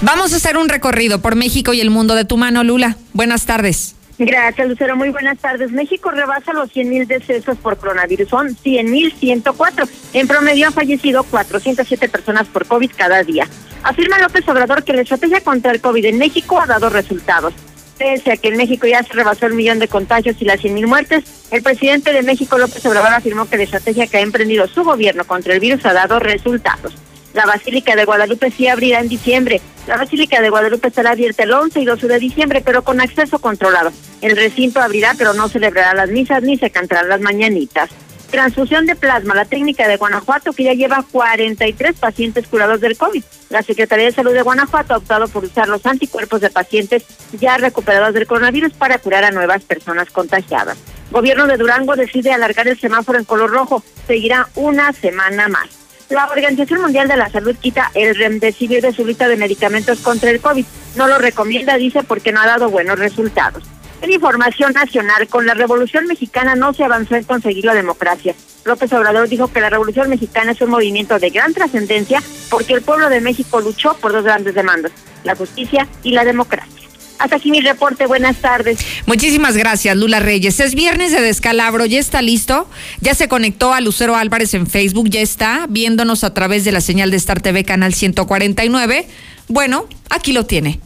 Vamos 0.01 0.33
a 0.33 0.37
hacer 0.37 0.57
un 0.57 0.67
recorrido 0.67 1.21
por 1.21 1.35
México 1.35 1.73
y 1.73 1.81
el 1.81 1.91
mundo 1.91 2.15
de 2.15 2.25
tu 2.25 2.37
mano, 2.37 2.63
Lula. 2.63 2.97
Buenas 3.13 3.45
tardes. 3.45 3.95
Gracias, 4.17 4.67
Lucero. 4.67 4.95
Muy 4.95 5.09
buenas 5.09 5.37
tardes. 5.39 5.71
México 5.71 6.11
rebasa 6.11 6.53
los 6.53 6.71
100 6.71 6.89
mil 6.89 7.07
decesos 7.07 7.57
por 7.57 7.77
coronavirus. 7.77 8.29
Son 8.29 8.55
100 8.55 8.91
mil 8.91 9.13
104. 9.13 9.85
En 10.13 10.27
promedio 10.27 10.67
han 10.67 10.73
fallecido 10.73 11.23
407 11.23 12.09
personas 12.09 12.47
por 12.47 12.65
COVID 12.65 12.91
cada 12.95 13.23
día. 13.23 13.47
Afirma 13.83 14.19
López 14.19 14.47
Obrador 14.47 14.83
que 14.83 14.93
la 14.93 15.01
estrategia 15.01 15.41
contra 15.41 15.71
el 15.71 15.81
COVID 15.81 16.05
en 16.05 16.17
México 16.17 16.59
ha 16.59 16.67
dado 16.67 16.89
resultados. 16.89 17.53
Pese 18.01 18.31
a 18.31 18.37
que 18.37 18.47
en 18.47 18.57
México 18.57 18.87
ya 18.87 19.03
se 19.03 19.13
rebasó 19.13 19.45
el 19.45 19.53
millón 19.53 19.77
de 19.77 19.87
contagios 19.87 20.35
y 20.39 20.45
las 20.45 20.59
100 20.59 20.73
mil 20.73 20.87
muertes, 20.87 21.23
el 21.51 21.61
presidente 21.61 22.11
de 22.11 22.23
México, 22.23 22.57
López 22.57 22.83
Obrador, 22.87 23.13
afirmó 23.13 23.47
que 23.47 23.57
la 23.57 23.63
estrategia 23.63 24.07
que 24.07 24.17
ha 24.17 24.21
emprendido 24.21 24.67
su 24.67 24.83
gobierno 24.83 25.23
contra 25.23 25.53
el 25.53 25.59
virus 25.59 25.85
ha 25.85 25.93
dado 25.93 26.17
resultados. 26.17 26.95
La 27.35 27.45
Basílica 27.45 27.95
de 27.95 28.05
Guadalupe 28.05 28.49
sí 28.49 28.67
abrirá 28.67 29.01
en 29.01 29.07
diciembre. 29.07 29.61
La 29.85 29.97
Basílica 29.97 30.41
de 30.41 30.49
Guadalupe 30.49 30.87
estará 30.87 31.11
abierta 31.11 31.43
el 31.43 31.53
11 31.53 31.79
y 31.79 31.85
12 31.85 32.07
de 32.07 32.17
diciembre, 32.17 32.63
pero 32.65 32.83
con 32.83 32.99
acceso 33.01 33.37
controlado. 33.37 33.91
El 34.21 34.35
recinto 34.35 34.81
abrirá, 34.81 35.13
pero 35.15 35.35
no 35.35 35.47
celebrará 35.47 35.93
las 35.93 36.09
misas 36.09 36.41
ni 36.41 36.57
se 36.57 36.71
cantarán 36.71 37.07
las 37.07 37.21
mañanitas. 37.21 37.91
Transfusión 38.31 38.85
de 38.85 38.95
plasma, 38.95 39.35
la 39.35 39.43
técnica 39.43 39.89
de 39.89 39.97
Guanajuato 39.97 40.53
que 40.53 40.63
ya 40.63 40.73
lleva 40.73 41.03
43 41.11 41.99
pacientes 41.99 42.47
curados 42.47 42.79
del 42.79 42.97
COVID. 42.97 43.21
La 43.49 43.61
Secretaría 43.61 44.05
de 44.05 44.13
Salud 44.13 44.31
de 44.31 44.41
Guanajuato 44.41 44.93
ha 44.93 44.97
optado 44.97 45.27
por 45.27 45.43
usar 45.43 45.67
los 45.67 45.85
anticuerpos 45.85 46.39
de 46.39 46.49
pacientes 46.49 47.03
ya 47.33 47.57
recuperados 47.57 48.13
del 48.13 48.27
coronavirus 48.27 48.71
para 48.71 48.99
curar 48.99 49.25
a 49.25 49.31
nuevas 49.31 49.63
personas 49.63 50.09
contagiadas. 50.11 50.77
Gobierno 51.11 51.45
de 51.45 51.57
Durango 51.57 51.97
decide 51.97 52.31
alargar 52.31 52.69
el 52.69 52.79
semáforo 52.79 53.19
en 53.19 53.25
color 53.25 53.51
rojo. 53.51 53.83
Seguirá 54.07 54.47
una 54.55 54.93
semana 54.93 55.49
más. 55.49 55.67
La 56.07 56.27
Organización 56.27 56.81
Mundial 56.81 57.09
de 57.09 57.17
la 57.17 57.29
Salud 57.29 57.55
quita 57.59 57.91
el 57.95 58.15
remdesivir 58.15 58.81
de 58.81 58.93
su 58.93 59.05
lista 59.05 59.27
de 59.27 59.35
medicamentos 59.35 59.99
contra 59.99 60.29
el 60.29 60.39
COVID. 60.39 60.65
No 60.95 61.07
lo 61.07 61.17
recomienda, 61.17 61.75
dice, 61.75 62.03
porque 62.03 62.31
no 62.31 62.39
ha 62.39 62.47
dado 62.47 62.69
buenos 62.69 62.97
resultados. 62.97 63.63
En 64.01 64.11
información 64.11 64.73
nacional, 64.73 65.27
con 65.27 65.45
la 65.45 65.53
Revolución 65.53 66.07
Mexicana 66.07 66.55
no 66.55 66.73
se 66.73 66.83
avanzó 66.83 67.15
en 67.15 67.23
conseguir 67.23 67.65
la 67.65 67.75
democracia. 67.75 68.33
López 68.65 68.91
Obrador 68.93 69.29
dijo 69.29 69.51
que 69.51 69.61
la 69.61 69.69
Revolución 69.69 70.09
Mexicana 70.09 70.51
es 70.51 70.61
un 70.61 70.71
movimiento 70.71 71.19
de 71.19 71.29
gran 71.29 71.53
trascendencia 71.53 72.21
porque 72.49 72.73
el 72.73 72.81
pueblo 72.81 73.09
de 73.09 73.21
México 73.21 73.61
luchó 73.61 73.95
por 73.95 74.11
dos 74.11 74.23
grandes 74.23 74.55
demandas, 74.55 74.91
la 75.23 75.35
justicia 75.35 75.87
y 76.03 76.11
la 76.11 76.25
democracia. 76.25 76.81
Hasta 77.19 77.35
aquí 77.35 77.51
mi 77.51 77.61
reporte. 77.61 78.07
Buenas 78.07 78.37
tardes. 78.37 78.79
Muchísimas 79.05 79.55
gracias, 79.55 79.95
Lula 79.95 80.19
Reyes. 80.19 80.59
Es 80.59 80.73
viernes 80.73 81.11
de 81.11 81.21
descalabro. 81.21 81.85
¿Ya 81.85 81.99
está 81.99 82.23
listo? 82.23 82.67
Ya 82.99 83.13
se 83.13 83.27
conectó 83.27 83.75
a 83.75 83.81
Lucero 83.81 84.15
Álvarez 84.15 84.55
en 84.55 84.65
Facebook. 84.65 85.07
Ya 85.07 85.21
está 85.21 85.67
viéndonos 85.69 86.23
a 86.23 86.33
través 86.33 86.65
de 86.65 86.71
la 86.71 86.81
señal 86.81 87.11
de 87.11 87.17
Star 87.17 87.39
TV 87.39 87.63
Canal 87.63 87.93
149. 87.93 89.07
Bueno, 89.47 89.85
aquí 90.09 90.33
lo 90.33 90.47
tiene. 90.47 90.79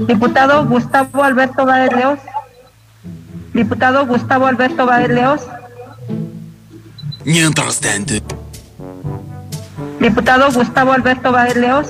Diputado 0.00 0.66
Gustavo 0.66 1.22
Alberto 1.22 1.64
Báez 1.64 1.92
Leos. 1.92 2.18
Diputado 3.52 4.04
Gustavo 4.06 4.46
Alberto 4.46 4.86
Báez 4.86 5.08
Leos. 5.08 5.42
Mientras 7.24 7.80
tanto. 7.80 8.14
Diputado 10.00 10.50
Gustavo 10.52 10.92
Alberto 10.92 11.30
Báez 11.30 11.56
Leos. 11.56 11.88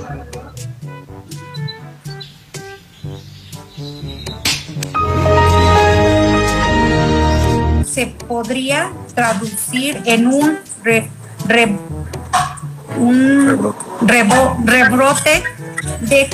Se 7.86 8.07
podría 8.28 8.92
traducir 9.14 10.02
en 10.05 10.26
un, 10.26 10.59
un 12.98 13.74
rebrote 14.02 15.42
de 16.02 16.28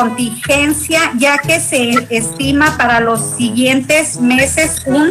contingencia, 0.00 1.12
ya 1.18 1.38
que 1.38 1.60
se 1.60 2.06
estima 2.10 2.76
para 2.76 3.00
los 3.00 3.36
siguientes 3.36 4.20
meses 4.20 4.82
un 4.86 5.10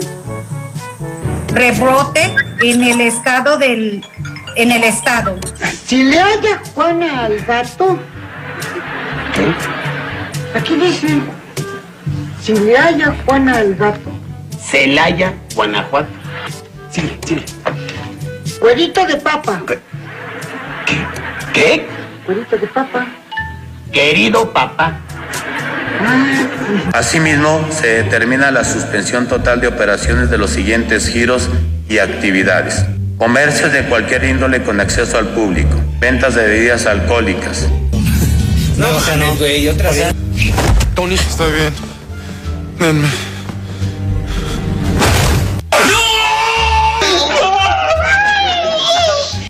rebrote 1.54 2.34
en 2.62 2.84
el 2.84 3.02
estado 3.02 3.58
del 3.58 4.04
en 4.56 4.72
el 4.72 4.84
estado. 4.84 5.38
Si 5.86 6.04
le 6.04 6.20
haya 6.20 6.62
Juana 6.74 7.26
al 7.26 7.40
gato. 7.46 8.00
Aquí 10.56 10.76
dice. 10.76 11.22
Si 12.42 12.54
le 12.54 12.78
haya 12.78 13.16
Juana 13.26 13.58
al 13.58 13.76
gato. 13.76 14.12
Celaya, 14.60 15.34
Guanajuato. 15.56 16.10
Sí, 16.92 17.18
sí. 17.26 17.44
Cuerito 18.60 19.06
de 19.06 19.16
papa. 19.18 19.62
¿Qué? 21.54 21.88
Cuerito 22.26 22.58
de 22.58 22.68
papa. 22.68 23.08
Querido 23.92 24.52
papá. 24.54 25.00
Asimismo, 26.94 27.68
se 27.72 28.04
determina 28.04 28.52
la 28.52 28.64
suspensión 28.64 29.28
total 29.28 29.60
de 29.62 29.68
operaciones 29.68 30.30
de 30.30 30.38
los 30.38 30.52
siguientes 30.52 31.08
giros 31.08 31.50
y 31.90 31.98
actividades. 32.00 32.86
Comercios 33.18 33.74
de 33.74 33.84
cualquier 33.84 34.24
índole 34.24 34.62
con 34.64 34.80
acceso 34.80 35.18
al 35.18 35.28
público. 35.30 35.76
Ventas 36.00 36.36
de 36.36 36.44
bebidas 36.48 36.86
alcohólicas. 36.86 37.68
No, 38.78 38.88
no, 39.18 39.36
güey, 39.36 39.68
otra 39.68 39.92
vez. 39.92 40.14
Tony. 40.96 41.16
Está 41.16 41.48
bien. 41.48 41.74
Denme. 42.80 43.08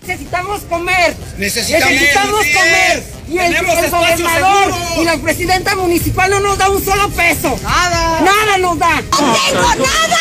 Necesitamos 0.06 0.60
comer. 0.62 1.14
Necesitamos- 1.38 1.90
Necesitamos 1.90 2.40
comer. 2.54 3.02
Y 3.30 3.38
el, 3.38 3.54
el 3.54 3.64
gobernador 3.64 4.16
seguro. 4.16 4.76
y 5.00 5.04
la 5.04 5.16
presidenta 5.18 5.76
municipal 5.76 6.30
no 6.30 6.40
nos 6.40 6.58
da 6.58 6.68
un 6.68 6.84
solo 6.84 7.08
peso. 7.10 7.56
Nada. 7.62 8.20
Nada 8.22 8.58
nos 8.58 8.76
da. 8.78 9.00
¡No 9.00 9.32
tengo 9.32 9.86
nada! 9.86 10.20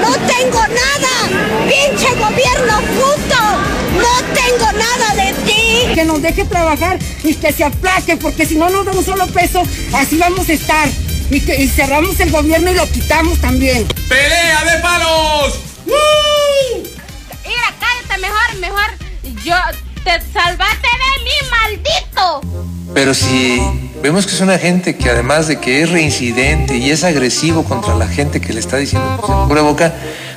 ¡No 0.00 0.12
tengo 0.28 0.60
nada! 0.60 1.66
¡Pinche 1.68 2.08
gobierno 2.14 2.80
puto! 2.94 3.42
¡No 3.96 4.22
tengo 4.32 4.72
nada 4.72 5.14
de 5.16 5.32
ti! 5.44 5.94
Que 5.94 6.04
nos 6.04 6.22
deje 6.22 6.44
trabajar 6.44 6.98
y 7.24 7.34
que 7.34 7.52
se 7.52 7.64
aplaque, 7.64 8.16
porque 8.16 8.46
si 8.46 8.54
no 8.54 8.70
nos 8.70 8.86
da 8.86 8.92
un 8.92 9.04
solo 9.04 9.26
peso, 9.26 9.62
así 9.92 10.16
vamos 10.16 10.48
a 10.48 10.52
estar. 10.52 10.88
Y, 11.30 11.40
que, 11.40 11.60
y 11.62 11.68
cerramos 11.68 12.18
el 12.20 12.30
gobierno 12.30 12.70
y 12.70 12.74
lo 12.74 12.88
quitamos 12.90 13.38
también. 13.40 13.86
¡Pelea 14.08 14.64
de 14.64 14.78
palos! 14.80 15.58
Mira, 17.44 17.74
cállate 17.80 18.20
mejor, 18.20 18.56
mejor. 18.60 18.90
Yo 19.44 19.54
te 20.04 20.10
salvaste 20.32 20.88
de 20.88 21.24
mí, 21.24 21.30
maldito. 21.50 22.40
Pero 22.94 23.14
si 23.14 23.60
vemos 24.02 24.26
que 24.26 24.34
es 24.34 24.40
una 24.40 24.58
gente 24.58 24.96
que 24.96 25.10
además 25.10 25.46
de 25.46 25.60
que 25.60 25.82
es 25.82 25.90
reincidente 25.90 26.76
y 26.76 26.90
es 26.90 27.04
agresivo 27.04 27.64
contra 27.64 27.94
la 27.94 28.08
gente 28.08 28.40
que 28.40 28.52
le 28.52 28.60
está 28.60 28.76
diciendo 28.76 29.08
que 29.20 29.26
se 29.26 29.32
cubre 29.32 29.60
boca, 29.60 29.94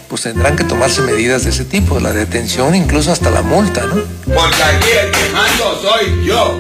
pues 0.08 0.22
tendrán 0.22 0.56
que 0.56 0.64
tomarse 0.64 1.02
medidas 1.02 1.44
de 1.44 1.50
ese 1.50 1.66
tipo, 1.66 2.00
la 2.00 2.14
detención, 2.14 2.76
incluso 2.76 3.12
hasta 3.12 3.32
la 3.32 3.42
multa, 3.42 3.86
¿no? 3.86 3.96
Porque 4.26 4.64
aquí 4.64 4.90
el 5.04 5.12
que 5.12 5.30
mando 5.32 5.82
soy 5.82 6.26
yo. 6.26 6.60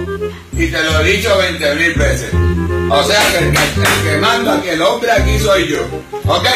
Y 0.53 0.67
te 0.67 0.83
lo 0.83 1.01
he 1.01 1.17
dicho 1.17 1.37
20 1.37 1.75
mil 1.75 1.93
veces. 1.93 2.29
O 2.89 3.03
sea 3.03 3.19
que 3.31 3.37
el 3.39 3.51
que, 3.51 3.59
el 3.59 4.03
que 4.03 4.17
manda 4.19 4.57
aquí, 4.57 4.69
el 4.69 4.81
hombre 4.81 5.11
aquí 5.11 5.39
soy 5.39 5.67
yo. 5.67 5.81
¿Ok? 6.25 6.47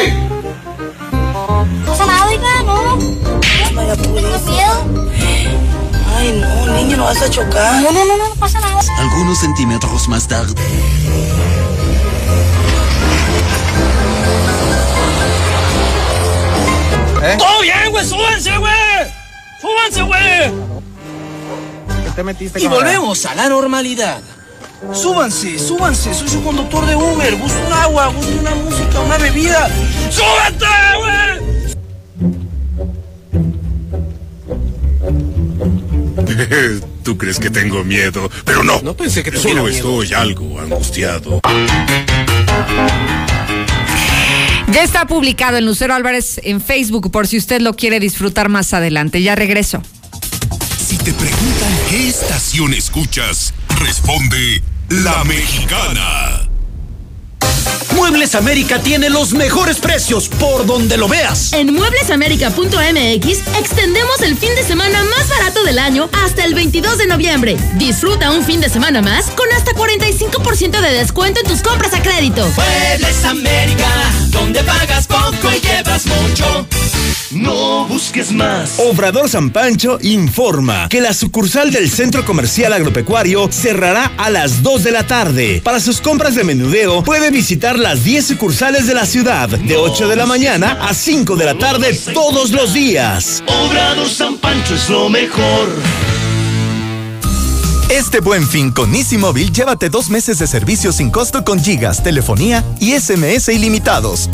¿No 1.12 1.92
pasa 1.92 2.06
nada, 2.06 2.26
oiga? 2.26 2.62
¿No? 2.64 2.98
¿Tengo 3.96 4.20
miedo? 4.20 5.08
Ay, 6.18 6.32
no, 6.32 6.66
niño, 6.74 6.96
no 6.96 7.04
vas 7.04 7.22
a 7.22 7.30
chocar. 7.30 7.80
No, 7.80 7.92
no, 7.92 8.04
no, 8.04 8.16
no, 8.16 8.28
no 8.30 8.34
pasa 8.34 8.58
nada. 8.58 8.80
Algunos 8.98 9.38
centímetros 9.38 10.08
más 10.08 10.26
tarde. 10.26 10.52
¡Todo 17.38 17.60
bien, 17.60 17.90
güey! 17.90 18.04
¡Súbanse, 18.04 18.58
güey! 18.58 18.72
¡Súbanse, 19.60 20.02
güey! 20.02 20.52
¿Qué 22.04 22.10
te 22.16 22.24
metiste, 22.24 22.62
Y 22.62 22.66
volvemos 22.66 23.24
a 23.24 23.36
la 23.36 23.48
normalidad. 23.48 24.20
Súbanse, 24.92 25.56
súbanse, 25.56 26.14
soy 26.14 26.28
su 26.28 26.42
conductor 26.42 26.84
de 26.84 26.96
Uber. 26.96 27.36
Busco 27.36 27.58
un 27.64 27.72
agua, 27.72 28.08
busco 28.08 28.32
una 28.40 28.54
música, 28.56 29.00
una 29.00 29.18
bebida. 29.18 29.68
¡Súbete, 30.10 30.66
güey! 30.98 31.37
Tú 37.02 37.16
crees 37.16 37.38
que 37.38 37.50
tengo 37.50 37.84
miedo, 37.84 38.30
pero 38.44 38.62
no. 38.62 38.80
No 38.82 38.94
pensé 38.94 39.22
que 39.22 39.32
Solo 39.36 39.64
miedo. 39.64 39.68
estoy 40.02 40.12
algo 40.14 40.60
angustiado. 40.60 41.40
Ya 44.70 44.82
está 44.82 45.06
publicado 45.06 45.56
en 45.56 45.64
Lucero 45.66 45.94
Álvarez 45.94 46.40
en 46.44 46.60
Facebook 46.60 47.10
por 47.10 47.26
si 47.26 47.38
usted 47.38 47.60
lo 47.60 47.74
quiere 47.74 48.00
disfrutar 48.00 48.48
más 48.48 48.74
adelante. 48.74 49.22
Ya 49.22 49.34
regreso. 49.34 49.82
Si 50.78 50.96
te 50.98 51.12
preguntan 51.12 51.72
qué 51.88 52.08
estación 52.08 52.74
escuchas, 52.74 53.54
responde 53.80 54.62
La 54.90 55.24
Mexicana. 55.24 56.47
Muebles 57.98 58.36
América 58.36 58.80
tiene 58.80 59.10
los 59.10 59.32
mejores 59.32 59.80
precios 59.80 60.28
por 60.28 60.64
donde 60.66 60.96
lo 60.96 61.08
veas. 61.08 61.52
En 61.52 61.74
mueblesamerica.mx 61.74 63.26
extendemos 63.58 64.22
el 64.22 64.36
fin 64.36 64.54
de 64.54 64.62
semana 64.62 65.02
más 65.02 65.28
barato 65.28 65.64
del 65.64 65.80
año 65.80 66.08
hasta 66.24 66.44
el 66.44 66.54
22 66.54 66.96
de 66.96 67.06
noviembre. 67.08 67.56
Disfruta 67.74 68.30
un 68.30 68.44
fin 68.44 68.60
de 68.60 68.68
semana 68.68 69.02
más 69.02 69.26
con 69.32 69.50
hasta 69.52 69.72
45% 69.72 70.80
de 70.80 70.92
descuento 70.92 71.40
en 71.40 71.48
tus 71.48 71.60
compras 71.60 71.92
a 71.92 72.00
crédito. 72.00 72.48
Muebles 72.56 73.24
América, 73.24 73.90
donde 74.28 74.62
pagas 74.62 75.08
poco 75.08 75.50
y 75.52 75.60
llevas 75.60 76.06
mucho. 76.06 76.66
No 77.30 77.86
busques 77.86 78.32
más. 78.32 78.78
Obrador 78.78 79.28
San 79.28 79.50
Pancho 79.50 79.98
informa 80.00 80.88
que 80.88 81.02
la 81.02 81.12
sucursal 81.12 81.70
del 81.70 81.90
Centro 81.90 82.24
Comercial 82.24 82.72
Agropecuario 82.72 83.52
cerrará 83.52 84.12
a 84.16 84.30
las 84.30 84.62
2 84.62 84.84
de 84.84 84.90
la 84.92 85.06
tarde. 85.06 85.60
Para 85.62 85.78
sus 85.78 86.00
compras 86.00 86.34
de 86.36 86.44
menudeo, 86.44 87.04
puede 87.04 87.30
visitar 87.30 87.78
las 87.88 88.04
10 88.04 88.26
sucursales 88.26 88.86
de 88.86 88.92
la 88.92 89.06
ciudad 89.06 89.48
de 89.48 89.76
8 89.78 90.08
de 90.08 90.16
la 90.16 90.26
mañana 90.26 90.76
a 90.82 90.92
5 90.92 91.36
de 91.36 91.46
la 91.46 91.54
tarde 91.54 91.98
todos 92.12 92.50
los 92.50 92.74
días. 92.74 93.42
Obrador 93.46 94.06
San 94.10 94.36
Pancho 94.36 94.74
es 94.74 94.90
lo 94.90 95.08
mejor. 95.08 95.70
Este 97.88 98.20
buen 98.20 98.46
fin 98.46 98.72
con 98.72 98.94
Easy 98.94 99.16
Móvil, 99.16 99.50
llévate 99.50 99.88
dos 99.88 100.10
meses 100.10 100.38
de 100.38 100.46
servicio 100.46 100.92
sin 100.92 101.08
costo 101.10 101.44
con 101.44 101.64
gigas, 101.64 102.02
telefonía 102.02 102.62
y 102.78 102.92
SMS 102.92 103.48
ilimitados. 103.48 104.28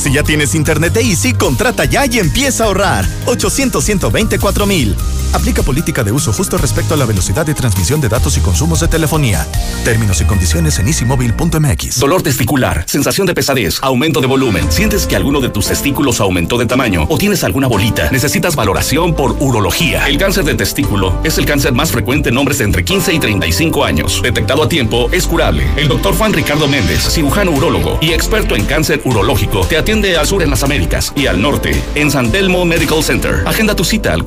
Si 0.00 0.12
ya 0.12 0.22
tienes 0.22 0.54
internet 0.54 0.92
de 0.92 1.00
Easy, 1.00 1.32
contrata 1.32 1.84
ya 1.86 2.06
y 2.06 2.20
empieza 2.20 2.62
a 2.62 2.66
ahorrar. 2.68 3.04
800 3.26 3.84
124 3.84 4.64
mil. 4.64 4.96
Aplica 5.32 5.62
política 5.62 6.04
de 6.04 6.12
uso 6.12 6.32
justo 6.32 6.58
respecto 6.58 6.94
a 6.94 6.96
la 6.96 7.06
velocidad 7.06 7.46
de 7.46 7.54
transmisión 7.54 8.00
de 8.00 8.08
datos 8.08 8.36
y 8.36 8.40
consumos 8.40 8.80
de 8.80 8.88
telefonía. 8.88 9.46
Términos 9.84 10.20
y 10.20 10.24
condiciones 10.24 10.78
en 10.78 10.88
easymóvil.mx. 10.88 11.98
Dolor 11.98 12.22
testicular, 12.22 12.84
sensación 12.86 13.26
de 13.26 13.34
pesadez, 13.34 13.78
aumento 13.82 14.20
de 14.20 14.26
volumen. 14.26 14.70
¿Sientes 14.70 15.06
que 15.06 15.16
alguno 15.16 15.40
de 15.40 15.48
tus 15.48 15.68
testículos 15.68 16.20
aumentó 16.20 16.58
de 16.58 16.66
tamaño 16.66 17.06
o 17.08 17.16
tienes 17.16 17.44
alguna 17.44 17.66
bolita? 17.66 18.10
Necesitas 18.10 18.56
valoración 18.56 19.14
por 19.14 19.36
urología. 19.40 20.06
El 20.06 20.18
cáncer 20.18 20.44
de 20.44 20.54
testículo 20.54 21.18
es 21.24 21.38
el 21.38 21.46
cáncer 21.46 21.72
más 21.72 21.90
frecuente 21.90 22.28
en 22.28 22.36
hombres 22.36 22.60
entre 22.60 22.84
15 22.84 23.14
y 23.14 23.18
35 23.18 23.84
años. 23.84 24.20
Detectado 24.22 24.62
a 24.62 24.68
tiempo, 24.68 25.08
es 25.12 25.26
curable. 25.26 25.66
El 25.76 25.88
doctor 25.88 26.14
Juan 26.14 26.34
Ricardo 26.34 26.68
Méndez, 26.68 27.08
cirujano 27.08 27.52
urólogo 27.52 27.98
y 28.02 28.12
experto 28.12 28.54
en 28.54 28.66
cáncer 28.66 29.00
urológico, 29.04 29.66
te 29.66 29.78
atiende 29.78 30.16
al 30.16 30.26
sur 30.26 30.42
en 30.42 30.50
las 30.50 30.62
Américas 30.62 31.12
y 31.16 31.26
al 31.26 31.40
norte 31.40 31.80
en 31.94 32.10
San 32.10 32.30
Telmo 32.30 32.64
Medical 32.66 33.02
Center. 33.02 33.42
Agenda 33.46 33.74
tu 33.74 33.84
cita 33.84 34.12
al 34.12 34.24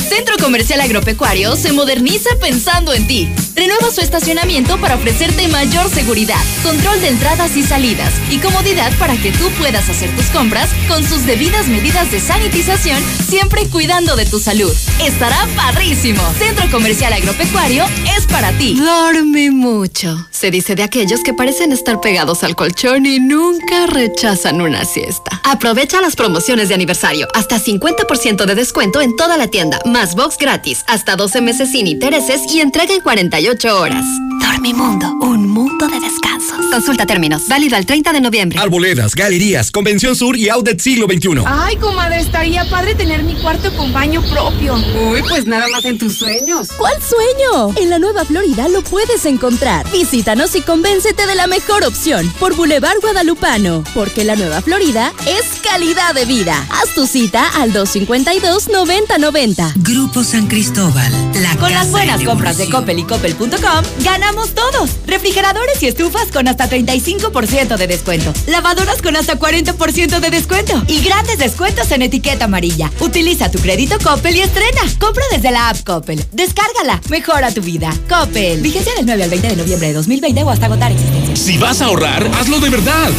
Centro 0.00 0.36
Comercial 0.38 0.80
Agropecuario 0.80 1.56
se 1.56 1.72
moderniza 1.72 2.30
pensando 2.40 2.92
en 2.92 3.06
ti. 3.06 3.28
Renueva 3.54 3.90
su 3.90 4.00
estacionamiento 4.00 4.78
para 4.78 4.96
ofrecerte 4.96 5.48
mayor 5.48 5.88
seguridad, 5.90 6.40
control 6.62 7.00
de 7.00 7.08
entradas 7.08 7.56
y 7.56 7.62
salidas 7.62 8.12
y 8.30 8.38
comodidad 8.38 8.92
para 8.98 9.16
que 9.16 9.32
tú 9.32 9.48
puedas 9.58 9.88
hacer 9.88 10.14
tus 10.14 10.26
compras 10.26 10.68
con 10.88 11.02
sus 11.02 11.24
debidas 11.24 11.66
medidas 11.68 12.10
de 12.12 12.20
sanitización, 12.20 13.02
siempre 13.26 13.66
cuidando 13.68 14.14
de 14.16 14.26
tu 14.26 14.38
salud. 14.38 14.72
Estará 15.02 15.46
padrísimo. 15.56 16.22
Centro 16.38 16.70
Comercial 16.70 17.12
Agropecuario 17.12 17.84
es 18.16 18.26
para 18.26 18.52
ti. 18.52 18.74
Dorme 18.74 19.50
mucho. 19.50 20.26
Se 20.30 20.50
dice 20.50 20.74
de 20.74 20.82
aquellos 20.82 21.22
que 21.22 21.32
parecen 21.32 21.72
estar 21.72 22.00
pegados 22.00 22.44
al 22.44 22.56
colchón 22.56 23.06
y 23.06 23.18
nunca 23.20 23.86
rechazan 23.86 24.60
una 24.60 24.84
siesta. 24.84 25.40
Aprovecha 25.44 26.00
las 26.00 26.16
promociones 26.16 26.68
de 26.68 26.74
aniversario. 26.74 27.28
Hasta 27.34 27.58
50% 27.58 28.44
de 28.44 28.54
descuento 28.54 29.00
en 29.00 29.16
toda 29.16 29.36
la 29.36 29.48
tienda. 29.48 29.80
Más 29.86 30.16
box 30.16 30.36
gratis. 30.36 30.82
Hasta 30.88 31.14
12 31.14 31.40
meses 31.40 31.70
sin 31.70 31.86
intereses 31.86 32.40
y 32.52 32.60
entrega 32.60 32.92
en 32.92 33.00
48 33.00 33.80
horas. 33.80 34.04
Dormimundo, 34.40 35.06
un 35.20 35.48
mundo 35.48 35.86
de 35.86 36.00
descansos. 36.00 36.66
Consulta 36.72 37.06
términos. 37.06 37.42
Válido 37.48 37.76
al 37.76 37.86
30 37.86 38.12
de 38.12 38.20
noviembre. 38.20 38.58
Arboledas, 38.58 39.14
galerías, 39.14 39.70
Convención 39.70 40.16
Sur 40.16 40.36
y 40.36 40.48
Outlet 40.48 40.80
Siglo 40.80 41.06
XXI. 41.06 41.44
Ay, 41.46 41.76
comadre, 41.76 42.18
estaría 42.20 42.68
padre 42.68 42.96
tener 42.96 43.22
mi 43.22 43.34
cuarto 43.34 43.72
con 43.76 43.92
baño 43.92 44.22
propio. 44.30 44.74
Uy, 44.74 45.22
pues 45.28 45.46
nada 45.46 45.68
más 45.68 45.84
en 45.84 45.98
tus 45.98 46.18
sueños. 46.18 46.70
¿Cuál 46.76 46.94
sueño? 47.00 47.72
En 47.80 47.90
la 47.90 48.00
Nueva 48.00 48.24
Florida 48.24 48.68
lo 48.68 48.82
puedes 48.82 49.24
encontrar. 49.24 49.88
Visítanos 49.92 50.56
y 50.56 50.62
convéncete 50.62 51.26
de 51.26 51.36
la 51.36 51.46
mejor 51.46 51.84
opción 51.84 52.28
por 52.40 52.56
Boulevard 52.56 52.98
Guadalupano. 53.00 53.84
Porque 53.94 54.24
la 54.24 54.34
Nueva 54.36 54.62
Florida 54.62 55.12
es 55.26 55.60
calidad 55.62 56.12
de 56.14 56.24
vida. 56.24 56.66
Haz 56.70 56.92
tu 56.94 57.06
cita 57.06 57.46
al 57.60 57.72
252-9090. 57.72 59.75
Grupo 59.78 60.24
San 60.24 60.46
Cristóbal. 60.46 61.12
La 61.42 61.56
Con 61.56 61.72
las 61.72 61.90
buenas 61.90 62.18
de 62.18 62.24
compras 62.24 62.56
de 62.56 62.68
Coppel 62.70 62.98
y 62.98 63.04
Coppel.com, 63.04 63.84
ganamos 64.02 64.54
todos. 64.54 64.90
Refrigeradores 65.06 65.82
y 65.82 65.86
estufas 65.86 66.28
con 66.32 66.48
hasta 66.48 66.68
35% 66.70 67.76
de 67.76 67.86
descuento. 67.86 68.32
Lavadoras 68.46 69.02
con 69.02 69.16
hasta 69.16 69.38
40% 69.38 70.20
de 70.20 70.30
descuento. 70.30 70.82
Y 70.88 71.02
grandes 71.02 71.38
descuentos 71.38 71.90
en 71.90 72.02
etiqueta 72.02 72.46
amarilla. 72.46 72.90
Utiliza 73.00 73.50
tu 73.50 73.58
crédito 73.58 73.96
Coppel 74.02 74.36
y 74.36 74.40
estrena. 74.40 74.80
Compra 74.98 75.24
desde 75.30 75.50
la 75.50 75.68
app 75.68 75.82
Coppel. 75.84 76.24
Descárgala. 76.32 77.00
Mejora 77.10 77.52
tu 77.52 77.60
vida. 77.60 77.92
Coppel. 78.08 78.62
Vigencia 78.62 78.94
del 78.94 79.06
9 79.06 79.24
al 79.24 79.30
20 79.30 79.48
de 79.48 79.56
noviembre 79.56 79.88
de 79.88 79.94
2020 79.94 80.42
o 80.42 80.50
hasta 80.50 80.66
agotar 80.66 80.92
existencia. 80.92 81.36
Si 81.36 81.58
vas 81.58 81.82
a 81.82 81.86
ahorrar, 81.86 82.26
hazlo 82.38 82.60
de 82.60 82.70
verdad. 82.70 83.10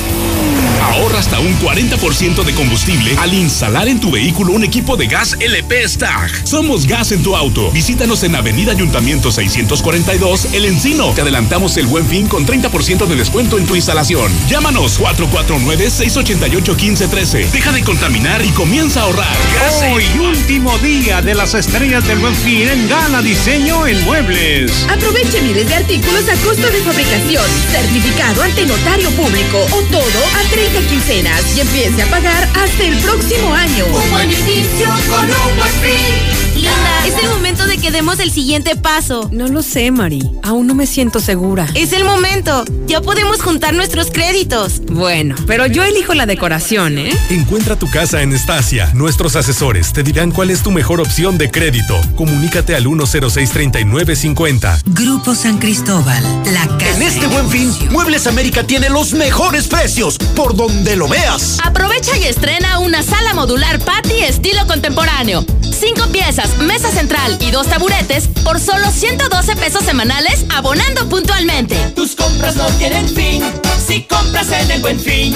Ahorra 0.82 1.20
hasta 1.20 1.40
un 1.40 1.58
40% 1.60 2.44
de 2.44 2.54
combustible 2.54 3.16
al 3.18 3.34
instalar 3.34 3.88
en 3.88 4.00
tu 4.00 4.12
vehículo 4.12 4.54
un 4.54 4.64
equipo 4.64 4.96
de 4.96 5.08
gas 5.08 5.36
LP 5.40 5.88
Stag. 5.88 6.30
Somos 6.46 6.86
Gas 6.86 7.12
en 7.12 7.24
tu 7.24 7.36
auto. 7.36 7.72
Visítanos 7.72 8.22
en 8.24 8.36
Avenida 8.36 8.74
Ayuntamiento 8.74 9.32
642, 9.32 10.54
El 10.54 10.66
Encino. 10.66 11.12
Te 11.14 11.22
adelantamos 11.22 11.78
el 11.78 11.88
buen 11.88 12.06
fin 12.08 12.28
con 12.28 12.46
30% 12.46 13.08
de 13.08 13.16
descuento 13.16 13.58
en 13.58 13.66
tu 13.66 13.76
instalación. 13.76 14.32
Llámanos 14.48 15.00
449-688-1513. 15.00 17.50
Deja 17.52 17.72
de 17.72 17.84
contaminar 17.84 18.46
y 18.46 18.50
comienza 18.50 19.02
a 19.02 19.04
ahorrar. 19.04 19.36
Gas 19.56 19.84
Hoy, 19.92 20.04
último 20.20 20.78
día 20.80 21.22
de 21.22 21.34
las 21.34 21.54
estrellas 21.54 22.06
del 22.08 22.20
buen 22.20 22.36
fin 22.36 22.68
en 22.68 22.88
Gala 22.88 23.22
Diseño 23.22 23.88
en 23.88 24.04
Muebles. 24.06 24.86
Aproveche 24.90 25.42
miles 25.42 25.68
de 25.68 25.76
artículos 25.76 26.28
a 26.30 26.36
costo 26.46 26.70
de 26.70 26.82
fabricación, 26.82 27.44
certificado 27.72 28.44
ante 28.44 28.66
notario 28.66 29.10
público 29.12 29.66
o 29.72 29.82
todo 29.84 30.26
a 30.36 30.42
30 30.52 30.67
quincenas 30.72 31.56
y 31.56 31.62
empiece 31.62 32.02
a 32.04 32.06
pagar 32.08 32.44
hasta 32.56 32.84
el 32.84 32.98
próximo 32.98 33.54
año. 33.54 33.86
Un 33.86 34.12
buen 34.12 34.32
inicio 34.32 34.88
con 35.10 35.26
un 35.26 35.58
buen 35.58 35.72
fin. 35.82 36.38
Linda, 36.56 37.06
Es 37.06 37.24
el 37.24 37.30
momento 37.30 37.68
de 37.68 37.78
que 37.78 37.92
demos 37.92 38.20
el 38.20 38.32
siguiente 38.32 38.76
paso. 38.76 39.30
No 39.32 39.48
lo 39.48 39.62
sé, 39.62 39.92
Mari. 39.92 40.24
Aún 40.42 40.66
no 40.66 40.74
me 40.74 40.88
siento 40.88 41.20
segura. 41.20 41.68
Es 41.76 41.94
el 41.94 42.04
momento. 42.04 42.66
Ya 42.88 43.00
podemos 43.02 43.42
juntar 43.44 43.76
nuestros 43.76 44.10
créditos. 44.10 44.82
Bueno, 44.90 45.36
pero 45.46 45.68
yo 45.68 45.84
elijo 45.84 46.16
la 46.16 46.26
decoración, 46.26 46.98
¿eh? 46.98 47.12
Encuentra 47.30 47.76
tu 47.78 47.88
casa 47.92 48.24
en 48.24 48.34
Estacia. 48.34 48.92
Nuestros 48.96 49.36
asesores 49.36 49.94
te 49.94 50.02
dirán 50.02 50.32
cuál 50.32 50.50
es 50.50 50.64
tu 50.64 50.72
mejor 50.72 51.00
opción 51.00 51.38
de 51.38 51.52
crédito. 51.52 52.02
Comunícate 52.16 52.76
al 52.76 52.88
1063950. 52.88 54.82
Grupo 54.88 55.36
San 55.36 55.60
Cristóbal. 55.60 56.24
La 56.54 56.66
casa 56.80 56.96
En 56.96 57.04
este 57.04 57.28
buen 57.28 57.48
fin, 57.50 57.72
Muebles 57.92 58.26
América 58.26 58.64
tiene 58.64 58.90
los 58.90 59.14
mejores 59.14 59.68
precios, 59.68 60.18
por 60.36 60.56
donde 60.58 60.98
lo 60.98 61.08
veas. 61.08 61.60
Aprovecha 61.64 62.18
y 62.18 62.26
estrena 62.26 62.80
una 62.80 63.04
sala 63.04 63.34
modular 63.34 63.80
patio 63.80 64.08
estilo 64.28 64.68
contemporáneo. 64.68 65.46
Cinco 65.62 66.08
piezas, 66.12 66.58
mesa 66.58 66.92
central 66.92 67.38
y 67.40 67.52
dos 67.52 67.68
taburetes 67.68 68.28
por 68.44 68.60
solo 68.60 68.92
112 68.92 69.56
pesos 69.56 69.84
semanales 69.84 70.46
abonando 70.50 71.08
puntualmente. 71.08 71.76
Tus 71.96 72.16
compras 72.16 72.56
no 72.56 72.66
tienen 72.78 73.08
fin. 73.08 73.44
Si 73.88 74.04
compras 74.04 74.52
en 74.52 74.72
el 74.72 74.82
buen 74.82 75.00
fin. 75.00 75.34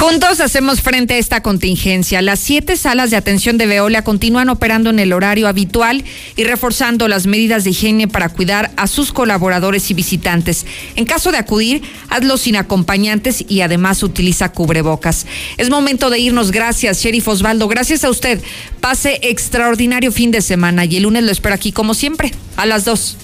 Juntos 0.00 0.40
hacemos 0.40 0.82
frente 0.82 1.14
a 1.14 1.18
esta 1.18 1.42
contingencia. 1.42 2.20
Las 2.20 2.40
siete 2.40 2.76
salas 2.76 3.10
de 3.10 3.16
atención 3.16 3.56
de 3.56 3.66
Veolia 3.66 4.02
continúan 4.02 4.48
operando 4.48 4.90
en 4.90 4.98
el 4.98 5.12
horario 5.12 5.48
habitual 5.48 6.04
y 6.36 6.44
reforzando 6.44 7.08
las 7.08 7.26
medidas 7.26 7.64
de 7.64 7.70
higiene 7.70 8.06
para 8.08 8.28
cuidar 8.28 8.70
a 8.76 8.86
sus 8.86 9.12
colaboradores 9.12 9.90
y 9.90 9.94
visitantes. 9.94 10.66
En 10.96 11.06
caso 11.06 11.32
de 11.32 11.38
acudir, 11.38 11.82
hazlo 12.10 12.36
sin 12.36 12.56
acompañantes 12.56 13.44
y 13.48 13.62
además 13.62 14.02
utiliza 14.02 14.52
cubrebocas. 14.52 15.26
Es 15.56 15.70
momento 15.70 16.10
de 16.10 16.18
irnos. 16.18 16.50
Gracias, 16.50 17.02
Sheriff 17.02 17.28
Osvaldo. 17.28 17.68
Gracias 17.68 18.04
a 18.04 18.10
usted. 18.10 18.42
Pase 18.80 19.20
extraordinario 19.22 20.12
fin 20.12 20.30
de 20.30 20.42
semana 20.42 20.84
y 20.84 20.96
el 20.96 21.04
lunes 21.04 21.24
lo 21.24 21.32
espero 21.32 21.54
aquí 21.54 21.72
como 21.72 21.94
siempre, 21.94 22.32
a 22.56 22.66
las 22.66 22.84
dos. 22.84 23.16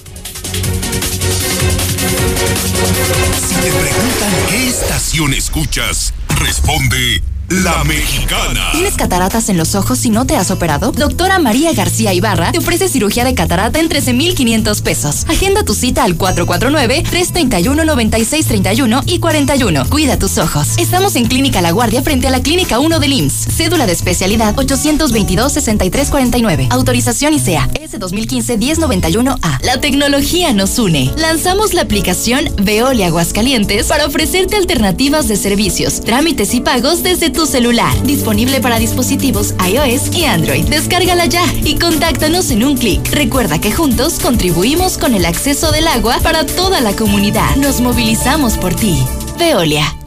Si 2.81 3.55
te 3.55 3.71
preguntan 3.71 4.33
qué 4.49 4.67
estación 4.67 5.33
escuchas, 5.33 6.13
responde 6.39 7.21
La 7.51 7.83
Mexicana. 7.83 8.71
¿Tienes 8.71 8.95
cataratas 8.95 9.49
en 9.49 9.57
los 9.57 9.75
ojos 9.75 9.99
si 9.99 10.09
no 10.09 10.25
te 10.25 10.37
has 10.37 10.51
operado? 10.51 10.93
Doctora 10.93 11.37
María 11.37 11.73
García 11.73 12.13
Ibarra 12.13 12.53
te 12.53 12.59
ofrece 12.59 12.87
cirugía 12.87 13.25
de 13.25 13.35
catarata 13.35 13.77
en 13.77 13.89
13,500 13.89 14.79
pesos. 14.79 15.25
Agenda 15.27 15.65
tu 15.65 15.73
cita 15.73 16.05
al 16.05 16.17
449-331-9631 16.17 19.03
y 19.05 19.19
41. 19.19 19.85
Cuida 19.89 20.17
tus 20.17 20.37
ojos. 20.37 20.77
Estamos 20.77 21.17
en 21.17 21.25
Clínica 21.25 21.61
La 21.61 21.71
Guardia 21.71 22.01
frente 22.01 22.27
a 22.27 22.31
la 22.31 22.41
Clínica 22.41 22.79
1 22.79 23.01
del 23.01 23.11
IMSS. 23.11 23.47
Cédula 23.53 23.85
de 23.85 23.91
especialidad 23.91 24.55
822-6349. 24.55 26.67
Autorización 26.69 27.33
ICEA 27.33 27.69
S 27.81 27.99
2015-1091A. 27.99 29.59
La 29.63 29.81
tecnología 29.81 30.53
nos 30.53 30.79
une. 30.79 31.11
Lanzamos 31.17 31.73
la 31.73 31.81
aplicación 31.81 32.45
Veolia 32.61 33.07
Aguascalientes 33.07 33.87
para 33.87 34.05
ofrecerte 34.05 34.55
alternativas 34.55 35.27
de 35.27 35.35
servicios, 35.35 35.99
trámites 35.99 36.53
y 36.53 36.61
pagos 36.61 37.03
desde 37.03 37.29
tu 37.29 37.40
celular. 37.45 37.91
Disponible 38.03 38.61
para 38.61 38.79
dispositivos 38.79 39.53
iOS 39.67 40.15
y 40.15 40.25
Android. 40.25 40.65
Descárgala 40.65 41.25
ya 41.25 41.45
y 41.63 41.77
contáctanos 41.77 42.51
en 42.51 42.63
un 42.63 42.77
clic. 42.77 43.01
Recuerda 43.11 43.59
que 43.59 43.71
juntos 43.71 44.19
contribuimos 44.19 44.97
con 44.97 45.13
el 45.13 45.25
acceso 45.25 45.71
del 45.71 45.87
agua 45.87 46.19
para 46.23 46.45
toda 46.45 46.81
la 46.81 46.95
comunidad. 46.95 47.55
Nos 47.55 47.81
movilizamos 47.81 48.57
por 48.57 48.73
ti. 48.73 48.97
Veolia. 49.37 50.00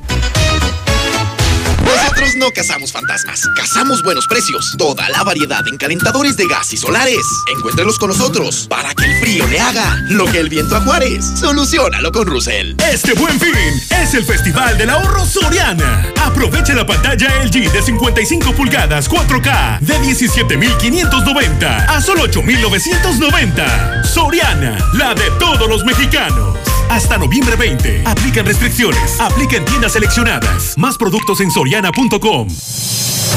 Nosotros 2.15 2.37
no 2.37 2.53
cazamos 2.53 2.93
fantasmas, 2.93 3.43
cazamos 3.57 4.05
buenos 4.05 4.29
precios. 4.29 4.77
Toda 4.79 5.09
la 5.09 5.25
variedad 5.25 5.67
en 5.67 5.77
calentadores 5.77 6.37
de 6.37 6.47
gas 6.47 6.73
y 6.73 6.77
solares. 6.77 7.27
Encuéntrelos 7.57 7.99
con 7.99 8.11
nosotros 8.11 8.69
para 8.69 8.95
que 8.95 9.05
el 9.05 9.21
frío 9.21 9.45
le 9.49 9.59
haga 9.59 10.01
lo 10.11 10.25
que 10.27 10.39
el 10.39 10.49
viento 10.49 10.77
a 10.77 10.81
Juárez. 10.83 11.25
Solucionalo 11.41 12.13
con 12.13 12.29
Russell. 12.29 12.77
Este 12.89 13.15
buen 13.15 13.41
fin 13.41 13.53
es 14.01 14.15
el 14.15 14.25
Festival 14.25 14.79
del 14.79 14.91
Ahorro 14.91 15.27
Soriana. 15.27 16.07
Aprovecha 16.23 16.73
la 16.75 16.87
pantalla 16.87 17.45
LG 17.47 17.73
de 17.73 17.83
55 17.83 18.53
pulgadas 18.53 19.11
4K 19.11 19.81
de 19.81 19.99
17,590 19.99 21.97
a 21.97 22.01
solo 22.01 22.23
8,990. 22.23 24.05
Soriana, 24.05 24.79
la 24.93 25.15
de 25.15 25.33
todos 25.41 25.69
los 25.69 25.85
mexicanos. 25.85 26.57
Hasta 26.91 27.19
noviembre 27.19 27.57
20. 27.57 28.03
Aplican 28.07 28.47
restricciones. 28.47 29.21
Aplica 29.21 29.57
en 29.57 29.65
tiendas 29.65 29.93
seleccionadas. 29.93 30.75
Más 30.77 30.97
productos 30.97 31.41
en 31.41 31.51
soriana.com. 31.51 32.49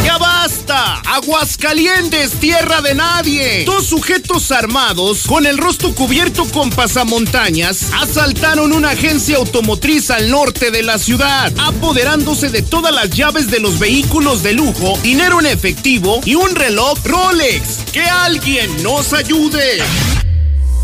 ¡Ya 0.05 0.17
basta! 0.17 1.01
Aguascalientes, 1.05 2.33
tierra 2.33 2.81
de 2.81 2.93
nadie. 2.95 3.65
Dos 3.65 3.87
sujetos 3.87 4.51
armados 4.51 5.23
con 5.25 5.45
el 5.45 5.57
rostro 5.57 5.93
cubierto 5.93 6.45
con 6.45 6.69
pasamontañas 6.69 7.91
asaltaron 7.99 8.73
una 8.73 8.91
agencia 8.91 9.37
automotriz 9.37 10.11
al 10.11 10.29
norte 10.29 10.71
de 10.71 10.83
la 10.83 10.99
ciudad, 10.99 11.51
apoderándose 11.59 12.49
de 12.49 12.61
todas 12.61 12.93
las 12.93 13.09
llaves 13.09 13.49
de 13.49 13.59
los 13.59 13.79
vehículos 13.79 14.43
de 14.43 14.53
lujo, 14.53 14.97
dinero 15.01 15.39
en 15.39 15.47
efectivo 15.47 16.21
y 16.25 16.35
un 16.35 16.55
reloj 16.55 16.99
Rolex. 17.03 17.79
¡Que 17.91 18.03
alguien 18.03 18.83
nos 18.83 19.13
ayude! 19.13 19.81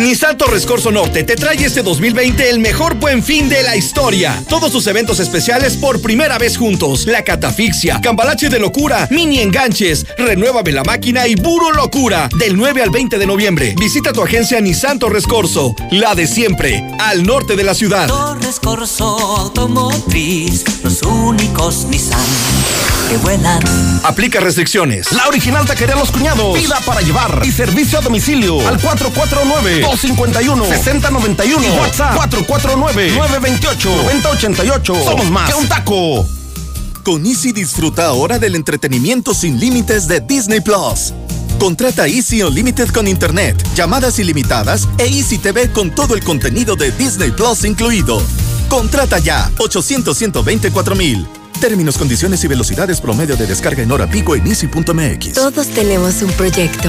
Nissan 0.00 0.38
Torres 0.38 0.66
Norte 0.90 1.24
te 1.24 1.36
trae 1.36 1.62
este 1.62 1.82
2020 1.82 2.48
el 2.48 2.58
mejor 2.58 2.94
buen 2.94 3.22
fin 3.22 3.50
de 3.50 3.62
la 3.62 3.76
historia. 3.76 4.42
Todos 4.48 4.72
sus 4.72 4.86
eventos 4.86 5.20
especiales 5.20 5.76
por 5.76 6.00
primera 6.00 6.38
vez 6.38 6.56
juntos. 6.56 7.04
La 7.06 7.22
catafixia, 7.22 8.00
cambalache 8.00 8.48
de 8.48 8.58
locura, 8.58 9.06
mini 9.10 9.40
enganches, 9.40 10.06
renuévame 10.16 10.72
la 10.72 10.84
máquina 10.84 11.28
y 11.28 11.36
puro 11.36 11.70
locura. 11.72 12.30
Del 12.38 12.56
9 12.56 12.82
al 12.82 12.90
20 12.90 13.18
de 13.18 13.26
noviembre. 13.26 13.74
Visita 13.78 14.14
tu 14.14 14.22
agencia 14.22 14.58
Nissan 14.58 14.98
Torres 14.98 15.26
la 15.90 16.14
de 16.14 16.26
siempre, 16.26 16.82
al 16.98 17.22
norte 17.22 17.54
de 17.54 17.64
la 17.64 17.74
ciudad. 17.74 18.08
Torres 18.08 18.58
Corso 18.58 19.04
Automotriz, 19.04 20.64
los 20.82 21.02
únicos 21.02 21.84
Nissan 21.84 22.99
que 23.10 23.16
vuelan. 23.16 23.60
Aplica 24.04 24.38
restricciones. 24.38 25.12
La 25.12 25.26
original 25.26 25.66
taquería 25.66 25.96
Los 25.96 26.12
Cuñados. 26.12 26.56
Pida 26.56 26.78
para 26.86 27.00
llevar 27.00 27.42
y 27.44 27.50
servicio 27.50 27.98
a 27.98 28.02
domicilio 28.02 28.56
al 28.68 28.80
449 28.80 29.80
251 29.80 30.64
6091 30.64 31.66
y 31.66 31.78
WhatsApp 31.78 32.14
449 32.14 33.16
928 33.16 33.90
9088. 33.90 34.94
Somos 35.04 35.30
más 35.30 35.50
que 35.50 35.56
un 35.56 35.68
taco. 35.68 36.26
Con 37.02 37.26
Easy 37.26 37.50
disfruta 37.50 38.06
ahora 38.06 38.38
del 38.38 38.54
entretenimiento 38.54 39.34
sin 39.34 39.58
límites 39.58 40.06
de 40.06 40.20
Disney 40.20 40.60
Plus. 40.60 41.12
Contrata 41.58 42.06
Easy 42.06 42.42
Unlimited 42.42 42.90
con 42.90 43.08
Internet, 43.08 43.60
llamadas 43.74 44.20
ilimitadas 44.20 44.88
e 44.98 45.06
Easy 45.06 45.38
TV 45.38 45.72
con 45.72 45.92
todo 45.92 46.14
el 46.14 46.22
contenido 46.22 46.76
de 46.76 46.92
Disney 46.92 47.32
Plus 47.32 47.64
incluido. 47.64 48.22
Contrata 48.68 49.18
ya 49.18 49.50
800 49.58 50.16
124 50.16 50.94
mil. 50.94 51.26
Términos, 51.60 51.98
condiciones 51.98 52.42
y 52.42 52.48
velocidades 52.48 53.02
promedio 53.02 53.36
de 53.36 53.46
descarga 53.46 53.82
en 53.82 53.92
hora 53.92 54.06
pico 54.06 54.34
en 54.34 54.46
easy.mx. 54.46 55.34
Todos 55.34 55.68
tenemos 55.68 56.22
un 56.22 56.32
proyecto, 56.32 56.88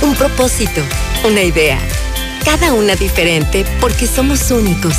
un 0.00 0.14
propósito, 0.14 0.80
una 1.28 1.42
idea. 1.42 1.76
Cada 2.44 2.72
una 2.72 2.94
diferente 2.94 3.66
porque 3.80 4.06
somos 4.06 4.52
únicos. 4.52 4.94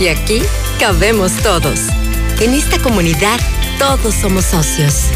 Y 0.00 0.08
aquí 0.08 0.42
cabemos 0.80 1.32
todos. 1.42 1.80
En 2.40 2.54
esta 2.54 2.78
comunidad 2.78 3.38
todos 3.78 4.14
somos 4.14 4.46
socios. 4.46 5.08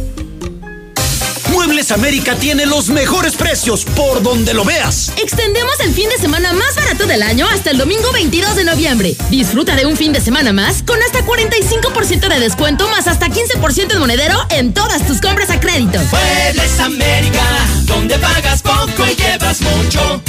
Muebles 1.51 1.91
América 1.91 2.35
tiene 2.35 2.65
los 2.65 2.89
mejores 2.89 3.35
precios 3.35 3.85
por 3.85 4.23
donde 4.23 4.53
lo 4.53 4.63
veas. 4.63 5.11
Extendemos 5.17 5.79
el 5.81 5.93
fin 5.93 6.09
de 6.09 6.17
semana 6.17 6.53
más 6.53 6.75
barato 6.75 7.05
del 7.05 7.21
año 7.21 7.47
hasta 7.47 7.71
el 7.71 7.77
domingo 7.77 8.11
22 8.13 8.55
de 8.55 8.63
noviembre. 8.63 9.15
Disfruta 9.29 9.75
de 9.75 9.85
un 9.85 9.97
fin 9.97 10.13
de 10.13 10.21
semana 10.21 10.53
más 10.53 10.81
con 10.83 11.01
hasta 11.03 11.19
45% 11.25 12.29
de 12.29 12.39
descuento 12.39 12.87
más 12.87 13.07
hasta 13.07 13.27
15% 13.27 13.87
de 13.87 13.99
monedero 13.99 14.39
en 14.49 14.73
todas 14.73 15.05
tus 15.05 15.19
compras 15.19 15.49
a 15.49 15.59
crédito. 15.59 15.99
Muebles 16.11 16.79
América, 16.79 17.45
donde 17.83 18.17
pagas 18.17 18.61
poco 18.61 19.05
y 19.05 19.15
llevas 19.15 19.61
mucho. 19.61 20.21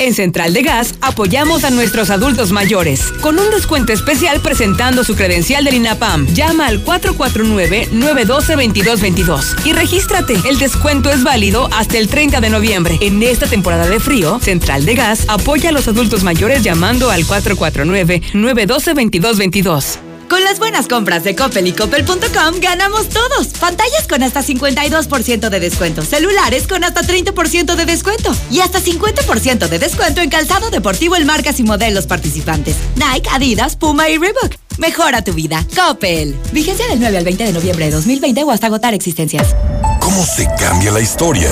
En 0.00 0.14
Central 0.14 0.52
de 0.54 0.62
Gas 0.62 0.94
apoyamos 1.02 1.64
a 1.64 1.70
nuestros 1.70 2.08
adultos 2.08 2.52
mayores 2.52 3.12
con 3.20 3.38
un 3.38 3.50
descuento 3.50 3.92
especial 3.92 4.40
presentando 4.40 5.04
su 5.04 5.14
credencial 5.14 5.62
del 5.62 5.74
INAPAM. 5.74 6.26
Llama 6.28 6.68
al 6.68 6.82
449-912-2222 6.86 9.66
y 9.66 9.74
regístrate. 9.74 10.38
El 10.48 10.58
descuento 10.58 11.10
es 11.10 11.22
válido 11.22 11.68
hasta 11.70 11.98
el 11.98 12.08
30 12.08 12.40
de 12.40 12.48
noviembre. 12.48 12.96
En 13.02 13.22
esta 13.22 13.46
temporada 13.46 13.86
de 13.86 14.00
frío, 14.00 14.40
Central 14.40 14.86
de 14.86 14.94
Gas 14.94 15.26
apoya 15.28 15.68
a 15.68 15.72
los 15.72 15.86
adultos 15.86 16.24
mayores 16.24 16.62
llamando 16.62 17.10
al 17.10 17.26
449-912-2222. 17.26 20.09
Con 20.30 20.44
las 20.44 20.60
buenas 20.60 20.86
compras 20.86 21.24
de 21.24 21.34
Coppel 21.34 21.66
y 21.66 21.72
Coppel.com 21.72 22.60
ganamos 22.62 23.08
todos. 23.08 23.48
Pantallas 23.58 24.06
con 24.08 24.22
hasta 24.22 24.44
52% 24.44 25.48
de 25.48 25.58
descuento, 25.58 26.02
celulares 26.02 26.68
con 26.68 26.84
hasta 26.84 27.02
30% 27.02 27.74
de 27.74 27.84
descuento 27.84 28.32
y 28.48 28.60
hasta 28.60 28.80
50% 28.80 29.68
de 29.68 29.78
descuento 29.80 30.20
en 30.20 30.30
calzado 30.30 30.70
deportivo 30.70 31.16
en 31.16 31.26
marcas 31.26 31.58
y 31.58 31.64
modelos 31.64 32.06
participantes. 32.06 32.76
Nike, 32.94 33.28
Adidas, 33.32 33.74
Puma 33.74 34.08
y 34.08 34.18
Reebok. 34.18 34.54
Mejora 34.78 35.24
tu 35.24 35.32
vida. 35.32 35.66
Coppel. 35.74 36.36
Vigencia 36.52 36.86
del 36.86 37.00
9 37.00 37.18
al 37.18 37.24
20 37.24 37.44
de 37.46 37.52
noviembre 37.52 37.86
de 37.86 37.90
2020 37.90 38.44
o 38.44 38.52
hasta 38.52 38.68
agotar 38.68 38.94
existencias. 38.94 39.56
¿Cómo 39.98 40.24
se 40.24 40.46
cambia 40.56 40.92
la 40.92 41.00
historia? 41.00 41.50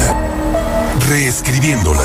Reescribiéndola. 1.09 2.05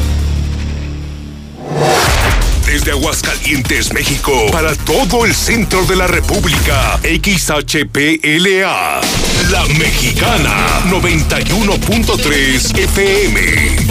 Desde 2.66 2.90
Aguascalientes, 2.90 3.92
México, 3.92 4.32
para 4.50 4.74
todo 4.74 5.24
el 5.24 5.32
centro 5.34 5.86
de 5.86 5.94
la 5.94 6.08
República, 6.08 6.98
XHPLA, 7.02 9.00
La 9.50 9.64
Mexicana, 9.78 10.82
91.3 10.90 12.76
FM. 12.76 13.85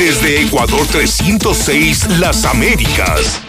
Desde 0.00 0.40
Ecuador 0.40 0.86
306, 0.86 2.18
Las 2.20 2.46
Américas. 2.46 3.42